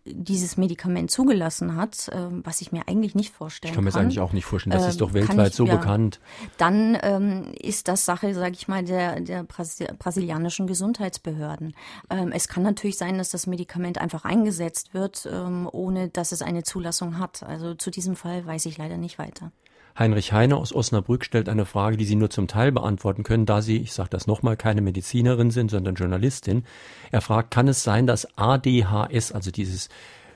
dieses 0.05 0.55
Medikament 0.55 1.09
zugelassen 1.09 1.75
hat, 1.75 2.09
äh, 2.09 2.27
was 2.29 2.61
ich 2.61 2.71
mir 2.71 2.87
eigentlich 2.87 3.15
nicht 3.15 3.33
vorstellen 3.33 3.73
kann. 3.73 3.73
Ich 3.73 3.75
kann 3.75 3.83
mir 3.83 3.89
das 3.91 3.99
eigentlich 3.99 4.19
auch 4.19 4.33
nicht 4.33 4.45
vorstellen. 4.45 4.77
Das 4.77 4.87
ist 4.87 5.01
doch 5.01 5.13
weltweit 5.13 5.49
ich, 5.49 5.55
so 5.55 5.65
ja, 5.65 5.75
bekannt. 5.75 6.19
Dann 6.57 6.97
ähm, 7.01 7.53
ist 7.59 7.87
das 7.87 8.05
Sache, 8.05 8.33
sage 8.33 8.53
ich 8.53 8.67
mal, 8.67 8.83
der, 8.83 9.19
der 9.19 9.43
brasilianischen 9.43 10.67
Gesundheitsbehörden. 10.67 11.75
Ähm, 12.09 12.31
es 12.31 12.47
kann 12.47 12.63
natürlich 12.63 12.97
sein, 12.97 13.17
dass 13.17 13.29
das 13.29 13.47
Medikament 13.47 13.99
einfach 13.99 14.25
eingesetzt 14.25 14.93
wird, 14.93 15.27
ähm, 15.31 15.67
ohne 15.71 16.09
dass 16.09 16.31
es 16.31 16.41
eine 16.41 16.63
Zulassung 16.63 17.17
hat. 17.17 17.41
Also 17.43 17.73
zu 17.73 17.89
diesem 17.89 18.15
Fall 18.15 18.45
weiß 18.45 18.67
ich 18.67 18.77
leider 18.77 18.97
nicht 18.97 19.17
weiter. 19.17 19.51
Heinrich 19.97 20.33
Heine 20.33 20.57
aus 20.57 20.73
Osnabrück 20.73 21.23
stellt 21.23 21.47
eine 21.47 21.65
Frage, 21.65 21.95
die 21.95 22.03
Sie 22.03 22.15
nur 22.15 22.29
zum 22.29 22.47
Teil 22.47 22.71
beantworten 22.73 23.23
können, 23.23 23.45
da 23.45 23.61
Sie, 23.61 23.77
ich 23.77 23.93
sage 23.93 24.09
das 24.09 24.27
nochmal, 24.27 24.57
keine 24.57 24.81
Medizinerin 24.81 25.51
sind, 25.51 25.71
sondern 25.71 25.95
Journalistin. 25.95 26.65
Er 27.11 27.21
fragt, 27.21 27.51
kann 27.51 27.69
es 27.69 27.83
sein, 27.83 28.05
dass 28.05 28.27
ADHS, 28.37 29.31
also 29.31 29.51
dieses 29.51 29.87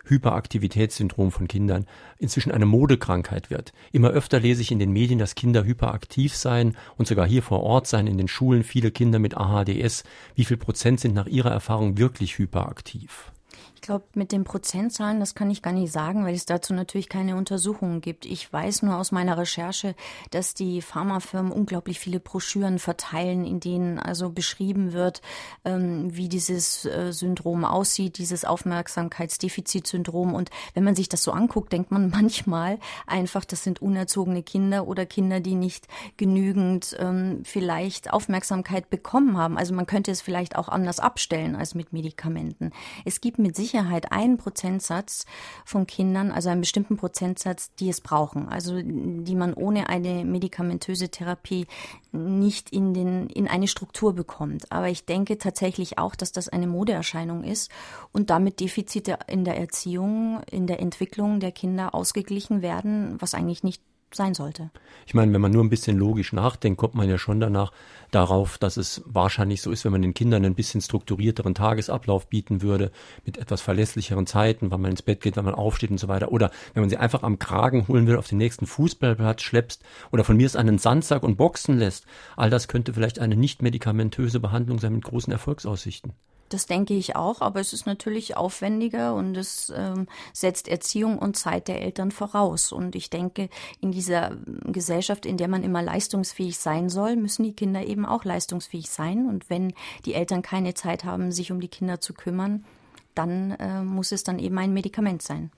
Hyperaktivitätssyndrom 0.06 1.32
von 1.32 1.48
Kindern 1.48 1.86
inzwischen 2.18 2.52
eine 2.52 2.66
Modekrankheit 2.66 3.50
wird. 3.50 3.74
Immer 3.92 4.10
öfter 4.10 4.40
lese 4.40 4.62
ich 4.62 4.72
in 4.72 4.80
den 4.80 4.92
Medien, 4.92 5.20
dass 5.20 5.36
Kinder 5.36 5.66
hyperaktiv 5.66 6.36
seien 6.36 6.78
und 6.98 7.08
sogar 7.08 7.28
hier 7.28 7.44
vor 7.44 7.62
Ort 7.62 7.86
seien 7.86 8.08
in 8.08 8.18
den 8.18 8.28
Schulen 8.28 8.64
viele 8.64 8.92
Kinder 8.92 9.20
mit 9.20 9.38
AHDS. 9.38 10.04
Wie 10.36 10.46
viel 10.46 10.58
Prozent 10.58 11.00
sind 11.00 11.14
nach 11.14 11.28
Ihrer 11.28 11.52
Erfahrung 11.52 11.98
wirklich 11.98 12.38
hyperaktiv? 12.38 13.32
Ich 13.80 13.88
glaube, 13.90 14.04
mit 14.14 14.34
den 14.34 14.44
Prozentzahlen, 14.44 15.22
das 15.22 15.36
kann 15.36 15.50
ich 15.50 15.62
gar 15.62 15.72
nicht 15.72 15.94
sagen, 15.94 16.26
weil 16.26 16.36
es 16.36 16.46
dazu 16.46 16.74
natürlich 16.74 17.08
keine 17.08 17.38
Untersuchungen 17.38 18.02
gibt. 18.02 18.26
Ich 18.26 18.52
weiß 18.52 18.82
nur 18.82 18.98
aus 18.98 19.14
meiner 19.14 19.38
Recherche, 19.38 19.96
dass 20.32 20.54
die 20.54 20.82
Pharmafirmen 20.82 21.54
unglaublich 21.54 21.98
viele 21.98 22.20
Broschüren 22.20 22.78
verteilen, 22.78 23.46
in 23.46 23.62
denen 23.62 23.98
also 23.98 24.32
beschrieben 24.32 24.92
wird, 24.92 25.22
ähm, 25.64 26.14
wie 26.14 26.28
dieses 26.28 26.84
äh, 26.84 27.14
Syndrom 27.14 27.64
aussieht, 27.64 28.18
dieses 28.18 28.44
Aufmerksamkeitsdefizitsyndrom. 28.44 30.34
Und 30.34 30.50
wenn 30.74 30.84
man 30.84 30.98
sich 30.98 31.08
das 31.08 31.24
so 31.24 31.32
anguckt, 31.32 31.72
denkt 31.72 31.90
man 31.90 32.10
manchmal 32.14 32.80
einfach, 33.08 33.46
das 33.46 33.64
sind 33.64 33.82
unerzogene 33.82 34.44
Kinder 34.44 34.90
oder 34.90 35.06
Kinder, 35.06 35.40
die 35.40 35.56
nicht 35.56 35.88
genügend 36.18 36.98
ähm, 37.00 37.44
vielleicht 37.46 38.12
Aufmerksamkeit 38.12 38.90
bekommen 38.90 39.38
haben. 39.38 39.58
Also 39.58 39.74
man 39.74 39.88
könnte 39.88 40.12
es 40.12 40.20
vielleicht 40.20 40.58
auch 40.58 40.68
anders 40.68 41.00
abstellen 41.00 41.56
als 41.56 41.76
mit 41.76 41.94
Medikamenten. 41.94 42.72
Es 43.06 43.22
gibt 43.22 43.40
mit 43.40 43.56
Sicherheit 43.56 43.69
Sicherheit 43.70 44.12
einen 44.12 44.38
Prozentsatz 44.38 45.26
von 45.64 45.86
Kindern, 45.86 46.32
also 46.32 46.50
einen 46.50 46.62
bestimmten 46.62 46.98
Prozentsatz, 46.98 47.72
die 47.76 47.90
es 47.90 48.02
brauchen, 48.02 48.50
also 48.50 48.82
die 48.82 49.36
man 49.36 49.54
ohne 49.54 49.90
eine 49.90 50.26
medikamentöse 50.26 51.10
Therapie 51.10 51.68
nicht 52.12 52.72
in, 52.72 52.96
den, 52.96 53.28
in 53.28 53.48
eine 53.48 53.68
Struktur 53.68 54.14
bekommt. 54.14 54.72
Aber 54.72 54.90
ich 54.90 55.06
denke 55.06 55.38
tatsächlich 55.38 56.00
auch, 56.00 56.16
dass 56.16 56.32
das 56.32 56.50
eine 56.50 56.66
Modeerscheinung 56.66 57.44
ist 57.44 57.70
und 58.12 58.32
damit 58.32 58.60
Defizite 58.60 59.20
in 59.28 59.46
der 59.46 59.58
Erziehung, 59.58 60.42
in 60.50 60.66
der 60.66 60.80
Entwicklung 60.80 61.40
der 61.40 61.52
Kinder 61.52 61.94
ausgeglichen 61.94 62.64
werden, 62.64 63.18
was 63.20 63.36
eigentlich 63.36 63.64
nicht 63.64 63.84
sein 64.16 64.34
sollte. 64.34 64.70
Ich 65.06 65.14
meine, 65.14 65.34
wenn 65.34 65.42
man 65.42 65.52
nur 65.52 65.64
ein 65.64 65.70
bisschen 65.70 65.98
logisch 65.98 66.34
nachdenkt, 66.34 66.80
kommt 66.80 66.96
man 66.96 67.10
ja 67.10 67.18
schon 67.18 67.40
danach 67.40 67.72
darauf, 68.12 68.58
dass 68.58 68.78
es 68.78 69.02
wahrscheinlich 69.06 69.62
so 69.62 69.72
ist, 69.72 69.86
wenn 69.86 69.92
man 69.92 70.02
den 70.02 70.14
Kindern 70.14 70.46
ein 70.46 70.56
bisschen 70.56 70.82
strukturierteren 70.82 71.56
Tagesablauf 71.56 72.28
bieten 72.28 72.62
würde, 72.62 72.92
mit 73.26 73.38
etwas 73.38 73.62
verlässlicheren 73.62 74.28
Zeiten, 74.28 74.72
wann 74.72 74.82
man 74.82 74.92
ins 74.92 75.02
Bett 75.02 75.22
geht, 75.22 75.38
wann 75.38 75.46
man 75.46 75.56
aufsteht 75.56 75.92
und 75.92 76.00
so 76.00 76.08
weiter. 76.08 76.32
Oder 76.32 76.52
wenn 76.74 76.82
man 76.82 76.90
sie 76.90 76.98
einfach 76.98 77.24
am 77.24 77.40
Kragen 77.40 77.88
holen 77.88 78.08
will, 78.08 78.18
auf 78.18 78.28
den 78.28 78.38
nächsten 78.38 78.66
Fußballplatz 78.66 79.42
schleppst 79.42 79.84
oder 80.12 80.24
von 80.24 80.38
mir 80.38 80.46
es 80.46 80.56
einen 80.56 80.78
Sandsack 80.78 81.24
und 81.24 81.38
boxen 81.38 81.78
lässt. 81.78 82.06
All 82.36 82.50
das 82.50 82.68
könnte 82.68 82.94
vielleicht 82.94 83.20
eine 83.20 83.36
nicht 83.36 83.62
medikamentöse 83.62 84.40
Behandlung 84.40 84.80
sein 84.80 84.94
mit 84.94 85.04
großen 85.04 85.32
Erfolgsaussichten. 85.32 86.14
Das 86.50 86.66
denke 86.66 86.96
ich 86.96 87.16
auch, 87.16 87.42
aber 87.42 87.60
es 87.60 87.74
ist 87.74 87.86
natürlich 87.86 88.36
aufwendiger 88.36 89.14
und 89.14 89.38
es 89.38 89.72
ähm, 89.76 90.08
setzt 90.34 90.68
Erziehung 90.68 91.20
und 91.20 91.38
Zeit 91.38 91.68
der 91.68 91.82
Eltern 91.82 92.12
voraus. 92.12 92.72
Und 92.72 92.96
ich 92.96 93.10
denke, 93.10 93.50
in 93.80 93.92
dieser 93.92 94.32
Gesellschaft, 94.66 95.26
in 95.26 95.38
der 95.38 95.48
man 95.48 95.64
immer 95.64 95.84
leistungsfähig 95.84 96.58
sein 96.58 96.90
soll, 96.90 97.16
müssen 97.16 97.44
die 97.44 97.56
Kinder 97.56 97.86
eben 97.86 98.06
auch 98.06 98.26
leistungsfähig 98.26 98.90
sein. 98.90 99.28
Und 99.28 99.50
wenn 99.50 99.74
die 100.06 100.16
Eltern 100.16 100.42
keine 100.42 100.74
Zeit 100.74 101.06
haben, 101.06 101.32
sich 101.32 101.52
um 101.52 101.60
die 101.60 101.68
Kinder 101.68 102.02
zu 102.02 102.14
kümmern, 102.14 102.66
dann 103.14 103.52
äh, 103.60 103.84
muss 103.84 104.12
es 104.12 104.24
dann 104.24 104.40
eben 104.40 104.58
ein 104.58 104.74
Medikament 104.74 105.22
sein. 105.22 105.52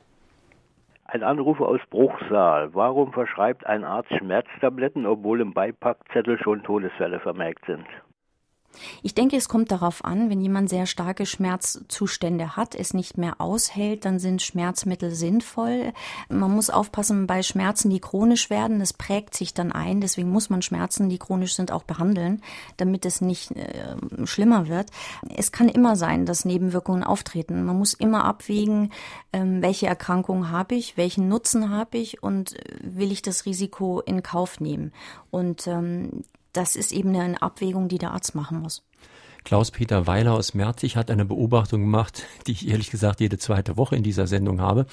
Ein 1.05 1.23
Anruf 1.23 1.59
aus 1.59 1.81
Bruchsal. 1.89 2.73
Warum 2.73 3.11
verschreibt 3.11 3.65
ein 3.65 3.83
Arzt 3.83 4.13
Schmerztabletten, 4.17 5.05
obwohl 5.05 5.41
im 5.41 5.53
Beipackzettel 5.53 6.39
schon 6.41 6.63
Todesfälle 6.63 7.19
vermerkt 7.19 7.65
sind? 7.65 7.85
Ich 9.03 9.13
denke, 9.13 9.37
es 9.37 9.49
kommt 9.49 9.71
darauf 9.71 10.05
an, 10.05 10.29
wenn 10.29 10.41
jemand 10.41 10.69
sehr 10.69 10.85
starke 10.85 11.25
Schmerzzustände 11.25 12.55
hat, 12.55 12.75
es 12.75 12.93
nicht 12.93 13.17
mehr 13.17 13.39
aushält, 13.39 14.05
dann 14.05 14.19
sind 14.19 14.41
Schmerzmittel 14.41 15.11
sinnvoll. 15.11 15.93
Man 16.29 16.51
muss 16.51 16.69
aufpassen 16.69 17.27
bei 17.27 17.43
Schmerzen, 17.43 17.89
die 17.89 17.99
chronisch 17.99 18.49
werden. 18.49 18.79
Das 18.79 18.93
prägt 18.93 19.35
sich 19.35 19.53
dann 19.53 19.71
ein. 19.71 20.01
Deswegen 20.01 20.29
muss 20.29 20.49
man 20.49 20.61
Schmerzen, 20.61 21.09
die 21.09 21.19
chronisch 21.19 21.55
sind, 21.55 21.71
auch 21.71 21.83
behandeln, 21.83 22.41
damit 22.77 23.05
es 23.05 23.21
nicht 23.21 23.51
äh, 23.51 23.95
schlimmer 24.25 24.67
wird. 24.67 24.89
Es 25.35 25.51
kann 25.51 25.69
immer 25.69 25.95
sein, 25.95 26.25
dass 26.25 26.45
Nebenwirkungen 26.45 27.03
auftreten. 27.03 27.65
Man 27.65 27.77
muss 27.77 27.93
immer 27.93 28.25
abwägen, 28.25 28.91
ähm, 29.33 29.61
welche 29.61 29.87
Erkrankung 29.87 30.49
habe 30.49 30.75
ich, 30.75 30.97
welchen 30.97 31.27
Nutzen 31.27 31.69
habe 31.69 31.97
ich 31.97 32.23
und 32.23 32.55
äh, 32.55 32.77
will 32.81 33.11
ich 33.11 33.21
das 33.21 33.45
Risiko 33.45 33.99
in 33.99 34.23
Kauf 34.23 34.59
nehmen. 34.59 34.91
Und 35.29 35.67
ähm, 35.67 36.23
das 36.53 36.75
ist 36.75 36.91
eben 36.91 37.15
eine 37.15 37.41
Abwägung, 37.41 37.87
die 37.87 37.97
der 37.97 38.11
Arzt 38.11 38.35
machen 38.35 38.59
muss. 38.59 38.83
Klaus-Peter 39.43 40.05
Weiler 40.05 40.33
aus 40.33 40.53
Merzig 40.53 40.95
hat 40.95 41.09
eine 41.09 41.25
Beobachtung 41.25 41.81
gemacht, 41.81 42.25
die 42.47 42.51
ich 42.51 42.67
ehrlich 42.67 42.91
gesagt 42.91 43.19
jede 43.19 43.37
zweite 43.37 43.75
Woche 43.75 43.95
in 43.95 44.03
dieser 44.03 44.27
Sendung 44.27 44.61
habe. 44.61 44.85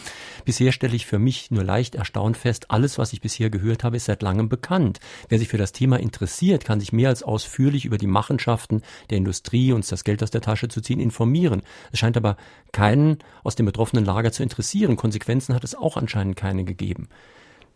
Bisher 0.44 0.72
stelle 0.72 0.96
ich 0.96 1.06
für 1.06 1.18
mich 1.18 1.50
nur 1.50 1.64
leicht 1.64 1.94
erstaunt 1.94 2.36
fest, 2.36 2.70
alles, 2.70 2.98
was 2.98 3.12
ich 3.12 3.20
bisher 3.20 3.50
gehört 3.50 3.84
habe, 3.84 3.96
ist 3.96 4.06
seit 4.06 4.22
langem 4.22 4.48
bekannt. 4.48 5.00
Wer 5.28 5.38
sich 5.38 5.48
für 5.48 5.58
das 5.58 5.72
Thema 5.72 6.00
interessiert, 6.00 6.64
kann 6.64 6.80
sich 6.80 6.92
mehr 6.92 7.10
als 7.10 7.22
ausführlich 7.22 7.84
über 7.84 7.98
die 7.98 8.06
Machenschaften 8.06 8.82
der 9.10 9.18
Industrie, 9.18 9.72
uns 9.72 9.88
das 9.88 10.04
Geld 10.04 10.22
aus 10.22 10.30
der 10.30 10.40
Tasche 10.40 10.68
zu 10.68 10.80
ziehen, 10.80 11.00
informieren. 11.00 11.62
Es 11.92 11.98
scheint 11.98 12.16
aber 12.16 12.36
keinen 12.72 13.18
aus 13.44 13.54
dem 13.54 13.66
betroffenen 13.66 14.04
Lager 14.04 14.32
zu 14.32 14.42
interessieren. 14.42 14.96
Konsequenzen 14.96 15.54
hat 15.54 15.64
es 15.64 15.74
auch 15.74 15.96
anscheinend 15.96 16.36
keine 16.36 16.64
gegeben. 16.64 17.08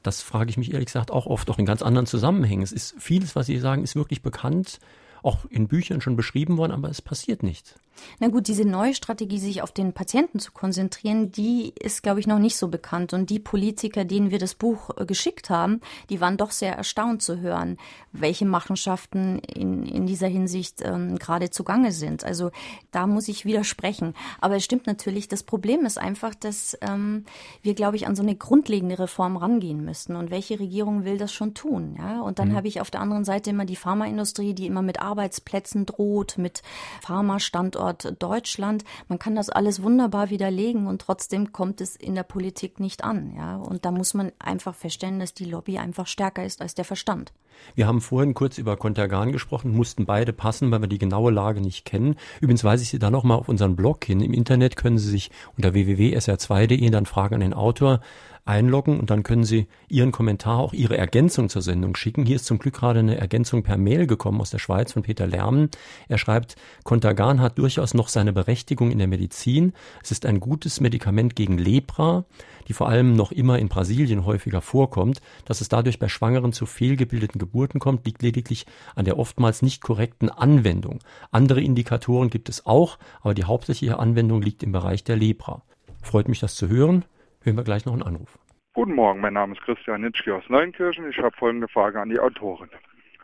Das 0.02 0.22
frage 0.22 0.50
ich 0.50 0.56
mich 0.56 0.72
ehrlich 0.72 0.86
gesagt 0.86 1.10
auch 1.10 1.26
oft, 1.26 1.48
auch 1.50 1.58
in 1.58 1.66
ganz 1.66 1.82
anderen 1.82 2.06
Zusammenhängen. 2.06 2.62
Es 2.62 2.72
ist 2.72 2.94
vieles, 2.98 3.36
was 3.36 3.46
Sie 3.46 3.58
sagen, 3.58 3.84
ist 3.84 3.96
wirklich 3.96 4.22
bekannt, 4.22 4.80
auch 5.22 5.44
in 5.48 5.68
Büchern 5.68 6.00
schon 6.00 6.16
beschrieben 6.16 6.56
worden, 6.56 6.72
aber 6.72 6.88
es 6.88 7.00
passiert 7.00 7.42
nichts. 7.42 7.74
Na 8.18 8.28
gut, 8.28 8.48
diese 8.48 8.64
neue 8.64 8.94
Strategie, 8.94 9.38
sich 9.38 9.62
auf 9.62 9.72
den 9.72 9.92
Patienten 9.92 10.38
zu 10.38 10.52
konzentrieren, 10.52 11.33
die 11.33 11.72
ist, 11.78 12.02
glaube 12.02 12.20
ich, 12.20 12.26
noch 12.26 12.38
nicht 12.38 12.57
so 12.57 12.68
bekannt. 12.68 13.12
Und 13.12 13.31
die 13.31 13.38
Politiker, 13.38 14.05
denen 14.05 14.31
wir 14.31 14.38
das 14.38 14.55
Buch 14.55 14.90
äh, 14.96 15.05
geschickt 15.05 15.50
haben, 15.50 15.81
die 16.11 16.20
waren 16.20 16.37
doch 16.37 16.50
sehr 16.50 16.74
erstaunt 16.74 17.22
zu 17.22 17.40
hören, 17.40 17.78
welche 18.12 18.46
Machenschaften 18.46 19.38
in, 19.40 19.85
in 19.85 20.07
dieser 20.07 20.28
Hinsicht 20.28 20.81
ähm, 20.83 21.18
gerade 21.18 21.50
zugange 21.50 21.92
sind. 21.92 22.24
Also 22.24 22.50
da 22.90 23.07
muss 23.07 23.28
ich 23.28 23.44
widersprechen. 23.44 24.14
Aber 24.40 24.57
es 24.57 24.64
stimmt 24.64 24.87
natürlich, 24.87 25.28
das 25.28 25.42
Problem 25.42 25.85
ist 25.85 25.98
einfach, 25.98 26.35
dass 26.35 26.76
ähm, 26.81 27.24
wir, 27.62 27.74
glaube 27.74 27.96
ich, 27.96 28.07
an 28.07 28.16
so 28.16 28.22
eine 28.22 28.37
grundlegende 28.37 28.98
Reform 28.98 29.37
rangehen 29.37 29.85
müssten. 29.85 30.16
Und 30.16 30.31
welche 30.31 30.59
Regierung 30.61 31.05
will 31.05 31.18
das 31.18 31.33
schon 31.33 31.55
tun? 31.55 31.96
Ja? 31.98 32.20
Und 32.20 32.38
dann 32.38 32.50
mhm. 32.50 32.57
habe 32.57 32.68
ich 32.68 32.81
auf 32.81 32.90
der 32.90 33.00
anderen 33.00 33.24
Seite 33.24 33.50
immer 33.50 33.64
die 33.64 33.76
Pharmaindustrie, 33.76 34.55
die 34.55 34.66
immer 34.66 34.83
mit 34.83 35.00
Arbeitsplätzen 35.00 35.87
droht, 35.87 36.38
mit 36.38 36.62
Pharmastandorten 37.02 37.81
Standort 37.82 38.22
Deutschland. 38.22 38.84
Man 39.08 39.18
kann 39.18 39.34
das 39.34 39.50
alles 39.50 39.82
wunderbar 39.82 40.30
widerlegen 40.30 40.86
und 40.86 41.02
trotzdem 41.02 41.52
kommt 41.52 41.80
es 41.80 41.96
in 41.96 42.14
der 42.14 42.22
Politik 42.22 42.78
nicht 42.78 43.02
an. 43.02 43.34
Ja? 43.36 43.56
Und 43.56 43.84
da 43.84 43.90
muss 43.90 44.14
man 44.14 44.30
einfach 44.38 44.74
feststellen, 44.74 45.18
dass 45.18 45.34
die 45.34 45.44
Lobby 45.44 45.78
einfach 45.78 46.06
stärker 46.06 46.44
ist 46.44 46.60
als 46.62 46.74
der 46.74 46.84
Verstand. 46.84 47.32
Wir 47.74 47.86
haben 47.86 48.00
vorhin 48.00 48.34
kurz 48.34 48.58
über 48.58 48.76
Kontergan 48.76 49.32
gesprochen, 49.32 49.74
mussten 49.74 50.06
beide 50.06 50.32
passen, 50.32 50.70
weil 50.70 50.80
wir 50.80 50.88
die 50.88 50.98
genaue 50.98 51.30
Lage 51.30 51.60
nicht 51.60 51.84
kennen. 51.84 52.16
Übrigens 52.40 52.64
weise 52.64 52.82
ich 52.82 52.90
Sie 52.90 52.98
da 52.98 53.10
nochmal 53.10 53.38
auf 53.38 53.48
unseren 53.48 53.76
Blog 53.76 54.04
hin. 54.04 54.20
Im 54.20 54.32
Internet 54.32 54.76
können 54.76 54.98
Sie 54.98 55.10
sich 55.10 55.30
unter 55.56 55.74
www.sr2.de 55.74 56.90
dann 56.90 57.06
Fragen 57.06 57.34
an 57.34 57.40
den 57.40 57.54
Autor 57.54 58.00
einloggen 58.44 58.98
und 58.98 59.11
dann 59.11 59.22
können 59.22 59.44
Sie 59.44 59.66
Ihren 59.88 60.11
Kommentar, 60.11 60.59
auch 60.59 60.72
Ihre 60.72 60.96
Ergänzung 60.96 61.48
zur 61.48 61.62
Sendung 61.62 61.94
schicken. 61.94 62.26
Hier 62.26 62.37
ist 62.37 62.46
zum 62.46 62.59
Glück 62.59 62.74
gerade 62.74 62.98
eine 62.98 63.16
Ergänzung 63.16 63.62
per 63.62 63.76
Mail 63.76 64.07
gekommen 64.07 64.40
aus 64.40 64.50
der 64.50 64.59
Schweiz 64.59 64.92
von 64.92 65.02
Peter 65.02 65.26
Lärmen. 65.26 65.70
Er 66.09 66.18
schreibt, 66.18 66.57
Contergan 66.83 67.40
hat 67.40 67.59
durchaus 67.59 67.94
noch 67.94 68.09
seine 68.09 68.33
Berechtigung 68.33 68.90
in 68.90 68.98
der 68.98 69.07
Medizin. 69.07 69.72
Es 70.02 70.11
ist 70.11 70.26
ein 70.26 70.40
gutes 70.40 70.81
Medikament 70.81 71.37
gegen 71.37 71.57
Lepra, 71.57 72.24
die 72.66 72.72
vor 72.72 72.88
allem 72.88 73.14
noch 73.14 73.31
immer 73.31 73.59
in 73.59 73.68
Brasilien 73.68 74.26
häufiger 74.26 74.61
vorkommt. 74.61 75.20
Dass 75.44 75.61
es 75.61 75.68
dadurch 75.68 76.00
bei 76.00 76.09
Schwangeren 76.09 76.52
zu 76.52 76.66
fehlgebildeten 76.66 77.38
Geburten 77.38 77.78
kommt, 77.78 78.07
liegt 78.07 78.22
lediglich 78.22 78.66
an 78.96 79.05
der 79.05 79.18
oftmals 79.18 79.62
nicht 79.62 79.83
korrekten 79.83 80.31
Anwendung. 80.31 80.98
Andere 81.31 81.61
Indikatoren 81.61 82.28
gibt 82.28 82.48
es 82.48 82.66
auch, 82.66 82.98
aber 83.20 83.35
die 83.35 83.44
hauptsächliche 83.44 84.00
Anwendung 84.00 84.42
liegt 84.42 84.64
im 84.64 84.72
Bereich 84.72 85.05
der 85.05 85.16
Lepra. 85.16 85.62
Freut 86.02 86.28
mich, 86.28 86.40
das 86.40 86.57
zu 86.57 86.68
hören 86.68 87.05
hören 87.44 87.57
wir 87.57 87.64
gleich 87.64 87.85
noch 87.87 87.92
einen 87.92 88.02
Anruf. 88.02 88.38
Guten 88.74 88.94
Morgen, 88.94 89.20
mein 89.20 89.35
Name 89.35 89.55
ist 89.55 89.62
Christian 89.62 90.00
Nitschke 90.00 90.35
aus 90.35 90.44
Neunkirchen. 90.48 91.09
Ich 91.11 91.18
habe 91.18 91.37
folgende 91.37 91.68
Frage 91.68 92.00
an 92.00 92.09
die 92.09 92.18
Autorin. 92.18 92.70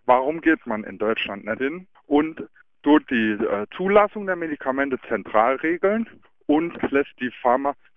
Warum 0.04 0.40
geht 0.40 0.66
man 0.66 0.85
in 0.85 0.98
Deutschland 0.98 1.44
nicht 1.44 1.59
hin 1.59 1.87
und 2.07 2.42
tut 2.83 3.09
die 3.11 3.33
äh, 3.33 3.66
Zulassung 3.76 4.26
der 4.26 4.37
Medikamente 4.37 4.98
zentral 5.09 5.57
regeln 5.57 6.09
und 6.46 6.76
lässt 6.90 7.12
die 7.20 7.31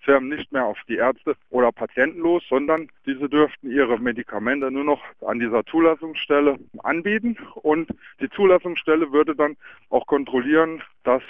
Pharmafirmen 0.02 0.30
nicht 0.30 0.52
mehr 0.52 0.66
auf 0.66 0.78
die 0.88 0.96
Ärzte 0.96 1.36
oder 1.50 1.72
Patienten 1.72 2.20
los, 2.20 2.44
sondern 2.50 2.90
diese 3.06 3.30
dürften 3.30 3.72
ihre 3.72 4.00
Medikamente 4.00 4.72
nur 4.72 4.84
noch 4.84 5.02
an 5.26 5.40
dieser 5.40 5.66
Zulassungsstelle 5.66 6.58
anbieten 6.84 7.38
und 7.56 7.90
die 8.20 8.30
Zulassungsstelle 8.30 9.12
würde 9.12 9.36
dann 9.36 9.56
auch 9.90 10.06
kontrollieren, 10.08 10.82
dass 11.04 11.24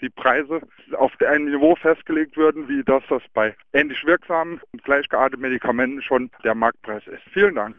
die 0.00 0.10
Preise 0.10 0.60
auf 0.96 1.12
ein 1.26 1.46
Niveau 1.46 1.74
festgelegt 1.76 2.36
würden, 2.36 2.68
wie 2.68 2.82
das 2.84 3.02
das 3.08 3.22
bei 3.32 3.54
ähnlich 3.72 4.04
wirksamen 4.04 4.60
und 4.72 4.84
gleichgearteten 4.84 5.42
Medikamenten 5.42 6.02
schon 6.02 6.30
der 6.42 6.54
Marktpreis 6.54 7.06
ist. 7.06 7.22
Vielen 7.32 7.54
Dank. 7.54 7.76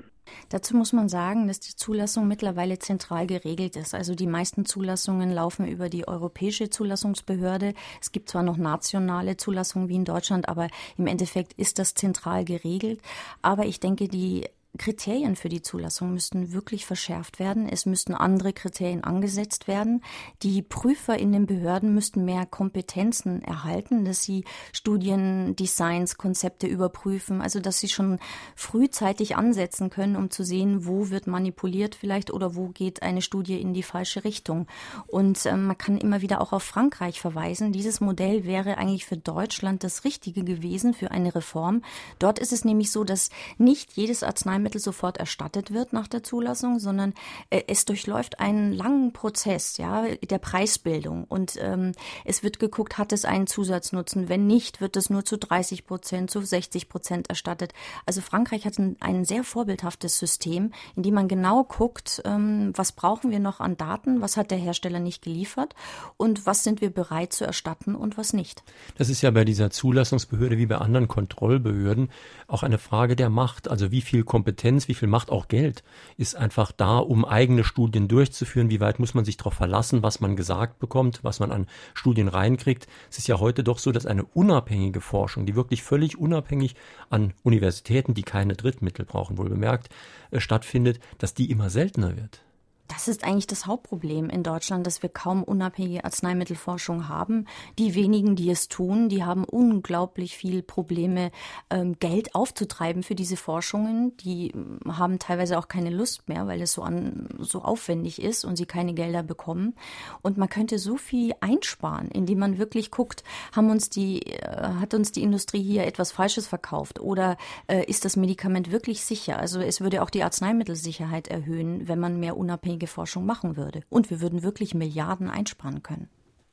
Dazu 0.50 0.76
muss 0.76 0.94
man 0.94 1.10
sagen, 1.10 1.48
dass 1.48 1.60
die 1.60 1.76
Zulassung 1.76 2.28
mittlerweile 2.28 2.80
zentral 2.80 3.28
geregelt 3.28 3.76
ist. 3.76 3.94
Also 3.94 4.16
die 4.16 4.28
meisten 4.28 4.66
Zulassungen 4.66 5.32
laufen 5.32 5.68
über 5.68 5.90
die 5.90 6.08
Europäische 6.08 6.70
Zulassungsbehörde. 6.70 7.74
Es 8.02 8.12
gibt 8.12 8.30
zwar 8.30 8.44
noch 8.44 8.58
nationale 8.58 9.38
Zulassungen 9.38 9.90
wie 9.90 9.96
in 9.96 10.06
Deutschland, 10.06 10.50
aber 10.50 10.68
im 10.98 11.08
Endeffekt 11.08 11.54
ist 11.54 11.80
das 11.80 11.94
zentral 11.94 12.46
geregelt. 12.46 13.02
Aber 13.42 13.66
ich 13.66 13.80
denke, 13.80 14.08
die 14.08 14.46
Kriterien 14.78 15.36
für 15.36 15.50
die 15.50 15.62
Zulassung 15.62 16.14
müssten 16.14 16.54
wirklich 16.54 16.86
verschärft 16.86 17.40
werden. 17.40 17.68
Es 17.68 17.86
müssten 17.86 18.14
andere 18.14 18.54
Kriterien 18.54 19.04
angesetzt 19.04 19.68
werden. 19.68 20.04
Die 20.44 20.62
Prüfer 20.62 21.18
in 21.18 21.32
den 21.32 21.46
Behörden 21.46 21.94
müssten 21.94 22.26
mehr 22.26 22.46
Kompetenzen 22.46 23.42
erhalten, 23.42 24.06
dass 24.06 24.24
sie 24.24 24.44
Studien, 24.72 25.56
Designs, 25.56 26.18
Konzepte 26.18 26.68
überprüfen, 26.68 27.42
also 27.42 27.60
dass 27.60 27.80
sie 27.80 27.90
schon 27.90 28.20
frühzeitig 28.56 29.36
ansetzen 29.36 29.90
können, 29.90 30.16
um 30.16 30.30
zu 30.30 30.44
sehen, 30.44 30.86
wo 30.86 31.10
wird 31.10 31.28
manipuliert 31.28 31.96
vielleicht 31.96 32.32
oder 32.32 32.56
wo 32.56 32.68
geht 32.68 33.02
eine 33.02 33.22
Studie 33.22 33.60
in 33.60 33.74
die 33.74 33.84
falsche 33.84 34.24
Richtung. 34.24 34.68
Und 35.08 35.46
äh, 35.46 35.56
man 35.56 35.78
kann 35.78 35.98
immer 35.98 36.22
wieder 36.22 36.42
auch 36.42 36.54
auf 36.54 36.64
Frankreich 36.64 37.20
verweisen. 37.22 37.72
Dieses 37.72 38.02
Modell 38.02 38.46
wäre 38.46 38.78
eigentlich 38.78 39.06
für 39.06 39.18
Deutschland 39.18 39.84
das 39.84 40.04
Richtige 40.04 40.44
gewesen 40.44 40.94
für 40.94 41.12
eine 41.12 41.34
Reform. 41.34 41.82
Dort 42.20 42.40
ist 42.40 42.54
es 42.54 42.66
nämlich 42.66 42.92
so, 42.92 43.04
dass 43.04 43.30
nicht 43.58 43.94
jedes 43.94 44.24
Arzneimittel 44.24 44.65
Arzneimittel 44.66 44.82
sofort 44.82 45.18
erstattet 45.18 45.72
wird 45.74 45.94
nach 45.94 46.08
der 46.08 46.24
Zulassung, 46.24 46.80
sondern 46.80 47.14
äh, 47.50 47.64
es 47.68 47.86
durchläuft 47.86 48.40
einen 48.40 48.74
langen 48.74 49.14
Prozess 49.14 49.78
ja, 49.78 50.06
der 50.30 50.40
Preisbildung. 50.40 51.26
Und 51.26 51.58
ähm, 51.60 51.92
es 52.24 52.44
wird 52.44 52.60
geguckt, 52.60 52.98
hat 52.98 53.14
es 53.14 53.26
einen 53.26 53.48
Zusatznutzen? 53.48 54.28
Wenn 54.28 54.48
nicht, 54.48 54.82
wird 54.82 54.98
es 54.98 55.10
nur 55.10 55.24
zu 55.24 55.38
30 55.38 55.86
Prozent, 55.86 56.32
zu 56.32 56.42
60 56.42 56.90
Prozent 56.90 57.30
erstattet. 57.30 57.74
Also 58.06 58.22
Frankreich 58.22 58.66
hat 58.66 58.80
ein, 58.80 58.98
ein 59.00 59.26
sehr 59.26 59.44
vorbildhaftes 59.44 60.18
System, 60.18 60.72
in 60.96 61.04
dem 61.04 61.14
man 61.14 61.28
genau 61.28 61.64
guckt, 61.64 62.22
ähm, 62.26 62.72
was 62.76 62.92
brauchen 62.92 63.32
wir 63.32 63.40
noch 63.40 63.60
an 63.60 63.78
Daten, 63.78 64.22
was 64.22 64.38
hat 64.38 64.52
der 64.52 64.58
Hersteller 64.58 65.00
nicht 65.00 65.22
geliefert 65.22 65.76
und 66.18 66.46
was 66.46 66.64
sind 66.64 66.82
wir 66.82 66.90
bereit 66.90 67.34
zu 67.34 67.46
erstatten 67.46 67.96
und 67.96 68.18
was 68.18 68.34
nicht. 68.34 68.64
Das 68.98 69.10
ist 69.10 69.22
ja 69.22 69.32
bei 69.32 69.46
dieser 69.46 69.70
Zulassungsbehörde 69.70 70.58
wie 70.58 70.66
bei 70.66 70.78
anderen 70.78 71.08
Kontrollbehörden 71.08 72.10
auch 72.48 72.64
eine 72.64 72.78
Frage 72.78 73.16
der 73.16 73.30
Macht. 73.30 73.70
Also 73.70 73.92
wie 73.92 74.02
viel 74.02 74.24
Kompetenz 74.24 74.55
Kompetenz, 74.56 74.88
wie 74.88 74.94
viel 74.94 75.10
Macht, 75.10 75.32
auch 75.32 75.50
Geld 75.50 75.84
ist 76.16 76.36
einfach 76.38 76.72
da, 76.72 76.98
um 77.00 77.26
eigene 77.26 77.66
Studien 77.66 78.08
durchzuführen. 78.08 78.70
Wie 78.70 78.80
weit 78.80 79.00
muss 79.00 79.14
man 79.14 79.26
sich 79.26 79.36
darauf 79.36 79.56
verlassen, 79.56 80.02
was 80.02 80.22
man 80.22 80.38
gesagt 80.38 80.80
bekommt, 80.80 81.26
was 81.26 81.42
man 81.42 81.52
an 81.52 81.68
Studien 81.94 82.30
reinkriegt? 82.30 82.88
Es 83.12 83.18
ist 83.18 83.28
ja 83.28 83.42
heute 83.42 83.66
doch 83.66 83.80
so, 83.80 83.92
dass 83.92 84.06
eine 84.06 84.24
unabhängige 84.24 85.02
Forschung, 85.02 85.46
die 85.46 85.58
wirklich 85.58 85.84
völlig 85.84 86.18
unabhängig 86.18 86.76
an 87.10 87.34
Universitäten, 87.44 88.14
die 88.14 88.24
keine 88.24 88.54
Drittmittel 88.54 89.04
brauchen, 89.04 89.38
wohl 89.38 89.50
bemerkt, 89.50 89.90
äh, 90.32 90.40
stattfindet, 90.40 91.02
dass 91.18 91.34
die 91.34 91.52
immer 91.52 91.70
seltener 91.70 92.16
wird. 92.16 92.45
Das 92.88 93.08
ist 93.08 93.24
eigentlich 93.24 93.48
das 93.48 93.66
Hauptproblem 93.66 94.30
in 94.30 94.44
Deutschland, 94.44 94.86
dass 94.86 95.02
wir 95.02 95.10
kaum 95.10 95.44
unabhängige 95.44 96.04
Arzneimittelforschung 96.04 97.10
haben. 97.10 97.48
Die 97.80 97.96
wenigen, 97.96 98.36
die 98.36 98.52
es 98.52 98.68
tun, 98.68 99.10
die 99.10 99.24
haben 99.24 99.44
unglaublich 99.44 100.38
viel 100.38 100.62
Probleme, 100.62 101.32
ähm, 101.72 101.98
Geld 102.00 102.36
aufzutreiben 102.36 103.02
für 103.02 103.16
diese 103.16 103.38
Forschungen. 103.38 104.16
Die 104.18 104.52
ähm, 104.52 104.80
haben 104.88 105.18
teilweise 105.18 105.58
auch 105.58 105.68
keine 105.68 105.90
Lust 105.90 106.30
mehr, 106.30 106.46
weil 106.46 106.62
es 106.62 106.74
so, 106.74 106.84
an, 106.84 107.28
so 107.40 107.64
aufwendig 107.64 108.22
ist 108.22 108.46
und 108.46 108.56
sie 108.56 108.68
keine 108.68 108.94
Gelder 108.94 109.24
bekommen. 109.24 109.74
Und 110.22 110.38
man 110.38 110.50
könnte 110.50 110.78
so 110.78 110.98
viel 110.98 111.34
einsparen, 111.40 112.10
indem 112.10 112.40
man 112.40 112.60
wirklich 112.60 112.92
guckt, 112.92 113.24
haben 113.52 113.72
uns 113.72 113.90
die, 113.90 114.22
äh, 114.28 114.68
hat 114.80 114.94
uns 114.94 115.12
die 115.12 115.24
Industrie 115.24 115.64
hier 115.64 115.86
etwas 115.86 116.12
Falsches 116.12 116.48
verkauft 116.48 117.00
oder 117.00 117.38
äh, 117.68 117.84
ist 117.86 118.06
das 118.06 118.16
Medikament 118.16 118.72
wirklich 118.72 119.04
sicher? 119.04 119.40
Also 119.40 119.60
es 119.60 119.82
würde 119.82 120.04
auch 120.04 120.12
die 120.12 120.24
Arzneimittelsicherheit 120.24 121.28
erhöhen, 121.28 121.88
wenn 121.88 122.00
man 122.00 122.20
mehr 122.20 122.38
unabhängige 122.38 122.75
unabhängige 122.76 122.88
Forschung 122.88 123.26
machen 123.26 123.58
würde. 123.58 123.82
Und 123.90 124.10
wir 124.10 124.22
würden 124.22 124.44
wirklich 124.44 124.74
Milliarden 124.74 125.30
einsparen 125.30 125.82
können. 125.82 126.10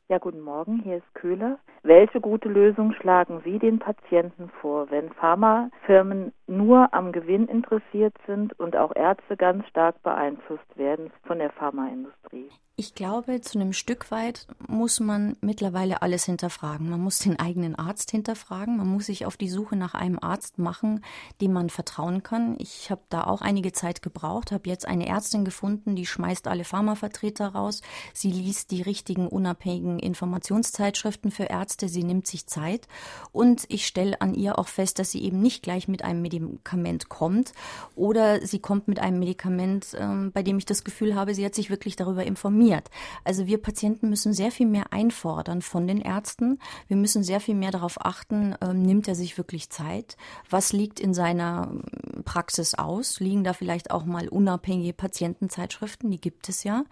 Ja, 0.09 0.19
guten 0.19 0.41
Morgen, 0.41 0.83
hier 0.83 0.99
ist 0.99 1.15
Köhler. 1.15 1.59
Welche 1.83 2.21
gute 2.21 2.49
Lösung 2.49 2.93
schlagen 2.93 3.41
Sie 3.45 3.59
den 3.59 3.79
Patienten 3.79 4.51
vor, 4.61 4.91
wenn 4.91 5.11
Pharmafirmen 5.11 6.33
nur 6.47 6.93
am 6.93 7.13
Gewinn 7.13 7.49
interessiert 7.49 8.15
sind 8.27 8.59
und 8.61 8.77
auch 8.77 8.95
Ärzte 8.95 9.37
ganz 9.37 9.67
stark 9.69 10.03
beeinflusst 10.03 10.77
werden 10.77 11.11
von 11.27 11.39
der 11.39 11.51
Pharmaindustrie? 11.51 12.51
Ich 12.75 12.95
glaube, 12.95 13.43
zu 13.43 13.59
einem 13.59 13.75
Stück 13.75 14.11
weit 14.11 14.47
muss 14.67 14.99
man 14.99 15.37
mittlerweile 15.43 16.01
alles 16.01 16.25
hinterfragen. 16.25 16.89
Man 16.89 17.03
muss 17.03 17.19
den 17.19 17.39
eigenen 17.39 17.75
Arzt 17.75 18.11
hinterfragen. 18.11 18.79
Man 18.79 18.89
muss 18.89 19.07
sich 19.07 19.27
auf 19.27 19.37
die 19.37 19.51
Suche 19.51 19.77
nach 19.77 19.93
einem 19.93 20.19
Arzt 20.19 20.59
machen, 20.59 21.05
dem 21.43 21.53
man 21.53 21.69
vertrauen 21.69 22.23
kann. 22.23 22.57
Ich 22.59 22.91
habe 22.91 23.03
da 23.11 23.25
auch 23.25 23.43
einige 23.43 23.73
Zeit 23.73 24.01
gebraucht, 24.01 24.53
habe 24.53 24.71
jetzt 24.71 24.89
eine 24.89 25.07
Ärztin 25.07 25.45
gefunden, 25.45 25.97
die 25.97 26.07
schmeißt 26.07 26.49
alle 26.49 26.65
Pharmavertreter 26.65 27.49
raus. 27.49 27.83
Sie 28.15 28.33
liest 28.33 28.71
die 28.71 28.81
richtigen 28.81 29.29
unabhängigen 29.29 29.99
Informationszeitschriften 29.99 31.31
für 31.31 31.45
Ärzte. 31.45 31.91
Sie 31.91 32.05
nimmt 32.05 32.27
sich 32.27 32.47
Zeit. 32.47 32.89
Und 33.33 33.67
ich 33.69 33.87
stelle 33.87 34.19
an 34.23 34.33
ihr 34.33 34.59
auch 34.59 34.69
fest, 34.69 34.99
dass 34.99 35.11
sie 35.11 35.23
eben 35.23 35.43
nicht 35.43 35.63
gleich 35.63 35.89
mit 35.89 36.05
einem 36.05 36.23
Medikament 36.23 37.11
kommt 37.11 37.53
oder 37.97 38.47
sie 38.47 38.61
kommt 38.61 38.89
mit 38.89 38.99
einem 38.99 39.19
Medikament, 39.19 39.93
äh, 39.93 40.31
bei 40.33 40.43
dem 40.43 40.57
ich 40.57 40.65
das 40.65 40.85
Gefühl 40.85 41.15
habe, 41.15 41.35
sie 41.35 41.45
hat 41.45 41.55
sich 41.55 41.69
wirklich 41.69 41.97
darüber 41.97 42.25
informiert 42.25 42.62
informiert. 42.63 42.91
Also 43.25 43.47
wir 43.47 43.61
Patienten 43.61 44.09
müssen 44.09 44.33
sehr 44.33 44.51
viel 44.51 44.67
mehr 44.67 44.93
einfordern 44.93 45.63
von 45.63 45.87
den 45.87 46.01
Ärzten. 46.01 46.59
Wir 46.89 46.97
müssen 46.97 47.23
sehr 47.23 47.41
viel 47.41 47.55
mehr 47.55 47.71
darauf 47.71 48.05
achten, 48.05 48.55
ähm, 48.61 48.83
nimmt 48.83 49.09
er 49.09 49.15
sich 49.15 49.37
wirklich 49.39 49.71
Zeit? 49.71 50.17
Was 50.49 50.73
liegt 50.73 51.01
in 51.01 51.15
seiner 51.15 51.69
ähm, 51.71 52.25
Praxis 52.25 52.75
aus? 52.75 53.21
Liegen 53.21 53.45
da 53.45 53.53
vielleicht 53.53 53.91
auch 53.91 54.05
mal 54.05 54.29
unabhängige 54.29 54.93
Patientenzeitschriften? 54.93 56.11
Die 56.11 56.21
gibt 56.21 56.49
es 56.49 56.65
ja. 56.65 56.85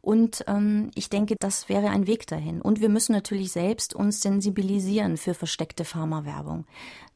Und 0.00 0.44
ähm, 0.46 0.90
ich 0.94 1.08
denke, 1.08 1.36
das 1.38 1.68
wäre 1.68 1.90
ein 1.90 2.06
Weg 2.06 2.26
dahin. 2.26 2.60
Und 2.60 2.80
wir 2.80 2.88
müssen 2.88 3.12
natürlich 3.12 3.52
selbst 3.52 3.94
uns 3.94 4.20
sensibilisieren 4.20 5.16
für 5.16 5.34
versteckte 5.34 5.84
Pharmawerbung. 5.84 6.64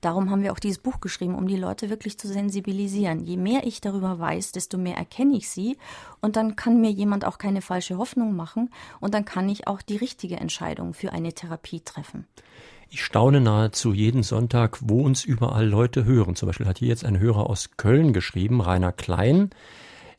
Darum 0.00 0.30
haben 0.30 0.42
wir 0.42 0.52
auch 0.52 0.58
dieses 0.58 0.78
Buch 0.78 1.00
geschrieben, 1.00 1.34
um 1.34 1.46
die 1.46 1.56
Leute 1.56 1.90
wirklich 1.90 2.18
zu 2.18 2.26
sensibilisieren. 2.26 3.24
Je 3.24 3.36
mehr 3.36 3.66
ich 3.66 3.80
darüber 3.80 4.18
weiß, 4.18 4.52
desto 4.52 4.78
mehr 4.78 4.96
erkenne 4.96 5.36
ich 5.36 5.50
sie 5.50 5.76
und 6.20 6.36
dann 6.36 6.56
kann 6.56 6.80
mir 6.80 6.90
jemand 6.90 7.24
auch 7.24 7.38
keine 7.38 7.60
falsche 7.60 7.98
Hoffnung 7.98 8.34
machen 8.34 8.70
und 9.00 9.14
dann 9.14 9.24
kann 9.24 9.48
ich 9.48 9.66
auch 9.66 9.82
die 9.82 9.96
richtige 9.96 10.36
Entscheidung 10.36 10.94
für 10.94 11.12
eine 11.12 11.32
Therapie 11.32 11.80
treffen. 11.80 12.26
Ich 12.92 13.04
staune 13.04 13.40
nahezu 13.40 13.92
jeden 13.92 14.24
Sonntag, 14.24 14.78
wo 14.80 15.02
uns 15.02 15.24
überall 15.24 15.66
Leute 15.66 16.04
hören. 16.04 16.34
Zum 16.34 16.48
Beispiel 16.48 16.66
hat 16.66 16.78
hier 16.78 16.88
jetzt 16.88 17.04
ein 17.04 17.20
Hörer 17.20 17.48
aus 17.48 17.76
Köln 17.76 18.12
geschrieben, 18.12 18.60
Rainer 18.60 18.90
Klein. 18.90 19.50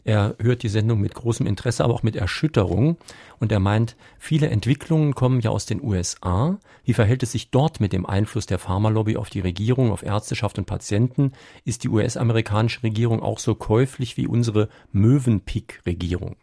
Er 0.04 0.36
hört 0.40 0.64
die 0.64 0.70
Sendung 0.70 1.00
mit 1.00 1.14
großem 1.14 1.46
Interesse, 1.46 1.84
aber 1.84 1.94
auch 1.94 2.04
mit 2.04 2.16
Erschütterung. 2.16 2.98
Und 3.40 3.52
er 3.52 3.60
meint, 3.60 3.96
viele 4.18 4.50
Entwicklungen 4.50 5.16
kommen 5.16 5.42
ja 5.42 5.52
aus 5.52 5.66
den 5.66 5.82
USA. 5.82 6.60
Wie 6.84 6.94
verhält 6.94 7.24
es 7.24 7.32
sich 7.32 7.52
dort 7.52 7.80
mit 7.80 7.94
dem 7.94 8.06
Einfluss 8.06 8.46
der 8.46 8.60
Pharmalobby 8.60 9.18
auf 9.18 9.30
die 9.30 9.42
Regierung, 9.42 9.92
auf 9.92 10.04
Ärzteschaft 10.04 10.58
und 10.58 10.66
Patienten? 10.66 11.34
Ist 11.66 11.84
die 11.84 11.90
US-amerikanische 11.90 12.84
Regierung 12.84 13.22
auch 13.22 13.40
so 13.40 13.56
käuflich 13.56 14.18
wie 14.18 14.28
unsere 14.28 14.70
Möwenpick-Regierung? 14.92 16.36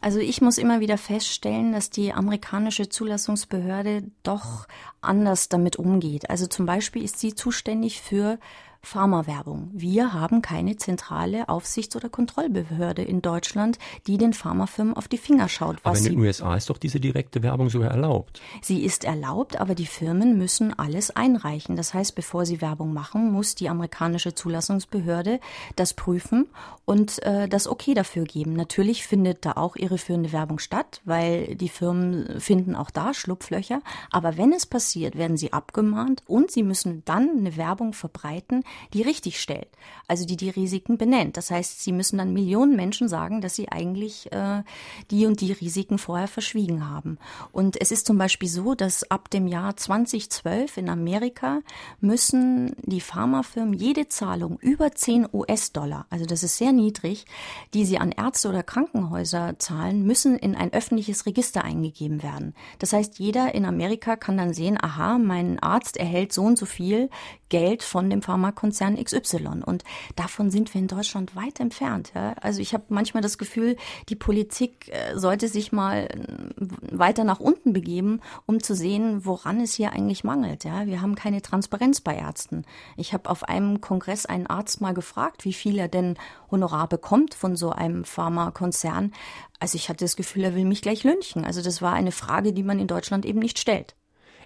Also 0.00 0.18
ich 0.18 0.40
muss 0.40 0.58
immer 0.58 0.80
wieder 0.80 0.98
feststellen, 0.98 1.72
dass 1.72 1.88
die 1.88 2.12
amerikanische 2.12 2.88
Zulassungsbehörde 2.88 4.02
doch 4.24 4.66
anders 5.00 5.48
damit 5.48 5.76
umgeht. 5.76 6.28
Also 6.28 6.48
zum 6.48 6.66
Beispiel 6.66 7.04
ist 7.04 7.20
sie 7.20 7.36
zuständig 7.36 8.02
für 8.02 8.38
Pharmawerbung. 8.84 9.70
Wir 9.72 10.12
haben 10.12 10.42
keine 10.42 10.76
zentrale 10.76 11.48
Aufsichts- 11.48 11.94
oder 11.94 12.08
Kontrollbehörde 12.08 13.02
in 13.02 13.22
Deutschland, 13.22 13.78
die 14.08 14.18
den 14.18 14.32
Pharmafirmen 14.32 14.94
auf 14.94 15.06
die 15.06 15.18
Finger 15.18 15.48
schaut. 15.48 15.76
aber 15.84 15.96
in 15.96 16.04
den 16.04 16.18
USA 16.18 16.56
ist 16.56 16.68
doch 16.68 16.78
diese 16.78 16.98
direkte 16.98 17.42
Werbung 17.44 17.70
sogar 17.70 17.92
erlaubt. 17.92 18.42
Sie 18.60 18.82
ist 18.84 19.04
erlaubt, 19.04 19.60
aber 19.60 19.76
die 19.76 19.86
Firmen 19.86 20.36
müssen 20.36 20.76
alles 20.76 21.10
einreichen. 21.10 21.76
Das 21.76 21.94
heißt, 21.94 22.16
bevor 22.16 22.44
sie 22.44 22.60
Werbung 22.60 22.92
machen, 22.92 23.32
muss 23.32 23.54
die 23.54 23.68
amerikanische 23.68 24.34
Zulassungsbehörde 24.34 25.38
das 25.76 25.94
prüfen 25.94 26.48
und 26.84 27.22
äh, 27.22 27.48
das 27.48 27.68
Okay 27.68 27.94
dafür 27.94 28.24
geben. 28.24 28.54
Natürlich 28.54 29.06
findet 29.06 29.46
da 29.46 29.52
auch 29.52 29.76
irreführende 29.76 30.32
Werbung 30.32 30.58
statt, 30.58 31.00
weil 31.04 31.54
die 31.54 31.68
Firmen 31.68 32.40
finden 32.40 32.74
auch 32.74 32.90
da 32.90 33.14
Schlupflöcher. 33.14 33.80
Aber 34.10 34.36
wenn 34.36 34.52
es 34.52 34.66
passiert, 34.66 35.16
werden 35.16 35.36
sie 35.36 35.52
abgemahnt 35.52 36.22
und 36.26 36.50
sie 36.50 36.64
müssen 36.64 37.04
dann 37.04 37.30
eine 37.38 37.56
Werbung 37.56 37.92
verbreiten, 37.92 38.64
die 38.92 39.02
richtig 39.02 39.40
stellt, 39.40 39.68
also 40.08 40.24
die 40.24 40.36
die 40.36 40.50
Risiken 40.50 40.98
benennt. 40.98 41.36
Das 41.36 41.50
heißt, 41.50 41.82
sie 41.82 41.92
müssen 41.92 42.18
dann 42.18 42.32
Millionen 42.32 42.76
Menschen 42.76 43.08
sagen, 43.08 43.40
dass 43.40 43.54
sie 43.54 43.70
eigentlich 43.70 44.30
äh, 44.32 44.62
die 45.10 45.26
und 45.26 45.40
die 45.40 45.52
Risiken 45.52 45.98
vorher 45.98 46.28
verschwiegen 46.28 46.88
haben. 46.88 47.18
Und 47.52 47.80
es 47.80 47.90
ist 47.90 48.06
zum 48.06 48.18
Beispiel 48.18 48.48
so, 48.48 48.74
dass 48.74 49.10
ab 49.10 49.30
dem 49.30 49.46
Jahr 49.46 49.76
2012 49.76 50.76
in 50.76 50.88
Amerika 50.88 51.60
müssen 52.00 52.74
die 52.82 53.00
Pharmafirmen 53.00 53.74
jede 53.74 54.08
Zahlung 54.08 54.58
über 54.60 54.92
10 54.92 55.28
US-Dollar, 55.32 56.06
also 56.10 56.26
das 56.26 56.42
ist 56.42 56.56
sehr 56.56 56.72
niedrig, 56.72 57.26
die 57.74 57.84
sie 57.84 57.98
an 57.98 58.12
Ärzte 58.12 58.48
oder 58.48 58.62
Krankenhäuser 58.62 59.58
zahlen, 59.58 60.04
müssen 60.04 60.36
in 60.36 60.54
ein 60.54 60.72
öffentliches 60.72 61.26
Register 61.26 61.64
eingegeben 61.64 62.22
werden. 62.22 62.54
Das 62.78 62.92
heißt, 62.92 63.18
jeder 63.18 63.54
in 63.54 63.64
Amerika 63.64 64.16
kann 64.16 64.36
dann 64.36 64.54
sehen, 64.54 64.78
aha, 64.80 65.18
mein 65.18 65.58
Arzt 65.60 65.96
erhält 65.96 66.32
so 66.32 66.42
und 66.42 66.58
so 66.58 66.66
viel 66.66 67.10
Geld 67.52 67.82
von 67.82 68.08
dem 68.08 68.22
Pharmakonzern 68.22 68.96
XY. 68.96 69.60
Und 69.66 69.84
davon 70.16 70.50
sind 70.50 70.72
wir 70.72 70.80
in 70.80 70.88
Deutschland 70.88 71.36
weit 71.36 71.60
entfernt. 71.60 72.10
Ja? 72.14 72.32
Also 72.40 72.62
ich 72.62 72.72
habe 72.72 72.84
manchmal 72.88 73.22
das 73.22 73.36
Gefühl, 73.36 73.76
die 74.08 74.16
Politik 74.16 74.88
äh, 74.88 75.18
sollte 75.18 75.48
sich 75.48 75.70
mal 75.70 76.06
äh, 76.06 76.98
weiter 76.98 77.24
nach 77.24 77.40
unten 77.40 77.74
begeben, 77.74 78.22
um 78.46 78.62
zu 78.62 78.74
sehen, 78.74 79.26
woran 79.26 79.60
es 79.60 79.74
hier 79.74 79.92
eigentlich 79.92 80.24
mangelt. 80.24 80.64
Ja? 80.64 80.86
Wir 80.86 81.02
haben 81.02 81.14
keine 81.14 81.42
Transparenz 81.42 82.00
bei 82.00 82.16
Ärzten. 82.16 82.64
Ich 82.96 83.12
habe 83.12 83.28
auf 83.28 83.44
einem 83.44 83.82
Kongress 83.82 84.24
einen 84.24 84.46
Arzt 84.46 84.80
mal 84.80 84.94
gefragt, 84.94 85.44
wie 85.44 85.52
viel 85.52 85.78
er 85.78 85.88
denn 85.88 86.16
Honorar 86.50 86.88
bekommt 86.88 87.34
von 87.34 87.54
so 87.54 87.68
einem 87.68 88.04
Pharmakonzern. 88.04 89.12
Also 89.60 89.76
ich 89.76 89.90
hatte 89.90 90.06
das 90.06 90.16
Gefühl, 90.16 90.44
er 90.44 90.54
will 90.54 90.64
mich 90.64 90.80
gleich 90.80 91.04
lynchen. 91.04 91.44
Also 91.44 91.60
das 91.60 91.82
war 91.82 91.92
eine 91.92 92.12
Frage, 92.12 92.54
die 92.54 92.62
man 92.62 92.78
in 92.78 92.86
Deutschland 92.86 93.26
eben 93.26 93.40
nicht 93.40 93.58
stellt. 93.58 93.94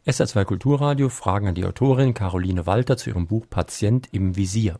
SR2 0.06 0.44
Kulturradio 0.44 1.08
Fragen 1.08 1.48
an 1.48 1.56
die 1.56 1.64
Autorin 1.64 2.14
Caroline 2.14 2.64
Walter 2.64 2.96
zu 2.96 3.10
ihrem 3.10 3.26
Buch 3.26 3.50
Patient 3.50 4.06
im 4.12 4.36
Visier. 4.36 4.76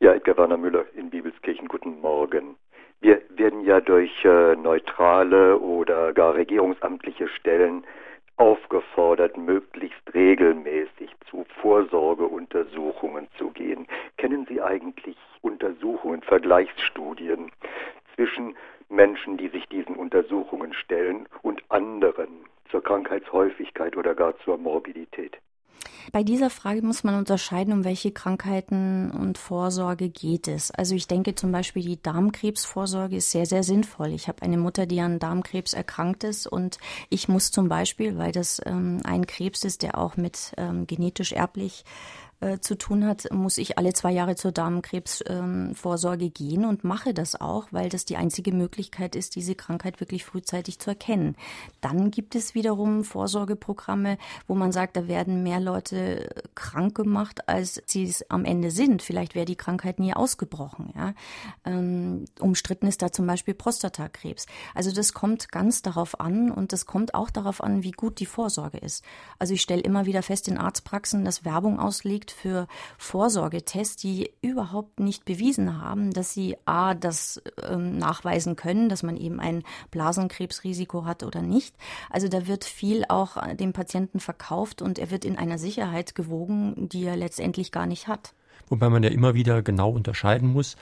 Ja, 0.00 0.14
Edgar 0.14 0.38
Werner 0.38 0.56
Müller 0.56 0.86
in 0.96 1.10
Bibelskirchen, 1.10 1.68
guten 1.68 2.00
Morgen. 2.00 2.56
Wir 3.02 3.20
werden 3.36 3.62
ja 3.66 3.82
durch 3.82 4.24
äh, 4.24 4.56
neutrale 4.56 5.58
oder 5.58 6.14
gar 6.14 6.34
regierungsamtliche 6.34 7.28
Stellen 7.28 7.84
aufgefordert, 8.38 9.36
möglichst 9.36 10.14
regelmäßig 10.14 11.10
zu 11.28 11.44
Vorsorgeuntersuchungen 11.60 13.28
zu 13.36 13.50
gehen. 13.50 13.86
Kennen 14.16 14.46
Sie 14.48 14.62
eigentlich 14.62 15.18
Untersuchungen, 15.42 16.22
Vergleichsstudien 16.22 17.52
zwischen 18.14 18.56
Menschen, 18.88 19.36
die 19.36 19.48
sich 19.48 19.66
diesen 19.68 19.96
Untersuchungen 19.96 20.74
stellen 20.74 21.28
und 21.42 21.62
anderen? 21.68 22.44
zur 22.74 22.82
Krankheitshäufigkeit 22.82 23.96
oder 23.96 24.16
gar 24.16 24.36
zur 24.40 24.58
Morbidität. 24.58 25.36
Bei 26.12 26.24
dieser 26.24 26.50
Frage 26.50 26.82
muss 26.82 27.04
man 27.04 27.14
unterscheiden, 27.14 27.72
um 27.72 27.84
welche 27.84 28.10
Krankheiten 28.10 29.12
und 29.12 29.38
Vorsorge 29.38 30.08
geht 30.10 30.48
es. 30.48 30.72
Also 30.72 30.96
ich 30.96 31.06
denke 31.06 31.36
zum 31.36 31.52
Beispiel, 31.52 31.82
die 31.82 32.02
Darmkrebsvorsorge 32.02 33.16
ist 33.16 33.30
sehr, 33.30 33.46
sehr 33.46 33.62
sinnvoll. 33.62 34.08
Ich 34.08 34.26
habe 34.26 34.42
eine 34.42 34.58
Mutter, 34.58 34.86
die 34.86 35.00
an 35.00 35.20
Darmkrebs 35.20 35.72
erkrankt 35.72 36.24
ist 36.24 36.48
und 36.48 36.78
ich 37.10 37.28
muss 37.28 37.52
zum 37.52 37.68
Beispiel, 37.68 38.18
weil 38.18 38.32
das 38.32 38.60
ähm, 38.66 39.00
ein 39.04 39.26
Krebs 39.26 39.64
ist, 39.64 39.82
der 39.82 39.96
auch 39.96 40.16
mit 40.16 40.52
ähm, 40.58 40.86
genetisch 40.86 41.32
erblich 41.32 41.84
äh, 42.44 42.60
zu 42.60 42.76
tun 42.76 43.06
hat, 43.06 43.32
muss 43.32 43.56
ich 43.56 43.78
alle 43.78 43.94
zwei 43.94 44.12
Jahre 44.12 44.36
zur 44.36 44.52
Darmkrebsvorsorge 44.52 46.24
ähm, 46.26 46.34
gehen 46.34 46.64
und 46.66 46.84
mache 46.84 47.14
das 47.14 47.40
auch, 47.40 47.68
weil 47.70 47.88
das 47.88 48.04
die 48.04 48.16
einzige 48.16 48.52
Möglichkeit 48.52 49.16
ist, 49.16 49.34
diese 49.34 49.54
Krankheit 49.54 50.00
wirklich 50.00 50.24
frühzeitig 50.24 50.78
zu 50.78 50.90
erkennen. 50.90 51.36
Dann 51.80 52.10
gibt 52.10 52.34
es 52.34 52.54
wiederum 52.54 53.04
Vorsorgeprogramme, 53.04 54.18
wo 54.46 54.54
man 54.54 54.72
sagt, 54.72 54.96
da 54.96 55.08
werden 55.08 55.42
mehr 55.42 55.58
Leute 55.58 56.28
krank 56.54 56.94
gemacht, 56.94 57.48
als 57.48 57.80
sie 57.86 58.04
es 58.04 58.30
am 58.30 58.44
Ende 58.44 58.70
sind. 58.70 59.02
Vielleicht 59.02 59.34
wäre 59.34 59.46
die 59.46 59.56
Krankheit 59.56 59.98
nie 59.98 60.12
ausgebrochen. 60.12 60.92
Ja? 60.94 61.14
Ähm, 61.64 62.26
umstritten 62.40 62.86
ist 62.86 63.00
da 63.00 63.10
zum 63.10 63.26
Beispiel 63.26 63.54
Prostatakrebs. 63.54 64.46
Also 64.74 64.92
das 64.92 65.14
kommt 65.14 65.50
ganz 65.50 65.80
darauf 65.80 66.20
an 66.20 66.50
und 66.50 66.72
das 66.74 66.84
kommt 66.84 67.14
auch 67.14 67.30
darauf 67.30 67.62
an, 67.62 67.82
wie 67.82 67.92
gut 67.92 68.20
die 68.20 68.26
Vorsorge 68.26 68.78
ist. 68.78 69.02
Also 69.38 69.54
ich 69.54 69.62
stelle 69.62 69.82
immer 69.82 70.04
wieder 70.04 70.22
fest 70.22 70.48
in 70.48 70.58
Arztpraxen, 70.58 71.24
dass 71.24 71.46
Werbung 71.46 71.80
ausliegt 71.80 72.33
für 72.34 72.66
Vorsorgetests, 72.98 73.96
die 73.96 74.30
überhaupt 74.42 75.00
nicht 75.00 75.24
bewiesen 75.24 75.80
haben, 75.80 76.12
dass 76.12 76.34
sie 76.34 76.56
a 76.66 76.94
das 76.94 77.42
ähm, 77.62 77.96
nachweisen 77.98 78.56
können, 78.56 78.88
dass 78.88 79.02
man 79.02 79.16
eben 79.16 79.40
ein 79.40 79.62
Blasenkrebsrisiko 79.90 81.04
hat 81.04 81.22
oder 81.22 81.42
nicht. 81.42 81.74
Also 82.10 82.28
da 82.28 82.46
wird 82.46 82.64
viel 82.64 83.04
auch 83.08 83.36
dem 83.54 83.72
Patienten 83.72 84.20
verkauft 84.20 84.82
und 84.82 84.98
er 84.98 85.10
wird 85.10 85.24
in 85.24 85.38
einer 85.38 85.58
Sicherheit 85.58 86.14
gewogen, 86.14 86.88
die 86.88 87.04
er 87.04 87.16
letztendlich 87.16 87.72
gar 87.72 87.86
nicht 87.86 88.08
hat. 88.08 88.34
Wobei 88.68 88.88
man 88.88 89.02
ja 89.02 89.10
immer 89.10 89.34
wieder 89.34 89.62
genau 89.62 89.90
unterscheiden 89.90 90.52
muss. 90.52 90.76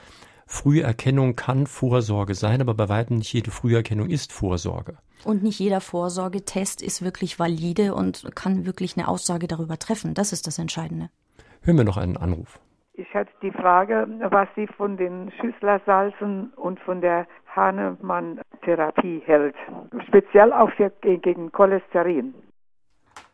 Früherkennung 0.45 1.35
kann 1.35 1.67
Vorsorge 1.67 2.35
sein, 2.35 2.61
aber 2.61 2.73
bei 2.73 2.89
weitem 2.89 3.17
nicht 3.17 3.33
jede 3.33 3.51
Früherkennung 3.51 4.09
ist 4.09 4.31
Vorsorge. 4.31 4.97
Und 5.23 5.41
nicht 5.41 5.59
jeder 5.59 5.81
Vorsorgetest 5.81 6.81
ist 6.81 7.01
wirklich 7.01 7.39
valide 7.39 7.95
und 7.95 8.35
kann 8.35 8.65
wirklich 8.65 8.97
eine 8.97 9.07
Aussage 9.07 9.47
darüber 9.47 9.79
treffen. 9.79 10.13
Das 10.13 10.33
ist 10.33 10.47
das 10.47 10.59
Entscheidende. 10.59 11.09
Hören 11.65 11.77
wir 11.77 11.85
noch 11.85 11.97
einen 11.97 12.17
Anruf. 12.17 12.59
Ich 12.95 13.11
hatte 13.15 13.31
die 13.41 13.51
Frage, 13.51 14.05
was 14.29 14.47
Sie 14.55 14.67
von 14.67 14.97
den 14.97 15.31
Schüsslersalzen 15.39 16.51
und 16.55 16.79
von 16.81 17.01
der 17.01 17.25
Hahnemann-Therapie 17.55 19.23
hält. 19.25 19.55
Speziell 20.07 20.51
auch 20.51 20.69
für, 20.71 20.91
gegen 21.01 21.51
Cholesterin. 21.51 22.35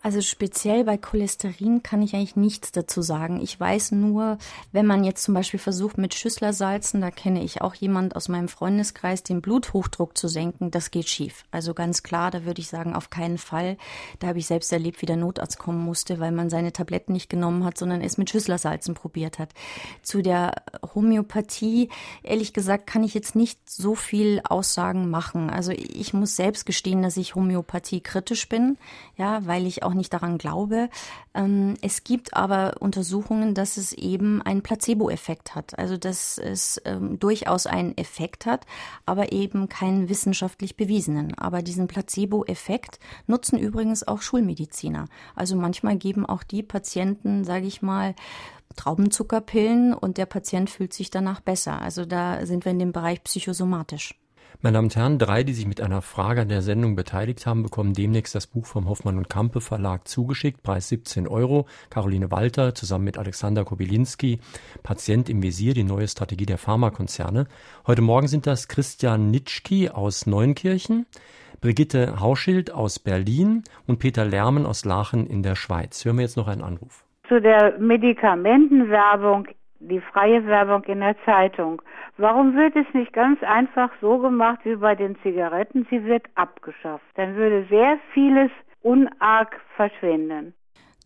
Also 0.02 0.22
speziell 0.22 0.86
bei 0.86 0.98
Cholesterin 0.98 1.84
kann 1.84 2.02
ich 2.02 2.16
eigentlich 2.16 2.38
nichts 2.38 2.72
dazu 2.72 3.02
sagen. 3.02 3.42
Ich 3.42 3.60
weiß 3.60 3.92
nur, 3.92 4.38
wenn 4.72 4.86
man 4.86 5.04
jetzt 5.04 5.24
zum 5.24 5.34
Beispiel 5.34 5.60
versucht 5.60 5.98
mit 5.98 6.14
Schüsslersalzen, 6.14 7.02
da 7.02 7.12
kenne 7.12 7.44
ich 7.44 7.62
auch 7.62 7.76
jemand 7.76 8.16
aus 8.16 8.30
meinem 8.30 8.48
Freundeskreis, 8.48 9.24
den 9.24 9.42
Bluthochdruck 9.42 10.18
zu 10.18 10.30
senken, 10.30 10.72
das 10.72 10.92
geht 10.92 11.10
schief. 11.10 11.44
Also 11.52 11.74
ganz 11.74 12.02
klar, 12.02 12.32
da 12.32 12.46
würde 12.46 12.62
ich 12.62 12.70
sagen, 12.70 12.96
auf 12.96 13.10
keinen 13.10 13.38
Fall. 13.38 13.76
Da 14.20 14.28
habe 14.28 14.40
ich 14.40 14.48
selbst 14.48 14.72
erlebt, 14.72 15.02
wie 15.02 15.06
der 15.06 15.18
Notarzt 15.18 15.60
kommen 15.60 15.84
musste, 15.84 16.20
weil 16.20 16.32
man 16.32 16.50
seine 16.50 16.72
Tabletten 16.72 17.12
nicht 17.12 17.30
genommen 17.30 17.66
hat, 17.66 17.78
sondern 17.78 18.02
es 18.02 18.18
mit 18.18 18.30
Schüsslersalzen 18.30 18.94
probiert 18.94 19.38
hat. 19.38 19.50
Zu 20.02 20.22
der 20.22 20.54
Homöopathie, 20.96 21.90
ehrlich 22.24 22.54
gesagt, 22.54 22.88
kann 22.88 23.04
ich 23.04 23.14
jetzt 23.14 23.36
nicht 23.36 23.70
so 23.70 23.96
viel 23.96 24.42
Aussagen 24.46 25.10
machen. 25.10 25.50
Also 25.50 25.74
ich 25.74 26.14
muss 26.14 26.38
selbst 26.38 26.66
gestehen, 26.66 27.02
dass 27.02 27.18
ich 27.18 27.36
Homöopathie 27.36 28.00
kritisch 28.00 28.48
bin, 28.48 28.78
ja, 29.18 29.46
weil 29.46 29.68
ich 29.68 29.84
auch 29.84 29.89
auch 29.90 29.94
nicht 29.96 30.14
daran 30.14 30.38
glaube. 30.38 30.90
Ähm, 31.34 31.76
es 31.82 32.04
gibt 32.04 32.34
aber 32.36 32.76
Untersuchungen, 32.80 33.56
dass 33.56 33.78
es 33.78 33.94
eben 33.94 34.42
einen 34.42 34.62
Placebo-Effekt 34.62 35.56
hat. 35.56 35.78
Also 35.78 35.98
dass 35.98 36.38
es 36.38 36.82
ähm, 36.86 37.20
durchaus 37.20 37.66
einen 37.66 37.98
Effekt 37.98 38.46
hat, 38.46 38.66
aber 39.06 39.32
eben 39.32 39.68
keinen 39.68 40.10
wissenschaftlich 40.10 40.78
bewiesenen. 40.78 41.38
Aber 41.38 41.62
diesen 41.62 41.88
Placebo-Effekt 41.88 43.00
nutzen 43.28 43.58
übrigens 43.58 44.08
auch 44.08 44.22
Schulmediziner. 44.22 45.06
Also 45.36 45.56
manchmal 45.56 45.98
geben 45.98 46.26
auch 46.26 46.44
die 46.44 46.64
Patienten, 46.64 47.44
sage 47.44 47.66
ich 47.66 47.82
mal, 47.82 48.14
Traubenzuckerpillen 48.76 49.94
und 49.94 50.18
der 50.18 50.28
Patient 50.28 50.70
fühlt 50.70 50.94
sich 50.94 51.10
danach 51.10 51.42
besser. 51.42 51.82
Also 51.82 52.06
da 52.06 52.46
sind 52.46 52.66
wir 52.66 52.72
in 52.72 52.80
dem 52.80 52.92
Bereich 52.92 53.24
psychosomatisch. 53.24 54.16
Meine 54.62 54.74
Damen 54.74 54.88
und 54.88 54.96
Herren, 54.98 55.20
drei, 55.20 55.44
die 55.44 55.54
sich 55.54 55.66
mit 55.66 55.80
einer 55.80 56.02
Frage 56.02 56.42
an 56.42 56.50
der 56.50 56.62
Sendung 56.62 56.96
beteiligt 56.96 57.46
haben, 57.46 57.64
bekommen 57.64 57.94
demnächst 57.94 58.36
das 58.36 58.46
Buch 58.46 58.66
vom 58.66 58.90
Hoffmann 58.90 59.18
und 59.18 59.30
Kampe 59.30 59.62
Verlag 59.62 60.06
zugeschickt. 60.06 60.64
Preis 60.64 60.90
17 60.90 61.30
Euro. 61.30 61.66
Caroline 61.90 62.30
Walter 62.30 62.76
zusammen 62.76 63.06
mit 63.06 63.18
Alexander 63.18 63.64
Kobilinski. 63.64 64.40
Patient 64.84 65.30
im 65.30 65.42
Visier, 65.42 65.74
die 65.74 65.86
neue 65.86 66.10
Strategie 66.10 66.46
der 66.46 66.58
Pharmakonzerne. 66.58 67.48
Heute 67.88 68.02
Morgen 68.02 68.28
sind 68.28 68.48
das 68.48 68.68
Christian 68.68 69.32
Nitschki 69.32 69.90
aus 69.90 70.26
Neunkirchen, 70.26 71.06
Brigitte 71.62 72.20
Hauschild 72.20 72.72
aus 72.72 73.00
Berlin 73.00 73.64
und 73.88 74.00
Peter 74.00 74.26
Lermen 74.26 74.66
aus 74.66 74.84
Lachen 74.84 75.26
in 75.26 75.42
der 75.42 75.56
Schweiz. 75.56 76.04
Hören 76.04 76.18
wir 76.18 76.24
jetzt 76.24 76.38
noch 76.38 76.48
einen 76.48 76.64
Anruf. 76.64 77.06
Zu 77.30 77.40
der 77.40 77.78
Medikamentenwerbung 77.80 79.48
die 79.80 80.02
freie 80.02 80.46
Werbung 80.46 80.84
in 80.84 81.00
der 81.00 81.16
Zeitung. 81.26 81.82
Warum 82.18 82.56
wird 82.56 82.76
es 82.76 82.86
nicht 82.94 83.14
ganz 83.14 83.42
einfach 83.44 83.92
so 84.02 84.18
gemacht 84.20 84.60
wie 84.64 84.76
bei 84.76 84.96
den 84.96 85.18
Zigaretten? 85.22 85.88
Sie 85.90 86.04
wird 86.06 86.26
abgeschafft. 86.36 87.06
Dann 87.16 87.36
würde 87.36 87.66
sehr 87.70 87.98
vieles 88.14 88.52
unarg 88.82 89.60
verschwinden. 89.76 90.54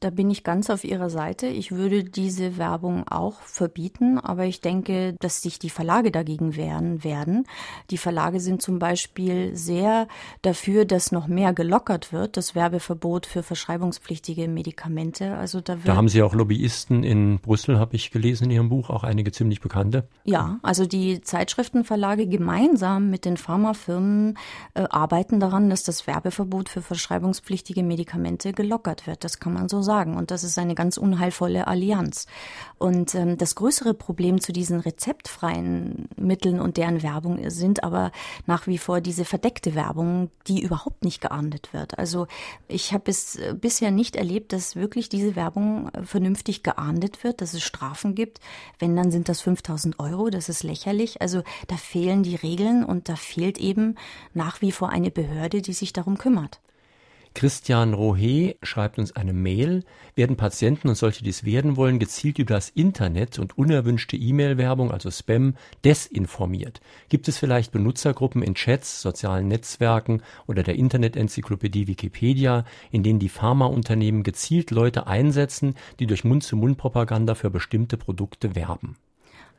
Da 0.04 0.10
bin 0.10 0.30
ich 0.30 0.44
ganz 0.44 0.70
auf 0.70 0.84
Ihrer 0.84 1.10
Seite. 1.10 1.48
Ich 1.48 1.72
würde 1.72 2.04
diese 2.04 2.58
Werbung 2.58 3.08
auch 3.08 3.40
verbieten, 3.40 4.20
aber 4.20 4.44
ich 4.44 4.60
denke, 4.60 5.16
dass 5.22 5.42
sich 5.42 5.60
die 5.60 5.70
Verlage 5.70 6.12
dagegen 6.12 6.58
wehren 6.58 7.06
werden. 7.06 7.46
Die 7.90 7.98
Verlage 7.98 8.42
sind 8.42 8.62
zum 8.62 8.80
Beispiel 8.80 9.56
sehr 9.56 10.10
dafür, 10.42 10.84
dass 10.84 11.14
noch 11.14 11.28
mehr 11.28 11.54
gelockert 11.54 12.12
wird, 12.12 12.36
das 12.36 12.54
Werbeverbot 12.54 13.26
für 13.26 13.44
verschreibungspflichtige 13.44 14.50
Medikamente. 14.50 15.38
Also 15.38 15.62
da, 15.62 15.78
da 15.86 15.96
haben 15.96 16.10
Sie 16.10 16.22
auch 16.22 16.34
Lobbyisten 16.34 17.06
in 17.06 17.40
Brüssel, 17.40 17.80
habe 17.80 17.96
ich 17.96 18.12
gelesen 18.12 18.44
in 18.46 18.52
Ihrem 18.52 18.68
Buch, 18.68 18.90
auch 18.90 19.06
einige 19.06 19.32
ziemlich 19.32 19.62
bekannte. 19.62 20.10
Ja, 20.26 20.60
also 20.64 20.86
die 20.86 21.22
Zeitschriftenverlage 21.22 22.28
gemeinsam 22.28 23.10
mit 23.10 23.24
den 23.24 23.38
Pharmafirmen 23.38 24.38
äh, 24.74 24.84
arbeiten 24.90 25.40
daran, 25.40 25.70
dass 25.70 25.84
das 25.84 26.08
Werbeverbot 26.08 26.68
für 26.68 26.82
verschreibungspflichtige 26.82 27.84
Medikamente 27.84 28.52
gelockert 28.52 29.08
wird. 29.08 29.24
Das 29.24 29.40
kann 29.40 29.54
man 29.54 29.70
so 29.70 29.82
sagen 29.82 29.93
sagen. 29.94 30.18
Und 30.18 30.32
das 30.32 30.44
ist 30.44 30.58
eine 30.58 30.74
ganz 30.74 30.98
unheilvolle 30.98 31.68
Allianz. 31.68 32.26
Und 32.80 33.14
ähm, 33.14 33.38
das 33.38 33.54
größere 33.54 33.94
Problem 33.94 34.42
zu 34.42 34.52
diesen 34.52 34.80
rezeptfreien 34.80 36.10
Mitteln 36.18 36.60
und 36.60 36.78
deren 36.78 37.04
Werbung 37.04 37.38
sind 37.50 37.84
aber 37.84 38.12
nach 38.48 38.66
wie 38.66 38.80
vor 38.80 39.02
diese 39.02 39.24
verdeckte 39.24 39.76
Werbung, 39.76 40.32
die 40.48 40.64
überhaupt 40.64 41.06
nicht 41.06 41.22
geahndet 41.22 41.74
wird. 41.74 42.00
Also 42.00 42.26
ich 42.68 42.92
habe 42.92 43.12
es 43.12 43.36
äh, 43.36 43.54
bisher 43.54 43.92
nicht 43.92 44.16
erlebt, 44.16 44.52
dass 44.52 44.76
wirklich 44.76 45.10
diese 45.10 45.36
Werbung 45.36 45.90
äh, 45.90 46.04
vernünftig 46.04 46.64
geahndet 46.64 47.24
wird, 47.24 47.42
dass 47.42 47.54
es 47.54 47.62
Strafen 47.62 48.16
gibt. 48.16 48.40
Wenn, 48.80 48.96
dann 48.96 49.12
sind 49.12 49.30
das 49.30 49.42
5000 49.42 50.00
Euro. 50.00 50.32
Das 50.32 50.50
ist 50.50 50.64
lächerlich. 50.64 51.22
Also 51.22 51.44
da 51.68 51.78
fehlen 51.78 52.24
die 52.24 52.36
Regeln 52.36 52.84
und 52.84 53.10
da 53.10 53.16
fehlt 53.16 53.60
eben 53.60 53.96
nach 54.34 54.62
wie 54.62 54.72
vor 54.72 54.90
eine 54.90 55.12
Behörde, 55.12 55.62
die 55.62 55.74
sich 55.74 55.94
darum 55.94 56.18
kümmert. 56.18 56.63
Christian 57.34 57.94
Rohe 57.94 58.56
schreibt 58.62 59.00
uns 59.00 59.16
eine 59.16 59.34
Mail. 59.34 59.84
Werden 60.16 60.38
Patienten 60.38 60.88
und 60.88 60.96
solche, 60.96 61.24
die 61.24 61.32
es 61.32 61.44
werden 61.44 61.78
wollen, 61.78 61.98
gezielt 61.98 62.38
über 62.38 62.54
das 62.54 62.70
Internet 62.70 63.40
und 63.40 63.58
unerwünschte 63.58 64.16
E-Mail-Werbung, 64.16 64.92
also 64.92 65.10
Spam, 65.10 65.56
desinformiert? 65.84 66.82
Gibt 67.10 67.28
es 67.28 67.38
vielleicht 67.38 67.72
Benutzergruppen 67.72 68.44
in 68.44 68.54
Chats, 68.54 69.02
sozialen 69.02 69.48
Netzwerken 69.48 70.22
oder 70.48 70.64
der 70.64 70.76
Internetenzyklopädie 70.76 71.88
Wikipedia, 71.88 72.66
in 72.92 73.02
denen 73.02 73.20
die 73.20 73.30
Pharmaunternehmen 73.30 74.24
gezielt 74.24 74.70
Leute 74.72 75.08
einsetzen, 75.08 75.76
die 76.00 76.08
durch 76.08 76.24
Mund-zu-Mund-Propaganda 76.24 77.36
für 77.36 77.50
bestimmte 77.50 77.98
Produkte 77.98 78.56
werben? 78.56 78.96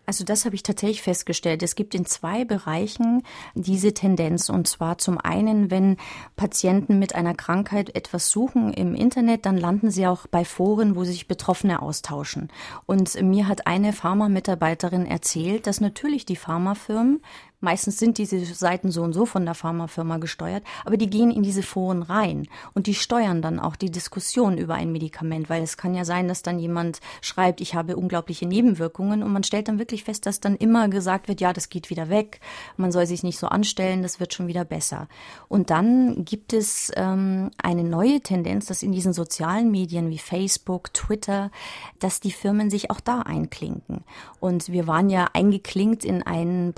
Also 0.06 0.24
das 0.24 0.44
habe 0.44 0.54
ich 0.54 0.62
tatsächlich 0.62 1.02
festgestellt. 1.02 1.62
Es 1.62 1.74
gibt 1.74 1.94
in 1.94 2.04
zwei 2.04 2.44
Bereichen 2.44 3.22
diese 3.54 3.94
Tendenz. 3.94 4.50
Und 4.50 4.68
zwar 4.68 4.98
zum 4.98 5.18
einen, 5.18 5.70
wenn 5.70 5.96
Patienten 6.36 6.98
mit 6.98 7.14
einer 7.14 7.34
Krankheit 7.34 7.94
etwas 7.94 8.30
suchen 8.30 8.72
im 8.72 8.94
Internet, 8.94 9.46
dann 9.46 9.56
landen 9.56 9.90
sie 9.90 10.06
auch 10.06 10.26
bei 10.26 10.44
Foren, 10.44 10.96
wo 10.96 11.04
sich 11.04 11.28
Betroffene 11.28 11.80
austauschen. 11.80 12.50
Und 12.86 13.20
mir 13.22 13.48
hat 13.48 13.66
eine 13.66 13.92
Pharma-Mitarbeiterin 13.92 15.06
erzählt, 15.06 15.66
dass 15.66 15.80
natürlich 15.80 16.26
die 16.26 16.36
Pharmafirmen 16.36 17.22
Meistens 17.64 17.98
sind 17.98 18.18
diese 18.18 18.44
Seiten 18.44 18.90
so 18.90 19.02
und 19.02 19.14
so 19.14 19.24
von 19.24 19.46
der 19.46 19.54
Pharmafirma 19.54 20.18
gesteuert, 20.18 20.62
aber 20.84 20.98
die 20.98 21.08
gehen 21.08 21.30
in 21.30 21.42
diese 21.42 21.62
Foren 21.62 22.02
rein 22.02 22.46
und 22.74 22.86
die 22.86 22.94
steuern 22.94 23.40
dann 23.40 23.58
auch 23.58 23.74
die 23.74 23.90
Diskussion 23.90 24.58
über 24.58 24.74
ein 24.74 24.92
Medikament, 24.92 25.48
weil 25.48 25.62
es 25.62 25.78
kann 25.78 25.94
ja 25.94 26.04
sein, 26.04 26.28
dass 26.28 26.42
dann 26.42 26.58
jemand 26.58 27.00
schreibt, 27.22 27.62
ich 27.62 27.74
habe 27.74 27.96
unglaubliche 27.96 28.46
Nebenwirkungen 28.46 29.22
und 29.22 29.32
man 29.32 29.44
stellt 29.44 29.68
dann 29.68 29.78
wirklich 29.78 30.04
fest, 30.04 30.26
dass 30.26 30.40
dann 30.40 30.56
immer 30.56 30.88
gesagt 30.88 31.26
wird, 31.26 31.40
ja, 31.40 31.54
das 31.54 31.70
geht 31.70 31.88
wieder 31.88 32.10
weg, 32.10 32.40
man 32.76 32.92
soll 32.92 33.06
sich 33.06 33.22
nicht 33.22 33.38
so 33.38 33.46
anstellen, 33.46 34.02
das 34.02 34.20
wird 34.20 34.34
schon 34.34 34.46
wieder 34.46 34.66
besser. 34.66 35.08
Und 35.48 35.70
dann 35.70 36.26
gibt 36.26 36.52
es 36.52 36.92
ähm, 36.96 37.50
eine 37.56 37.82
neue 37.82 38.20
Tendenz, 38.20 38.66
dass 38.66 38.82
in 38.82 38.92
diesen 38.92 39.14
sozialen 39.14 39.70
Medien 39.70 40.10
wie 40.10 40.18
Facebook, 40.18 40.92
Twitter, 40.92 41.50
dass 41.98 42.20
die 42.20 42.30
Firmen 42.30 42.68
sich 42.68 42.90
auch 42.90 43.00
da 43.00 43.20
einklinken. 43.20 44.04
Und 44.38 44.68
wir 44.68 44.86
waren 44.86 45.08
ja 45.08 45.28
eingeklinkt 45.32 46.04
in 46.04 46.22
einen 46.22 46.74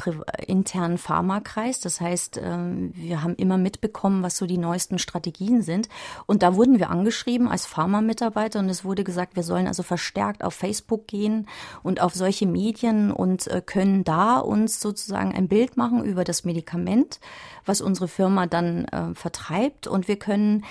internen 0.47 0.76
internen 0.77 0.99
Pharmakreis. 0.99 1.81
Das 1.81 2.01
heißt, 2.01 2.39
ähm, 2.43 2.93
wir 2.95 3.22
haben 3.22 3.35
immer 3.37 3.57
mitbekommen, 3.57 4.22
was 4.22 4.37
so 4.37 4.47
die 4.47 4.59
neuesten 4.59 4.99
Strategien 4.99 5.62
sind. 5.62 5.89
Und 6.27 6.43
da 6.43 6.55
wurden 6.55 6.79
wir 6.79 6.91
angeschrieben 6.91 7.49
als 7.49 7.64
Pharma-Mitarbeiter 7.64 8.59
und 8.59 8.68
es 8.68 8.85
wurde 8.85 9.03
gesagt, 9.03 9.37
wir 9.37 9.43
sollen 9.43 9.66
also 9.66 9.83
verstärkt 9.83 10.45
auf 10.45 10.53
Facebook 10.53 11.07
gehen 11.07 11.49
und 11.83 12.03
auf 12.03 12.14
solche 12.14 12.47
Medien 12.47 13.11
und 13.11 13.47
äh, 13.47 13.62
können 13.64 14.05
da 14.05 14.39
uns 14.39 14.81
sozusagen 14.81 15.35
ein 15.35 15.49
Bild 15.49 15.79
machen 15.79 16.05
über 16.05 16.24
das 16.24 16.45
Medikament, 16.45 17.20
was 17.64 17.81
unsere 17.81 18.09
Firma 18.09 18.47
dann 18.47 18.85
äh, 18.87 19.14
vertreibt. 19.14 19.87
Und 19.87 20.09
wir 20.09 20.18
können 20.18 20.62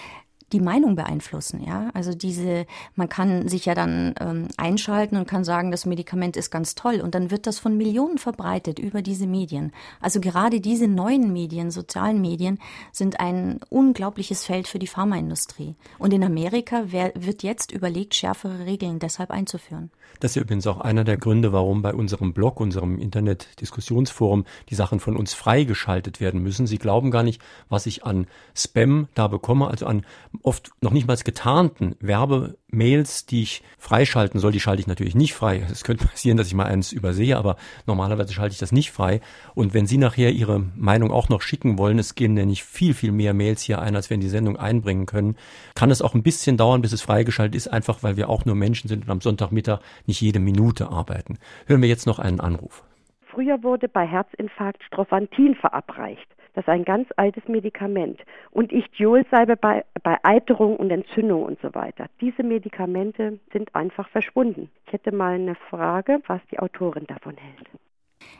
die 0.51 0.59
Meinung 0.59 0.95
beeinflussen. 0.95 1.63
Ja, 1.65 1.89
also 1.93 2.13
diese, 2.13 2.65
man 2.95 3.09
kann 3.09 3.47
sich 3.47 3.65
ja 3.65 3.73
dann 3.73 4.13
ähm, 4.19 4.47
einschalten 4.57 5.17
und 5.17 5.27
kann 5.27 5.43
sagen, 5.43 5.71
das 5.71 5.85
Medikament 5.85 6.37
ist 6.37 6.51
ganz 6.51 6.75
toll 6.75 7.01
und 7.01 7.15
dann 7.15 7.31
wird 7.31 7.47
das 7.47 7.59
von 7.59 7.77
Millionen 7.77 8.17
verbreitet 8.17 8.79
über 8.79 9.01
diese 9.01 9.27
Medien. 9.27 9.71
Also 10.01 10.19
gerade 10.19 10.61
diese 10.61 10.87
neuen 10.87 11.33
Medien, 11.33 11.71
sozialen 11.71 12.21
Medien, 12.21 12.59
sind 12.91 13.19
ein 13.19 13.59
unglaubliches 13.69 14.43
Feld 14.43 14.67
für 14.67 14.79
die 14.79 14.87
Pharmaindustrie. 14.87 15.75
Und 15.97 16.13
in 16.13 16.23
Amerika 16.23 16.85
wer, 16.87 17.11
wird 17.15 17.43
jetzt 17.43 17.71
überlegt, 17.71 18.15
schärfere 18.15 18.65
Regeln 18.65 18.99
deshalb 18.99 19.31
einzuführen. 19.31 19.89
Das 20.19 20.35
ist 20.35 20.41
übrigens 20.41 20.67
auch 20.67 20.79
einer 20.79 21.03
der 21.03 21.17
Gründe, 21.17 21.51
warum 21.51 21.81
bei 21.81 21.93
unserem 21.93 22.33
Blog, 22.33 22.59
unserem 22.59 22.99
Internet-Diskussionsforum, 22.99 24.45
die 24.69 24.75
Sachen 24.75 24.99
von 24.99 25.17
uns 25.17 25.33
freigeschaltet 25.33 26.21
werden 26.21 26.41
müssen. 26.41 26.67
Sie 26.67 26.77
glauben 26.77 27.11
gar 27.11 27.23
nicht, 27.23 27.41
was 27.69 27.85
ich 27.85 28.05
an 28.05 28.27
Spam 28.55 29.07
da 29.13 29.27
bekomme, 29.27 29.67
also 29.67 29.85
an 29.85 30.05
oft 30.43 30.71
noch 30.81 30.91
nicht 30.91 31.07
mal 31.07 31.15
getarnten 31.15 31.95
Werbemails, 31.99 33.25
die 33.25 33.43
ich 33.43 33.63
freischalten 33.77 34.39
soll. 34.39 34.51
Die 34.51 34.59
schalte 34.59 34.81
ich 34.81 34.87
natürlich 34.87 35.15
nicht 35.15 35.33
frei. 35.33 35.65
Es 35.71 35.83
könnte 35.83 36.07
passieren, 36.07 36.37
dass 36.37 36.47
ich 36.47 36.53
mal 36.53 36.65
eins 36.65 36.91
übersehe, 36.91 37.37
aber 37.37 37.55
normalerweise 37.85 38.33
schalte 38.33 38.53
ich 38.53 38.59
das 38.59 38.71
nicht 38.71 38.91
frei. 38.91 39.21
Und 39.53 39.73
wenn 39.73 39.87
Sie 39.87 39.97
nachher 39.97 40.31
Ihre 40.31 40.59
Meinung 40.75 41.11
auch 41.11 41.29
noch 41.29 41.41
schicken 41.41 41.77
wollen, 41.77 41.99
es 41.99 42.15
gehen 42.15 42.33
nämlich 42.33 42.63
viel, 42.63 42.93
viel 42.93 43.11
mehr 43.11 43.33
Mails 43.33 43.61
hier 43.61 43.81
ein, 43.81 43.95
als 43.95 44.09
wir 44.09 44.15
in 44.15 44.21
die 44.21 44.29
Sendung 44.29 44.57
einbringen 44.57 45.05
können, 45.05 45.37
kann 45.73 45.91
es 45.91 46.01
auch 46.01 46.13
ein 46.13 46.23
bisschen 46.23 46.57
dauern, 46.57 46.81
bis 46.81 46.93
es 46.93 47.01
freigeschaltet 47.01 47.55
ist, 47.55 47.67
einfach 47.67 48.03
weil 48.03 48.17
wir 48.17 48.29
auch 48.29 48.45
nur 48.45 48.55
Menschen 48.55 48.87
sind 48.87 49.05
und 49.05 49.09
am 49.09 49.21
Sonntagmittag 49.21 49.79
nicht 50.05 50.21
jede 50.21 50.39
Minute 50.39 50.89
arbeiten. 50.89 51.37
Hören 51.67 51.81
wir 51.81 51.89
jetzt 51.89 52.05
noch 52.05 52.19
einen 52.19 52.39
Anruf. 52.39 52.83
Früher 53.27 53.61
wurde 53.63 53.89
bei 53.89 54.07
Herzinfarkt 54.07 54.81
Strophantin 54.83 55.55
verabreicht. 55.55 56.27
Das 56.55 56.63
ist 56.63 56.69
ein 56.69 56.85
ganz 56.85 57.09
altes 57.17 57.47
Medikament. 57.47 58.21
Und 58.51 58.71
Ichtiolsalbe 58.71 59.57
bei, 59.57 59.83
bei 60.03 60.17
Eiterung 60.23 60.77
und 60.77 60.89
Entzündung 60.89 61.43
und 61.43 61.59
so 61.61 61.75
weiter. 61.75 62.07
Diese 62.21 62.43
Medikamente 62.43 63.39
sind 63.51 63.75
einfach 63.75 64.07
verschwunden. 64.09 64.71
Ich 64.87 64.93
hätte 64.93 65.13
mal 65.13 65.33
eine 65.33 65.55
Frage, 65.55 66.21
was 66.27 66.39
die 66.51 66.59
Autorin 66.59 67.05
davon 67.07 67.35
hält. 67.35 67.67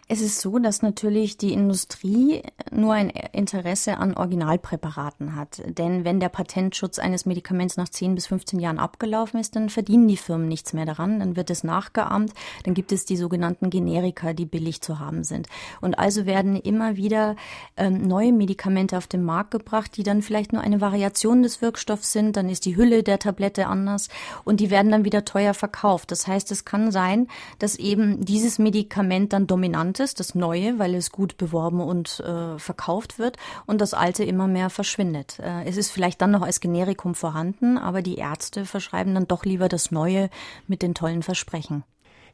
Es 0.07 0.21
ist 0.21 0.39
so, 0.39 0.59
dass 0.59 0.83
natürlich 0.83 1.37
die 1.37 1.51
Industrie 1.51 2.43
nur 2.69 2.93
ein 2.93 3.09
Interesse 3.09 3.97
an 3.97 4.13
Originalpräparaten 4.13 5.35
hat. 5.35 5.63
Denn 5.65 6.05
wenn 6.05 6.19
der 6.19 6.29
Patentschutz 6.29 6.99
eines 6.99 7.25
Medikaments 7.25 7.75
nach 7.75 7.89
10 7.89 8.13
bis 8.13 8.27
15 8.27 8.59
Jahren 8.59 8.77
abgelaufen 8.77 9.39
ist, 9.39 9.55
dann 9.55 9.69
verdienen 9.69 10.07
die 10.07 10.17
Firmen 10.17 10.47
nichts 10.47 10.73
mehr 10.73 10.85
daran. 10.85 11.19
Dann 11.19 11.35
wird 11.35 11.49
es 11.49 11.63
nachgeahmt. 11.63 12.33
Dann 12.65 12.75
gibt 12.75 12.91
es 12.91 13.05
die 13.05 13.17
sogenannten 13.17 13.71
Generika, 13.71 14.33
die 14.33 14.45
billig 14.45 14.81
zu 14.81 14.99
haben 14.99 15.23
sind. 15.23 15.47
Und 15.81 15.97
also 15.97 16.27
werden 16.27 16.55
immer 16.55 16.97
wieder 16.97 17.35
ähm, 17.75 18.05
neue 18.05 18.31
Medikamente 18.31 18.99
auf 18.99 19.07
den 19.07 19.23
Markt 19.23 19.49
gebracht, 19.49 19.97
die 19.97 20.03
dann 20.03 20.21
vielleicht 20.21 20.53
nur 20.53 20.61
eine 20.61 20.81
Variation 20.81 21.41
des 21.41 21.63
Wirkstoffs 21.63 22.11
sind. 22.11 22.37
Dann 22.37 22.47
ist 22.47 22.65
die 22.65 22.75
Hülle 22.75 23.01
der 23.01 23.17
Tablette 23.17 23.65
anders 23.65 24.09
und 24.43 24.59
die 24.59 24.69
werden 24.69 24.91
dann 24.91 25.05
wieder 25.05 25.25
teuer 25.25 25.55
verkauft. 25.55 26.11
Das 26.11 26.27
heißt, 26.27 26.51
es 26.51 26.63
kann 26.63 26.91
sein, 26.91 27.27
dass 27.57 27.75
eben 27.75 28.23
dieses 28.23 28.59
Medikament 28.59 29.33
dann 29.33 29.47
dominant 29.47 29.74
Dominantes, 29.75 30.13
das 30.13 30.35
Neue, 30.35 30.79
weil 30.79 30.95
es 30.95 31.11
gut 31.11 31.35
beworben 31.35 31.81
und 31.81 32.21
äh, 32.21 32.57
verkauft 32.57 33.19
wird 33.19 33.37
und 33.65 33.81
das 33.81 33.93
Alte 33.93 34.23
immer 34.23 34.47
mehr 34.47 34.69
verschwindet. 34.69 35.39
Äh, 35.39 35.65
es 35.65 35.75
ist 35.75 35.91
vielleicht 35.91 36.21
dann 36.21 36.31
noch 36.31 36.43
als 36.43 36.61
Generikum 36.61 37.13
vorhanden, 37.13 37.77
aber 37.77 38.01
die 38.01 38.15
Ärzte 38.15 38.65
verschreiben 38.65 39.13
dann 39.13 39.27
doch 39.27 39.43
lieber 39.43 39.67
das 39.67 39.91
Neue 39.91 40.29
mit 40.67 40.81
den 40.81 40.95
tollen 40.95 41.23
Versprechen. 41.23 41.83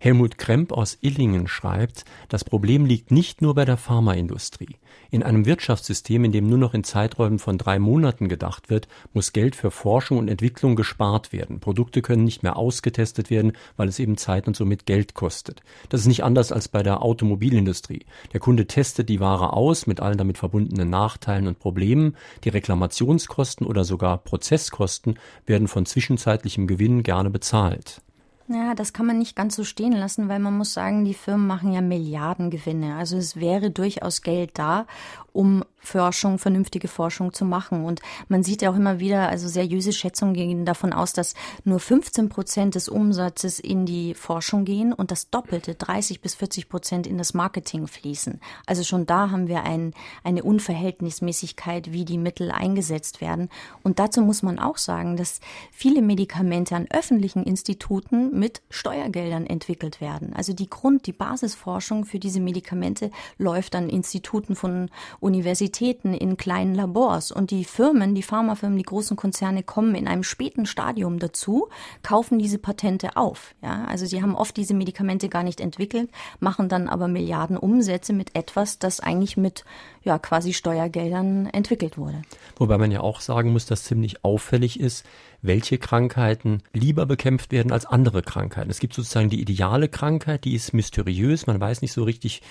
Helmut 0.03 0.39
Kremp 0.39 0.71
aus 0.71 0.97
Illingen 1.01 1.47
schreibt, 1.47 2.05
das 2.27 2.43
Problem 2.43 2.87
liegt 2.87 3.11
nicht 3.11 3.43
nur 3.43 3.53
bei 3.53 3.65
der 3.65 3.77
Pharmaindustrie. 3.77 4.77
In 5.11 5.21
einem 5.21 5.45
Wirtschaftssystem, 5.45 6.25
in 6.25 6.31
dem 6.31 6.49
nur 6.49 6.57
noch 6.57 6.73
in 6.73 6.83
Zeiträumen 6.83 7.37
von 7.37 7.59
drei 7.59 7.77
Monaten 7.77 8.27
gedacht 8.27 8.71
wird, 8.71 8.87
muss 9.13 9.31
Geld 9.31 9.55
für 9.55 9.69
Forschung 9.69 10.17
und 10.17 10.27
Entwicklung 10.27 10.75
gespart 10.75 11.31
werden. 11.31 11.59
Produkte 11.59 12.01
können 12.01 12.23
nicht 12.23 12.41
mehr 12.41 12.57
ausgetestet 12.57 13.29
werden, 13.29 13.51
weil 13.77 13.89
es 13.89 13.99
eben 13.99 14.17
Zeit 14.17 14.47
und 14.47 14.55
somit 14.55 14.87
Geld 14.87 15.13
kostet. 15.13 15.61
Das 15.89 16.01
ist 16.01 16.07
nicht 16.07 16.23
anders 16.23 16.51
als 16.51 16.67
bei 16.67 16.81
der 16.81 17.03
Automobilindustrie. 17.03 18.07
Der 18.33 18.39
Kunde 18.39 18.65
testet 18.65 19.07
die 19.07 19.19
Ware 19.19 19.53
aus 19.53 19.85
mit 19.85 19.99
allen 19.99 20.17
damit 20.17 20.39
verbundenen 20.39 20.89
Nachteilen 20.89 21.45
und 21.45 21.59
Problemen. 21.59 22.15
Die 22.43 22.49
Reklamationskosten 22.49 23.67
oder 23.67 23.83
sogar 23.83 24.17
Prozesskosten 24.17 25.19
werden 25.45 25.67
von 25.67 25.85
zwischenzeitlichem 25.85 26.65
Gewinn 26.65 27.03
gerne 27.03 27.29
bezahlt. 27.29 28.01
Ja, 28.47 28.75
das 28.75 28.91
kann 28.91 29.05
man 29.05 29.17
nicht 29.17 29.35
ganz 29.35 29.55
so 29.55 29.63
stehen 29.63 29.93
lassen, 29.93 30.27
weil 30.27 30.39
man 30.39 30.57
muss 30.57 30.73
sagen, 30.73 31.05
die 31.05 31.13
Firmen 31.13 31.47
machen 31.47 31.71
ja 31.73 31.81
Milliardengewinne. 31.81 32.95
Also 32.95 33.17
es 33.17 33.37
wäre 33.37 33.71
durchaus 33.71 34.21
Geld 34.21 34.51
da, 34.55 34.87
um 35.33 35.63
Forschung, 35.81 36.37
vernünftige 36.37 36.87
Forschung 36.87 37.33
zu 37.33 37.43
machen. 37.43 37.85
Und 37.85 38.01
man 38.27 38.43
sieht 38.43 38.61
ja 38.61 38.71
auch 38.71 38.75
immer 38.75 38.99
wieder, 38.99 39.29
also 39.29 39.47
seriöse 39.47 39.91
Schätzungen 39.91 40.33
gehen 40.33 40.65
davon 40.65 40.93
aus, 40.93 41.13
dass 41.13 41.33
nur 41.63 41.79
15 41.79 42.29
Prozent 42.29 42.75
des 42.75 42.87
Umsatzes 42.87 43.59
in 43.59 43.85
die 43.85 44.13
Forschung 44.13 44.63
gehen 44.63 44.93
und 44.93 45.11
das 45.11 45.29
Doppelte, 45.29 45.75
30 45.75 46.21
bis 46.21 46.35
40 46.35 46.69
Prozent 46.69 47.07
in 47.07 47.17
das 47.17 47.33
Marketing 47.33 47.87
fließen. 47.87 48.39
Also 48.65 48.83
schon 48.83 49.05
da 49.05 49.31
haben 49.31 49.47
wir 49.47 49.63
ein, 49.63 49.93
eine 50.23 50.43
Unverhältnismäßigkeit, 50.43 51.91
wie 51.91 52.05
die 52.05 52.19
Mittel 52.19 52.51
eingesetzt 52.51 53.19
werden. 53.21 53.49
Und 53.83 53.99
dazu 53.99 54.21
muss 54.21 54.43
man 54.43 54.59
auch 54.59 54.77
sagen, 54.77 55.17
dass 55.17 55.39
viele 55.71 56.01
Medikamente 56.01 56.75
an 56.75 56.87
öffentlichen 56.91 57.43
Instituten 57.43 58.37
mit 58.37 58.61
Steuergeldern 58.69 59.47
entwickelt 59.47 59.99
werden. 59.99 60.33
Also 60.33 60.53
die 60.53 60.69
Grund, 60.69 61.07
die 61.07 61.13
Basisforschung 61.13 62.05
für 62.05 62.19
diese 62.19 62.39
Medikamente 62.39 63.09
läuft 63.39 63.75
an 63.75 63.89
Instituten 63.89 64.55
von 64.55 64.89
Universitäten, 65.21 66.13
in 66.13 66.35
kleinen 66.35 66.73
Labors. 66.73 67.31
Und 67.31 67.51
die 67.51 67.63
Firmen, 67.63 68.15
die 68.15 68.23
Pharmafirmen, 68.23 68.77
die 68.77 68.83
großen 68.83 69.15
Konzerne 69.15 69.61
kommen 69.61 69.93
in 69.93 70.07
einem 70.07 70.23
späten 70.23 70.65
Stadium 70.65 71.19
dazu, 71.19 71.69
kaufen 72.01 72.39
diese 72.39 72.57
Patente 72.57 73.15
auf. 73.15 73.53
Ja, 73.61 73.85
also 73.85 74.05
sie 74.07 74.21
haben 74.21 74.35
oft 74.35 74.57
diese 74.57 74.73
Medikamente 74.73 75.29
gar 75.29 75.43
nicht 75.43 75.61
entwickelt, 75.61 76.09
machen 76.39 76.69
dann 76.69 76.89
aber 76.89 77.07
Milliarden 77.07 77.55
Umsätze 77.55 78.13
mit 78.13 78.35
etwas, 78.35 78.79
das 78.79 78.99
eigentlich 78.99 79.37
mit 79.37 79.63
ja 80.03 80.17
quasi 80.17 80.53
Steuergeldern 80.53 81.45
entwickelt 81.45 81.99
wurde. 81.99 82.23
Wobei 82.57 82.79
man 82.79 82.91
ja 82.91 83.01
auch 83.01 83.21
sagen 83.21 83.51
muss, 83.51 83.67
dass 83.67 83.83
ziemlich 83.83 84.25
auffällig 84.25 84.79
ist, 84.79 85.05
welche 85.43 85.77
Krankheiten 85.77 86.63
lieber 86.73 87.05
bekämpft 87.05 87.51
werden 87.51 87.71
als 87.71 87.85
andere 87.85 88.23
Krankheiten. 88.23 88.71
Es 88.71 88.79
gibt 88.79 88.95
sozusagen 88.95 89.29
die 89.29 89.41
ideale 89.41 89.87
Krankheit, 89.87 90.45
die 90.45 90.55
ist 90.55 90.73
mysteriös, 90.73 91.45
man 91.45 91.59
weiß 91.59 91.83
nicht 91.83 91.93
so 91.93 92.03
richtig, 92.03 92.41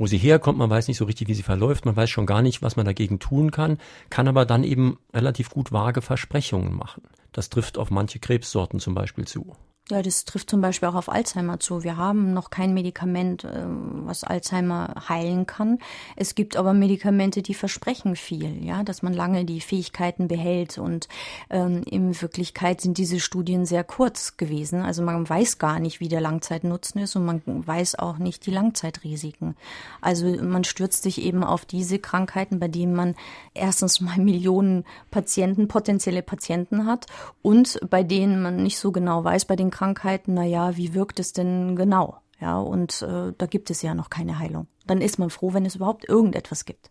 wo 0.00 0.06
sie 0.06 0.16
herkommt, 0.16 0.58
man 0.58 0.70
weiß 0.70 0.88
nicht 0.88 0.96
so 0.96 1.04
richtig, 1.04 1.28
wie 1.28 1.34
sie 1.34 1.42
verläuft, 1.42 1.84
man 1.84 1.94
weiß 1.94 2.08
schon 2.08 2.24
gar 2.24 2.40
nicht, 2.40 2.62
was 2.62 2.74
man 2.74 2.86
dagegen 2.86 3.18
tun 3.18 3.50
kann, 3.50 3.76
kann 4.08 4.28
aber 4.28 4.46
dann 4.46 4.64
eben 4.64 4.98
relativ 5.12 5.50
gut 5.50 5.72
vage 5.72 6.00
Versprechungen 6.00 6.74
machen. 6.74 7.02
Das 7.32 7.50
trifft 7.50 7.76
auf 7.76 7.90
manche 7.90 8.18
Krebssorten 8.18 8.80
zum 8.80 8.94
Beispiel 8.94 9.26
zu. 9.26 9.54
Ja, 9.90 10.02
das 10.02 10.24
trifft 10.24 10.48
zum 10.48 10.60
Beispiel 10.60 10.88
auch 10.88 10.94
auf 10.94 11.08
Alzheimer 11.08 11.58
zu. 11.58 11.82
Wir 11.82 11.96
haben 11.96 12.32
noch 12.32 12.50
kein 12.50 12.74
Medikament, 12.74 13.42
äh, 13.42 13.64
was 13.66 14.22
Alzheimer 14.22 14.94
heilen 15.08 15.46
kann. 15.46 15.78
Es 16.14 16.36
gibt 16.36 16.56
aber 16.56 16.72
Medikamente, 16.74 17.42
die 17.42 17.54
versprechen 17.54 18.14
viel, 18.14 18.64
ja, 18.64 18.84
dass 18.84 19.02
man 19.02 19.12
lange 19.12 19.44
die 19.44 19.60
Fähigkeiten 19.60 20.28
behält. 20.28 20.78
Und 20.78 21.08
ähm, 21.50 21.82
in 21.86 22.20
Wirklichkeit 22.22 22.80
sind 22.80 22.98
diese 22.98 23.18
Studien 23.18 23.66
sehr 23.66 23.82
kurz 23.82 24.36
gewesen. 24.36 24.82
Also 24.82 25.02
man 25.02 25.28
weiß 25.28 25.58
gar 25.58 25.80
nicht, 25.80 25.98
wie 25.98 26.08
der 26.08 26.20
Langzeitnutzen 26.20 27.00
ist 27.00 27.16
und 27.16 27.24
man 27.24 27.42
weiß 27.44 27.98
auch 27.98 28.18
nicht 28.18 28.46
die 28.46 28.52
Langzeitrisiken. 28.52 29.56
Also 30.00 30.26
man 30.40 30.62
stürzt 30.62 31.02
sich 31.02 31.20
eben 31.20 31.42
auf 31.42 31.64
diese 31.64 31.98
Krankheiten, 31.98 32.60
bei 32.60 32.68
denen 32.68 32.94
man 32.94 33.16
erstens 33.54 34.00
mal 34.00 34.18
Millionen 34.20 34.84
Patienten, 35.10 35.66
potenzielle 35.66 36.22
Patienten 36.22 36.86
hat 36.86 37.06
und 37.42 37.80
bei 37.90 38.04
denen 38.04 38.40
man 38.40 38.62
nicht 38.62 38.78
so 38.78 38.92
genau 38.92 39.24
weiß, 39.24 39.46
bei 39.46 39.56
den 39.56 39.70
Krankheiten, 39.80 40.34
na 40.34 40.44
ja, 40.44 40.76
wie 40.76 40.94
wirkt 40.94 41.18
es 41.20 41.32
denn 41.32 41.74
genau? 41.74 42.18
Ja, 42.38 42.60
und 42.60 43.00
äh, 43.00 43.32
da 43.38 43.46
gibt 43.46 43.70
es 43.70 43.80
ja 43.80 43.94
noch 43.94 44.10
keine 44.10 44.38
Heilung. 44.38 44.66
Dann 44.86 45.00
ist 45.00 45.18
man 45.18 45.30
froh, 45.30 45.54
wenn 45.54 45.64
es 45.64 45.76
überhaupt 45.76 46.06
irgendetwas 46.06 46.66
gibt. 46.66 46.90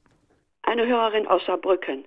Eine 0.63 0.87
Hörerin 0.87 1.27
aus 1.27 1.45
Saarbrücken. 1.45 2.05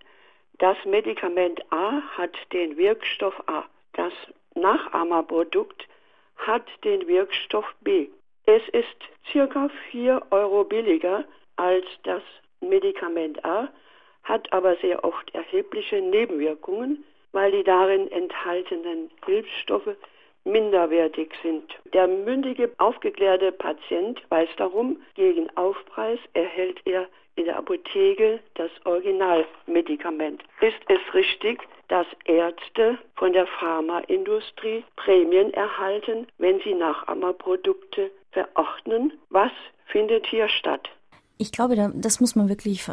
Das 0.58 0.76
Medikament 0.84 1.60
A 1.70 2.02
hat 2.18 2.34
den 2.52 2.76
Wirkstoff 2.76 3.34
A. 3.46 3.62
Das 3.92 4.12
Nachahmerprodukt 4.56 5.86
hat 6.36 6.66
den 6.82 7.06
Wirkstoff 7.06 7.66
B. 7.82 8.08
Es 8.46 8.62
ist 8.72 8.98
circa 9.30 9.70
4 9.92 10.20
Euro 10.30 10.64
billiger 10.64 11.22
als 11.54 11.84
das 12.02 12.24
Medikament 12.60 13.44
A, 13.44 13.68
hat 14.24 14.52
aber 14.52 14.74
sehr 14.78 15.04
oft 15.04 15.32
erhebliche 15.32 16.00
Nebenwirkungen, 16.00 17.04
weil 17.30 17.52
die 17.52 17.62
darin 17.62 18.10
enthaltenen 18.10 19.10
Hilfsstoffe 19.24 19.94
minderwertig 20.45 21.32
sind. 21.43 21.64
Der 21.93 22.07
mündige, 22.07 22.70
aufgeklärte 22.78 23.53
Patient 23.53 24.20
weiß 24.28 24.49
darum, 24.57 25.01
gegen 25.14 25.49
Aufpreis 25.57 26.18
erhält 26.34 26.80
er 26.84 27.07
in 27.36 27.47
der 27.47 27.57
Apotheke 27.57 28.40
das 28.55 28.70
Originalmedikament. 28.84 30.43
Ist 30.61 30.80
es 30.88 31.14
richtig, 31.14 31.66
dass 31.88 32.07
Ärzte 32.24 32.99
von 33.16 33.32
der 33.32 33.47
Pharmaindustrie 33.47 34.84
Prämien 34.97 35.53
erhalten, 35.55 36.26
wenn 36.38 36.61
sie 36.61 36.74
Nachahmerprodukte 36.74 38.11
verordnen? 38.32 39.18
Was 39.30 39.53
findet 39.86 40.26
hier 40.26 40.49
statt? 40.49 40.90
Ich 41.43 41.51
glaube, 41.51 41.93
das 41.97 42.20
muss 42.20 42.36
man 42.36 42.49
wirklich 42.49 42.86
äh, 42.86 42.93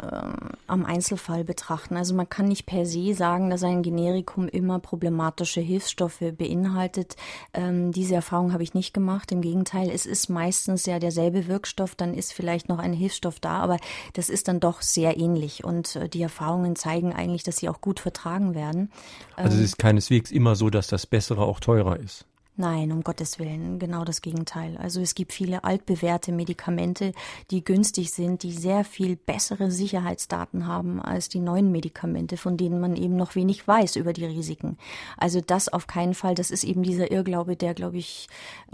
am 0.66 0.84
Einzelfall 0.84 1.44
betrachten. 1.44 1.96
Also 1.96 2.16
man 2.16 2.28
kann 2.28 2.48
nicht 2.48 2.66
per 2.66 2.84
se 2.84 3.14
sagen, 3.14 3.48
dass 3.48 3.62
ein 3.62 3.82
Generikum 3.82 4.48
immer 4.48 4.80
problematische 4.80 5.60
Hilfsstoffe 5.60 6.24
beinhaltet. 6.36 7.14
Ähm, 7.54 7.92
diese 7.92 8.16
Erfahrung 8.16 8.52
habe 8.52 8.64
ich 8.64 8.74
nicht 8.74 8.92
gemacht. 8.92 9.30
Im 9.30 9.40
Gegenteil, 9.40 9.88
es 9.88 10.04
ist 10.04 10.30
meistens 10.30 10.84
ja 10.84 10.98
derselbe 10.98 11.46
Wirkstoff, 11.46 11.94
dann 11.94 12.12
ist 12.12 12.32
vielleicht 12.32 12.68
noch 12.68 12.80
ein 12.80 12.92
Hilfsstoff 12.92 13.38
da, 13.38 13.60
aber 13.60 13.76
das 14.14 14.28
ist 14.28 14.48
dann 14.48 14.58
doch 14.58 14.82
sehr 14.82 15.16
ähnlich. 15.16 15.62
Und 15.62 15.94
äh, 15.94 16.08
die 16.08 16.22
Erfahrungen 16.22 16.74
zeigen 16.74 17.12
eigentlich, 17.12 17.44
dass 17.44 17.58
sie 17.58 17.68
auch 17.68 17.80
gut 17.80 18.00
vertragen 18.00 18.56
werden. 18.56 18.90
Also 19.36 19.54
es 19.54 19.58
ähm, 19.58 19.64
ist 19.64 19.78
keineswegs 19.78 20.32
immer 20.32 20.56
so, 20.56 20.70
dass 20.70 20.88
das 20.88 21.06
Bessere 21.06 21.42
auch 21.42 21.60
teurer 21.60 22.00
ist. 22.00 22.26
Nein, 22.60 22.92
um 22.92 23.02
Gottes 23.02 23.38
Willen, 23.38 23.78
genau 23.78 24.04
das 24.04 24.20
Gegenteil. 24.20 24.76
Also 24.76 25.00
es 25.00 25.14
gibt 25.14 25.32
viele 25.32 25.64
altbewährte 25.64 26.30
Medikamente, 26.30 27.12
die 27.50 27.64
günstig 27.64 28.12
sind, 28.12 28.42
die 28.42 28.52
sehr 28.52 28.84
viel 28.84 29.16
bessere 29.16 29.70
Sicherheitsdaten 29.70 30.66
haben 30.66 31.00
als 31.00 31.30
die 31.30 31.40
neuen 31.40 31.72
Medikamente, 31.72 32.36
von 32.36 32.58
denen 32.58 32.78
man 32.78 32.96
eben 32.96 33.16
noch 33.16 33.34
wenig 33.34 33.66
weiß 33.66 33.96
über 33.96 34.12
die 34.12 34.26
Risiken. 34.26 34.76
Also 35.16 35.40
das 35.40 35.70
auf 35.70 35.86
keinen 35.86 36.12
Fall, 36.12 36.34
das 36.34 36.50
ist 36.50 36.64
eben 36.64 36.82
dieser 36.82 37.10
Irrglaube, 37.10 37.56
der, 37.56 37.72
glaube 37.72 37.96
ich, 37.96 38.28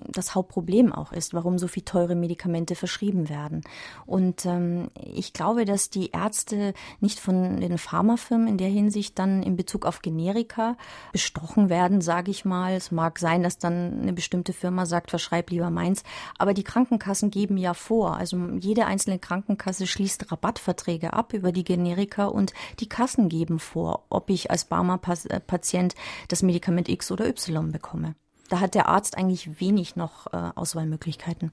das 0.08 0.34
Hauptproblem 0.34 0.92
auch 0.92 1.12
ist, 1.12 1.32
warum 1.32 1.56
so 1.56 1.68
viel 1.68 1.84
teure 1.84 2.16
Medikamente 2.16 2.74
verschrieben 2.74 3.28
werden. 3.28 3.60
Und 4.04 4.46
ähm, 4.46 4.90
ich 5.14 5.32
glaube, 5.32 5.64
dass 5.64 5.90
die 5.90 6.10
Ärzte 6.10 6.74
nicht 6.98 7.20
von 7.20 7.60
den 7.60 7.78
Pharmafirmen 7.78 8.48
in 8.48 8.58
der 8.58 8.66
Hinsicht 8.66 9.16
dann 9.20 9.44
in 9.44 9.54
Bezug 9.54 9.86
auf 9.86 10.02
Generika 10.02 10.76
bestochen 11.12 11.68
werden, 11.68 12.00
sage 12.00 12.32
ich 12.32 12.44
mal. 12.44 12.72
Es 12.72 12.90
mag 12.90 13.20
sein, 13.20 13.44
dass 13.44 13.58
dann 13.58 13.75
eine 14.02 14.12
bestimmte 14.12 14.52
Firma 14.52 14.86
sagt, 14.86 15.10
verschreib 15.10 15.50
lieber 15.50 15.70
meins. 15.70 16.02
Aber 16.38 16.54
die 16.54 16.64
Krankenkassen 16.64 17.30
geben 17.30 17.56
ja 17.56 17.74
vor. 17.74 18.16
Also 18.16 18.36
jede 18.58 18.86
einzelne 18.86 19.18
Krankenkasse 19.18 19.86
schließt 19.86 20.30
Rabattverträge 20.32 21.12
ab 21.12 21.32
über 21.32 21.52
die 21.52 21.64
Generika 21.64 22.26
und 22.26 22.52
die 22.80 22.88
Kassen 22.88 23.28
geben 23.28 23.58
vor, 23.58 24.04
ob 24.10 24.30
ich 24.30 24.50
als 24.50 24.64
Barmer-Patient 24.64 25.94
das 26.28 26.42
Medikament 26.42 26.88
X 26.88 27.10
oder 27.10 27.26
Y 27.26 27.72
bekomme. 27.72 28.14
Da 28.50 28.60
hat 28.60 28.74
der 28.74 28.88
Arzt 28.88 29.18
eigentlich 29.18 29.60
wenig 29.60 29.96
noch 29.96 30.26
äh, 30.32 30.50
Auswahlmöglichkeiten. 30.54 31.52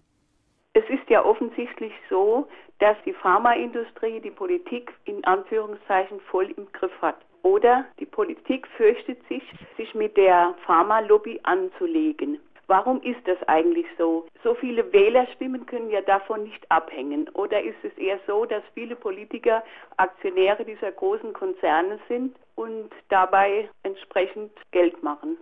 Es 0.74 0.84
ist 0.90 1.10
ja 1.10 1.24
offensichtlich 1.24 1.94
so, 2.10 2.48
dass 2.80 2.98
die 3.06 3.14
Pharmaindustrie 3.14 4.20
die 4.22 4.32
Politik 4.32 4.92
in 5.06 5.24
Anführungszeichen 5.24 6.20
voll 6.32 6.52
im 6.58 6.72
Griff 6.72 6.92
hat. 7.02 7.18
Oder 7.44 7.86
die 8.00 8.06
Politik 8.06 8.68
fürchtet 8.78 9.20
sich, 9.28 9.44
sich 9.78 9.94
mit 9.94 10.18
der 10.18 10.56
Pharmalobby 10.66 11.40
anzulegen. 11.44 12.40
Warum 12.68 13.02
ist 13.02 13.20
das 13.28 13.38
eigentlich 13.48 13.86
so? 13.98 14.26
So 14.44 14.56
viele 14.56 14.92
Wählerstimmen 14.94 15.66
können 15.66 15.90
ja 15.90 16.02
davon 16.02 16.44
nicht 16.44 16.66
abhängen. 16.72 17.30
Oder 17.34 17.62
ist 17.62 17.76
es 17.84 17.96
eher 17.98 18.20
so, 18.26 18.46
dass 18.46 18.64
viele 18.74 18.96
Politiker 18.96 19.64
Aktionäre 19.98 20.64
dieser 20.64 20.92
großen 20.92 21.34
Konzerne 21.34 22.00
sind 22.08 22.36
und 22.56 22.90
dabei 23.10 23.70
entsprechend 23.84 24.52
Geld 24.72 25.04
machen? 25.04 25.38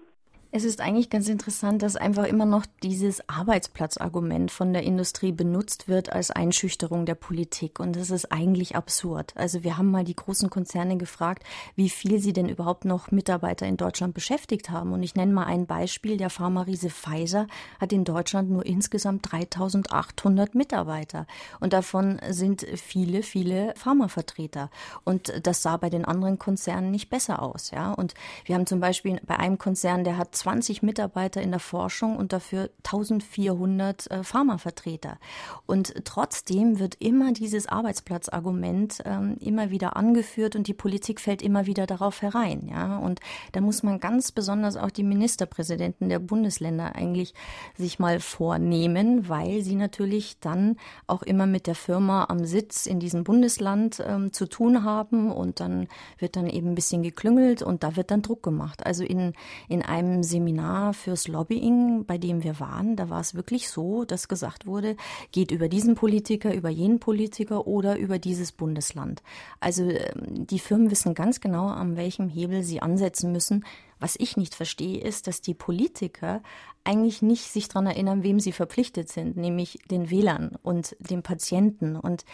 Es 0.53 0.65
ist 0.65 0.81
eigentlich 0.81 1.09
ganz 1.09 1.29
interessant, 1.29 1.81
dass 1.81 1.95
einfach 1.95 2.25
immer 2.25 2.45
noch 2.45 2.65
dieses 2.83 3.29
Arbeitsplatzargument 3.29 4.51
von 4.51 4.73
der 4.73 4.83
Industrie 4.83 5.31
benutzt 5.31 5.87
wird 5.87 6.11
als 6.11 6.29
Einschüchterung 6.29 7.05
der 7.05 7.15
Politik. 7.15 7.79
Und 7.79 7.95
das 7.95 8.09
ist 8.09 8.33
eigentlich 8.33 8.75
absurd. 8.75 9.31
Also 9.37 9.63
wir 9.63 9.77
haben 9.77 9.89
mal 9.89 10.03
die 10.03 10.15
großen 10.15 10.49
Konzerne 10.49 10.97
gefragt, 10.97 11.43
wie 11.77 11.89
viel 11.89 12.19
sie 12.19 12.33
denn 12.33 12.49
überhaupt 12.49 12.83
noch 12.83 13.11
Mitarbeiter 13.11 13.65
in 13.65 13.77
Deutschland 13.77 14.13
beschäftigt 14.13 14.69
haben. 14.69 14.91
Und 14.91 15.03
ich 15.03 15.15
nenne 15.15 15.31
mal 15.31 15.45
ein 15.45 15.67
Beispiel. 15.67 16.17
Der 16.17 16.29
Pharmariese 16.29 16.89
Pfizer 16.89 17.47
hat 17.79 17.93
in 17.93 18.03
Deutschland 18.03 18.49
nur 18.49 18.65
insgesamt 18.65 19.31
3800 19.31 20.53
Mitarbeiter. 20.53 21.27
Und 21.61 21.71
davon 21.71 22.19
sind 22.29 22.65
viele, 22.75 23.23
viele 23.23 23.73
Pharmavertreter. 23.77 24.69
Und 25.05 25.31
das 25.43 25.61
sah 25.61 25.77
bei 25.77 25.89
den 25.89 26.03
anderen 26.03 26.39
Konzernen 26.39 26.91
nicht 26.91 27.09
besser 27.09 27.41
aus. 27.41 27.71
Ja? 27.71 27.93
Und 27.93 28.15
wir 28.43 28.55
haben 28.55 28.65
zum 28.65 28.81
Beispiel 28.81 29.21
bei 29.25 29.39
einem 29.39 29.57
Konzern, 29.57 30.03
der 30.03 30.17
hat 30.17 30.40
20 30.41 30.81
Mitarbeiter 30.81 31.39
in 31.39 31.51
der 31.51 31.59
Forschung 31.59 32.17
und 32.17 32.33
dafür 32.33 32.71
1400 32.83 34.09
äh, 34.09 34.23
Pharmavertreter. 34.23 35.19
Und 35.67 35.93
trotzdem 36.03 36.79
wird 36.79 36.95
immer 36.95 37.31
dieses 37.31 37.67
Arbeitsplatzargument 37.67 39.03
ähm, 39.05 39.37
immer 39.39 39.69
wieder 39.69 39.95
angeführt 39.95 40.55
und 40.55 40.65
die 40.65 40.73
Politik 40.73 41.19
fällt 41.19 41.43
immer 41.43 41.67
wieder 41.67 41.85
darauf 41.85 42.23
herein. 42.23 42.67
Ja? 42.67 42.97
Und 42.97 43.19
da 43.51 43.61
muss 43.61 43.83
man 43.83 43.99
ganz 43.99 44.31
besonders 44.31 44.77
auch 44.77 44.89
die 44.89 45.03
Ministerpräsidenten 45.03 46.09
der 46.09 46.17
Bundesländer 46.17 46.95
eigentlich 46.95 47.35
sich 47.77 47.99
mal 47.99 48.19
vornehmen, 48.19 49.29
weil 49.29 49.61
sie 49.61 49.75
natürlich 49.75 50.39
dann 50.39 50.77
auch 51.05 51.21
immer 51.21 51.45
mit 51.45 51.67
der 51.67 51.75
Firma 51.75 52.25
am 52.29 52.45
Sitz 52.45 52.87
in 52.87 52.99
diesem 52.99 53.23
Bundesland 53.23 54.03
ähm, 54.03 54.33
zu 54.33 54.47
tun 54.47 54.83
haben 54.83 55.31
und 55.31 55.59
dann 55.59 55.87
wird 56.17 56.35
dann 56.35 56.47
eben 56.47 56.69
ein 56.69 56.75
bisschen 56.75 57.03
geklüngelt 57.03 57.61
und 57.61 57.83
da 57.83 57.95
wird 57.95 58.09
dann 58.09 58.23
Druck 58.23 58.41
gemacht. 58.41 58.83
Also 58.87 59.03
in, 59.03 59.33
in 59.69 59.83
einem 59.83 60.23
Seminar 60.31 60.93
fürs 60.93 61.27
Lobbying, 61.27 62.05
bei 62.05 62.17
dem 62.17 62.43
wir 62.43 62.59
waren, 62.59 62.95
da 62.95 63.09
war 63.09 63.19
es 63.19 63.35
wirklich 63.35 63.69
so, 63.69 64.05
dass 64.05 64.27
gesagt 64.27 64.65
wurde, 64.65 64.95
geht 65.31 65.51
über 65.51 65.69
diesen 65.69 65.95
Politiker, 65.95 66.53
über 66.53 66.69
jenen 66.69 66.99
Politiker 66.99 67.67
oder 67.67 67.97
über 67.97 68.17
dieses 68.17 68.51
Bundesland. 68.51 69.21
Also 69.59 69.83
ähm, 69.83 70.47
die 70.47 70.59
Firmen 70.59 70.89
wissen 70.89 71.13
ganz 71.13 71.41
genau, 71.41 71.67
an 71.67 71.97
welchem 71.97 72.29
Hebel 72.29 72.63
sie 72.63 72.81
ansetzen 72.81 73.31
müssen. 73.31 73.65
Was 73.99 74.15
ich 74.17 74.35
nicht 74.35 74.55
verstehe, 74.55 74.99
ist, 74.99 75.27
dass 75.27 75.41
die 75.41 75.53
Politiker 75.53 76.41
eigentlich 76.83 77.21
nicht 77.21 77.51
sich 77.51 77.67
daran 77.67 77.85
erinnern, 77.85 78.23
wem 78.23 78.39
sie 78.39 78.51
verpflichtet 78.51 79.09
sind, 79.09 79.37
nämlich 79.37 79.79
den 79.91 80.09
Wählern 80.09 80.57
und 80.63 80.95
den 80.99 81.21
Patienten. 81.21 81.95
Und 81.95 82.25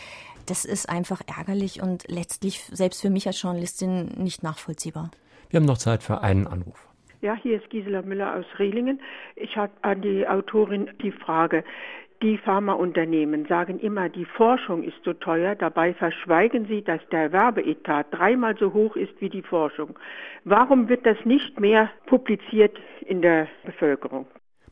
das 0.45 0.64
ist 0.64 0.88
einfach 0.88 1.22
ärgerlich 1.28 1.82
und 1.82 2.06
letztlich 2.08 2.64
selbst 2.72 3.02
für 3.02 3.10
mich 3.10 3.28
als 3.28 3.41
Journalistin 3.41 4.14
nicht 4.18 4.43
nachvollziehbar. 4.43 5.12
Wir 5.50 5.60
haben 5.60 5.66
noch 5.66 5.78
Zeit 5.78 6.04
für 6.04 6.22
einen 6.22 6.48
Anruf. 6.48 6.88
Ja, 7.22 7.36
hier 7.36 7.57
ist 7.57 7.70
Gisela 7.72 8.03
Müller 8.03 8.36
aus 8.36 8.45
Rehlingen. 8.59 9.01
Ich 9.36 9.57
habe 9.57 9.72
an 9.82 10.01
die 10.01 10.28
Autorin 10.28 10.91
die 11.01 11.11
Frage. 11.11 11.63
Die 12.22 12.38
Pharmaunternehmen 12.38 13.45
sagen 13.45 13.80
immer, 13.80 14.07
die 14.07 14.26
Forschung 14.26 14.84
ist 14.84 15.03
so 15.03 15.13
teuer, 15.13 15.55
dabei 15.55 15.95
verschweigen 15.95 16.65
sie, 16.68 16.84
dass 16.84 17.01
der 17.09 17.32
Werbeetat 17.32 18.07
dreimal 18.11 18.55
so 18.57 18.72
hoch 18.74 18.95
ist 18.95 19.20
wie 19.20 19.30
die 19.30 19.41
Forschung. 19.41 19.97
Warum 20.43 20.89
wird 20.89 21.07
das 21.07 21.18
nicht 21.26 21.59
mehr 21.59 21.89
publiziert 22.05 22.78
in 23.01 23.24
der 23.24 23.47
Bevölkerung? 23.65 24.28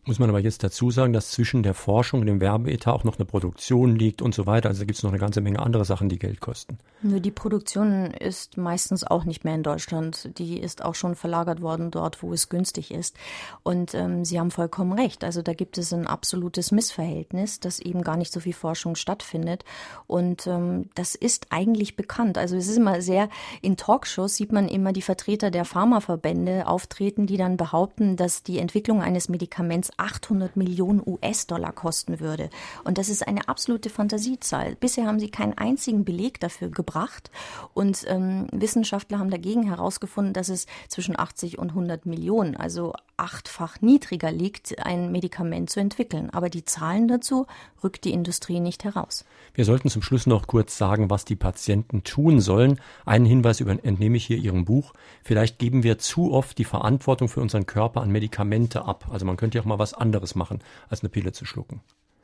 Muss 0.08 0.20
man 0.20 0.30
aber 0.30 0.40
jetzt 0.40 0.64
dazu 0.64 0.92
sagen, 0.92 1.14
dass 1.14 1.32
zwischen 1.32 1.64
der 1.64 1.74
Forschung 1.74 2.20
und 2.22 2.28
dem 2.28 2.40
Werbeetat 2.40 2.94
auch 2.94 3.04
noch 3.04 3.18
eine 3.18 3.26
Produktion 3.26 3.96
liegt 3.96 4.22
und 4.22 4.36
so 4.36 4.46
weiter. 4.46 4.70
Also 4.70 4.82
da 4.82 4.86
gibt 4.86 4.98
es 4.98 5.04
noch 5.04 5.10
eine 5.10 5.20
ganze 5.20 5.42
Menge 5.42 5.60
andere 5.60 5.84
Sachen, 5.84 6.10
die 6.10 6.20
Geld 6.20 6.42
kosten. 6.42 6.78
Nur 7.02 7.20
die 7.20 7.32
Produktion 7.32 8.12
ist 8.12 8.56
meistens 8.56 9.04
auch 9.04 9.26
nicht 9.26 9.46
mehr 9.46 9.56
in 9.56 9.64
Deutschland. 9.64 10.30
Die 10.38 10.60
ist 10.60 10.86
auch 10.86 10.94
schon 10.94 11.16
verlagert 11.16 11.64
worden 11.64 11.90
dort, 11.90 12.22
wo 12.22 12.34
es 12.34 12.50
günstig 12.50 12.92
ist. 12.92 13.18
Und 13.64 13.96
ähm, 13.96 14.26
Sie 14.26 14.40
haben 14.40 14.52
vollkommen 14.52 14.94
recht. 14.94 15.24
Also 15.24 15.42
da 15.42 15.54
gibt 15.54 15.80
es 15.80 15.92
ein 15.92 16.06
absolutes 16.06 16.72
Missverhältnis, 16.72 17.60
dass 17.60 17.80
eben 17.80 18.04
gar 18.04 18.16
nicht 18.16 18.32
so 18.32 18.40
viel 18.40 18.54
Forschung 18.54 18.96
stattfindet. 18.96 19.66
Und 20.06 20.46
ähm, 20.46 20.90
das 20.94 21.16
ist 21.16 21.48
eigentlich 21.50 21.96
bekannt. 21.96 22.38
Also 22.38 22.56
es 22.56 22.68
ist 22.68 22.78
immer 22.78 23.02
sehr, 23.02 23.28
in 23.64 23.76
Talkshows 23.76 24.36
sieht 24.36 24.52
man 24.52 24.68
immer 24.68 24.94
die 24.94 25.02
Vertreter 25.02 25.50
der 25.50 25.66
Pharmaverbände 25.66 26.68
auftreten, 26.68 27.26
die 27.26 27.38
dann 27.38 27.58
behaupten, 27.58 28.18
dass 28.18 28.44
die 28.44 28.60
Entwicklung 28.60 29.02
eines 29.02 29.30
Medikaments 29.30 29.95
800 29.98 30.56
Millionen 30.56 31.02
US-Dollar 31.06 31.72
kosten 31.72 32.20
würde. 32.20 32.50
Und 32.84 32.98
das 32.98 33.10
ist 33.10 33.28
eine 33.28 33.48
absolute 33.48 33.90
Fantasiezahl. 33.90 34.76
Bisher 34.76 35.06
haben 35.06 35.20
sie 35.20 35.30
keinen 35.30 35.58
einzigen 35.58 36.06
Beleg 36.06 36.40
dafür 36.40 36.70
gebracht. 36.70 37.32
Und 37.74 38.06
ähm, 38.08 38.48
Wissenschaftler 38.52 39.20
haben 39.20 39.30
dagegen 39.30 39.64
herausgefunden, 39.64 40.34
dass 40.34 40.50
es 40.50 40.66
zwischen 40.88 41.18
80 41.18 41.58
und 41.60 41.70
100 41.70 42.06
Millionen, 42.06 42.56
also 42.56 42.94
achtfach 43.18 43.82
niedriger 43.82 44.32
liegt, 44.32 44.86
ein 44.86 45.12
Medikament 45.12 45.70
zu 45.70 45.80
entwickeln. 45.80 46.30
Aber 46.32 46.50
die 46.50 46.66
Zahlen 46.66 47.08
dazu 47.08 47.48
rückt 47.84 48.04
die 48.04 48.12
Industrie 48.12 48.60
nicht 48.60 48.84
heraus. 48.84 49.26
Wir 49.54 49.64
sollten 49.64 49.90
zum 49.90 50.02
Schluss 50.02 50.28
noch 50.28 50.48
kurz 50.48 50.78
sagen, 50.78 51.10
was 51.10 51.24
die 51.24 51.36
Patienten 51.36 52.04
tun 52.04 52.42
sollen. 52.42 52.80
Einen 53.06 53.26
Hinweis 53.26 53.62
entnehme 53.62 54.18
ich 54.18 54.26
hier 54.26 54.38
Ihrem 54.38 54.66
Buch. 54.66 54.94
Vielleicht 55.24 55.60
geben 55.60 55.84
wir 55.84 55.98
zu 55.98 56.34
oft 56.34 56.58
die 56.58 56.66
Verantwortung 56.66 57.30
für 57.30 57.42
unseren 57.42 57.66
Körper 57.66 58.02
an 58.02 58.12
Medikamente 58.12 58.86
ab. 58.86 59.08
Also 59.12 59.26
man 59.26 59.38
könnte 59.38 59.58
ja 59.58 59.62
auch 59.62 59.68
mal 59.68 59.80
was 59.80 59.85
anderes 59.94 60.36
machen, 60.36 60.64
als 60.90 61.02
eine 61.02 61.10
Pille 61.10 61.32
zu 61.32 61.46
schlucken. 61.46 61.82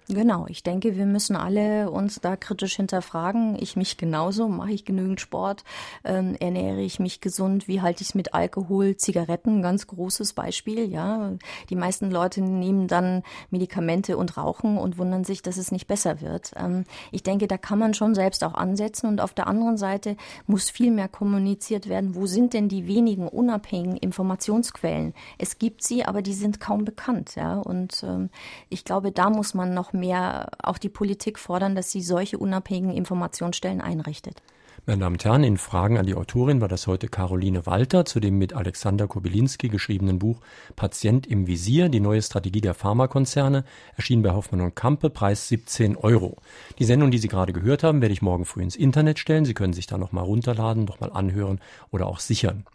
Genau, 0.07 0.45
ich 0.49 0.63
denke, 0.63 0.97
wir 0.97 1.05
müssen 1.05 1.37
alle 1.37 1.89
uns 1.89 2.19
da 2.19 2.35
kritisch 2.35 2.75
hinterfragen. 2.75 3.55
Ich 3.61 3.77
mich 3.77 3.95
genauso. 3.95 4.49
Mache 4.49 4.71
ich 4.71 4.83
genügend 4.83 5.21
Sport? 5.21 5.63
Ähm, 6.03 6.35
ernähre 6.39 6.81
ich 6.81 6.99
mich 6.99 7.21
gesund? 7.21 7.69
Wie 7.69 7.81
halte 7.81 8.01
ich 8.01 8.09
es 8.09 8.15
mit 8.15 8.33
Alkohol, 8.33 8.97
Zigaretten? 8.97 9.61
Ganz 9.61 9.87
großes 9.87 10.33
Beispiel, 10.33 10.91
ja. 10.91 11.31
Die 11.69 11.75
meisten 11.75 12.11
Leute 12.11 12.41
nehmen 12.41 12.87
dann 12.87 13.23
Medikamente 13.51 14.17
und 14.17 14.35
rauchen 14.35 14.77
und 14.77 14.97
wundern 14.97 15.23
sich, 15.23 15.43
dass 15.43 15.55
es 15.55 15.71
nicht 15.71 15.87
besser 15.87 16.19
wird. 16.19 16.51
Ähm, 16.57 16.83
ich 17.11 17.23
denke, 17.23 17.47
da 17.47 17.57
kann 17.57 17.79
man 17.79 17.93
schon 17.93 18.13
selbst 18.13 18.43
auch 18.43 18.55
ansetzen. 18.55 19.07
Und 19.07 19.21
auf 19.21 19.33
der 19.33 19.47
anderen 19.47 19.77
Seite 19.77 20.17
muss 20.45 20.69
viel 20.69 20.91
mehr 20.91 21.07
kommuniziert 21.07 21.87
werden. 21.87 22.15
Wo 22.15 22.25
sind 22.25 22.53
denn 22.53 22.67
die 22.67 22.85
wenigen 22.85 23.29
unabhängigen 23.29 23.95
Informationsquellen? 23.97 25.13
Es 25.37 25.57
gibt 25.57 25.83
sie, 25.83 26.03
aber 26.03 26.21
die 26.21 26.33
sind 26.33 26.59
kaum 26.59 26.83
bekannt, 26.83 27.35
ja. 27.35 27.59
Und 27.59 28.03
ähm, 28.03 28.29
ich 28.67 28.83
glaube, 28.83 29.13
da 29.13 29.29
muss 29.29 29.53
man 29.53 29.73
noch 29.73 29.93
mehr 29.93 30.00
auch 30.61 30.77
die 30.77 30.89
Politik 30.89 31.39
fordern, 31.39 31.75
dass 31.75 31.91
sie 31.91 32.01
solche 32.01 32.37
unabhängigen 32.37 32.95
Informationsstellen 32.95 33.81
einrichtet. 33.81 34.41
Meine 34.87 35.01
Damen 35.01 35.13
und 35.13 35.25
Herren, 35.25 35.43
in 35.43 35.57
Fragen 35.59 35.99
an 35.99 36.07
die 36.07 36.15
Autorin 36.15 36.59
war 36.59 36.67
das 36.67 36.87
heute 36.87 37.07
Caroline 37.07 37.67
Walter 37.67 38.03
zu 38.03 38.19
dem 38.19 38.39
mit 38.39 38.53
Alexander 38.53 39.07
Kobylinski 39.07 39.69
geschriebenen 39.69 40.17
Buch 40.17 40.41
Patient 40.75 41.27
im 41.27 41.45
Visier, 41.45 41.87
die 41.87 41.99
neue 41.99 42.23
Strategie 42.23 42.61
der 42.61 42.73
Pharmakonzerne, 42.73 43.63
erschien 43.95 44.23
bei 44.23 44.31
Hoffmann 44.31 44.61
und 44.61 44.75
Kampe, 44.75 45.11
Preis 45.11 45.47
17 45.49 45.97
Euro. 45.97 46.37
Die 46.79 46.85
Sendung, 46.85 47.11
die 47.11 47.19
Sie 47.19 47.27
gerade 47.27 47.53
gehört 47.53 47.83
haben, 47.83 48.01
werde 48.01 48.13
ich 48.13 48.23
morgen 48.23 48.43
früh 48.43 48.63
ins 48.63 48.75
Internet 48.75 49.19
stellen. 49.19 49.45
Sie 49.45 49.53
können 49.53 49.73
sich 49.73 49.85
da 49.85 49.99
nochmal 49.99 50.23
runterladen, 50.23 50.85
nochmal 50.85 51.11
anhören 51.13 51.61
oder 51.91 52.07
auch 52.07 52.19
sichern. 52.19 52.65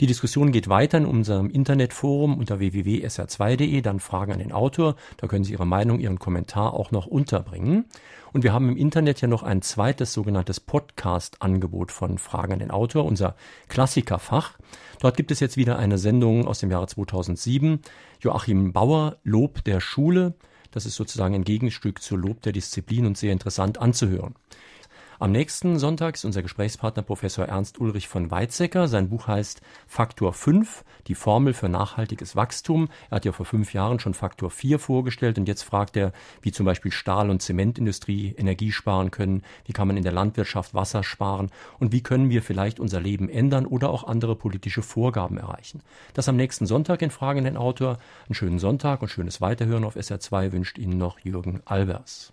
Die 0.00 0.06
Diskussion 0.06 0.50
geht 0.50 0.68
weiter 0.68 0.98
in 0.98 1.06
unserem 1.06 1.48
Internetforum 1.48 2.38
unter 2.38 2.58
www.sr2.de, 2.58 3.82
dann 3.82 4.00
Fragen 4.00 4.32
an 4.32 4.40
den 4.40 4.50
Autor. 4.50 4.96
Da 5.18 5.28
können 5.28 5.44
Sie 5.44 5.52
Ihre 5.52 5.66
Meinung, 5.66 6.00
Ihren 6.00 6.18
Kommentar 6.18 6.74
auch 6.74 6.90
noch 6.90 7.06
unterbringen. 7.06 7.84
Und 8.32 8.44
wir 8.44 8.54
haben 8.54 8.70
im 8.70 8.76
Internet 8.78 9.20
ja 9.20 9.28
noch 9.28 9.42
ein 9.42 9.60
zweites 9.60 10.14
sogenanntes 10.14 10.58
Podcast-Angebot 10.58 11.92
von 11.92 12.16
Fragen 12.16 12.54
an 12.54 12.58
den 12.60 12.70
Autor, 12.70 13.04
unser 13.04 13.36
Klassikerfach. 13.68 14.58
Dort 15.00 15.18
gibt 15.18 15.30
es 15.30 15.40
jetzt 15.40 15.58
wieder 15.58 15.78
eine 15.78 15.98
Sendung 15.98 16.46
aus 16.46 16.60
dem 16.60 16.70
Jahre 16.70 16.86
2007. 16.86 17.80
Joachim 18.20 18.72
Bauer, 18.72 19.18
Lob 19.22 19.62
der 19.64 19.80
Schule. 19.80 20.34
Das 20.70 20.86
ist 20.86 20.96
sozusagen 20.96 21.34
ein 21.34 21.44
Gegenstück 21.44 22.00
zu 22.00 22.16
Lob 22.16 22.40
der 22.40 22.52
Disziplin 22.52 23.04
und 23.04 23.18
sehr 23.18 23.32
interessant 23.32 23.76
anzuhören. 23.76 24.34
Am 25.22 25.30
nächsten 25.30 25.78
Sonntag 25.78 26.16
ist 26.16 26.24
unser 26.24 26.42
Gesprächspartner 26.42 27.04
Professor 27.04 27.44
Ernst 27.44 27.78
Ulrich 27.78 28.08
von 28.08 28.32
Weizsäcker. 28.32 28.88
Sein 28.88 29.08
Buch 29.08 29.28
heißt 29.28 29.60
Faktor 29.86 30.32
5, 30.32 30.82
die 31.06 31.14
Formel 31.14 31.54
für 31.54 31.68
nachhaltiges 31.68 32.34
Wachstum. 32.34 32.88
Er 33.08 33.18
hat 33.18 33.24
ja 33.24 33.30
vor 33.30 33.46
fünf 33.46 33.72
Jahren 33.72 34.00
schon 34.00 34.14
Faktor 34.14 34.50
4 34.50 34.80
vorgestellt 34.80 35.38
und 35.38 35.46
jetzt 35.46 35.62
fragt 35.62 35.96
er, 35.96 36.10
wie 36.40 36.50
zum 36.50 36.66
Beispiel 36.66 36.90
Stahl- 36.90 37.30
und 37.30 37.40
Zementindustrie 37.40 38.34
Energie 38.36 38.72
sparen 38.72 39.12
können, 39.12 39.44
wie 39.64 39.72
kann 39.72 39.86
man 39.86 39.96
in 39.96 40.02
der 40.02 40.10
Landwirtschaft 40.10 40.74
Wasser 40.74 41.04
sparen 41.04 41.52
und 41.78 41.92
wie 41.92 42.02
können 42.02 42.28
wir 42.28 42.42
vielleicht 42.42 42.80
unser 42.80 42.98
Leben 43.00 43.28
ändern 43.28 43.64
oder 43.64 43.90
auch 43.90 44.02
andere 44.02 44.34
politische 44.34 44.82
Vorgaben 44.82 45.38
erreichen. 45.38 45.84
Das 46.14 46.28
am 46.28 46.34
nächsten 46.34 46.66
Sonntag 46.66 47.00
in 47.00 47.12
Fragen 47.12 47.44
den 47.44 47.56
Autor. 47.56 48.00
Einen 48.26 48.34
schönen 48.34 48.58
Sonntag 48.58 49.02
und 49.02 49.08
schönes 49.08 49.40
Weiterhören 49.40 49.84
auf 49.84 49.94
SR2 49.94 50.50
wünscht 50.50 50.78
Ihnen 50.78 50.98
noch 50.98 51.20
Jürgen 51.20 51.62
Albers. 51.64 52.31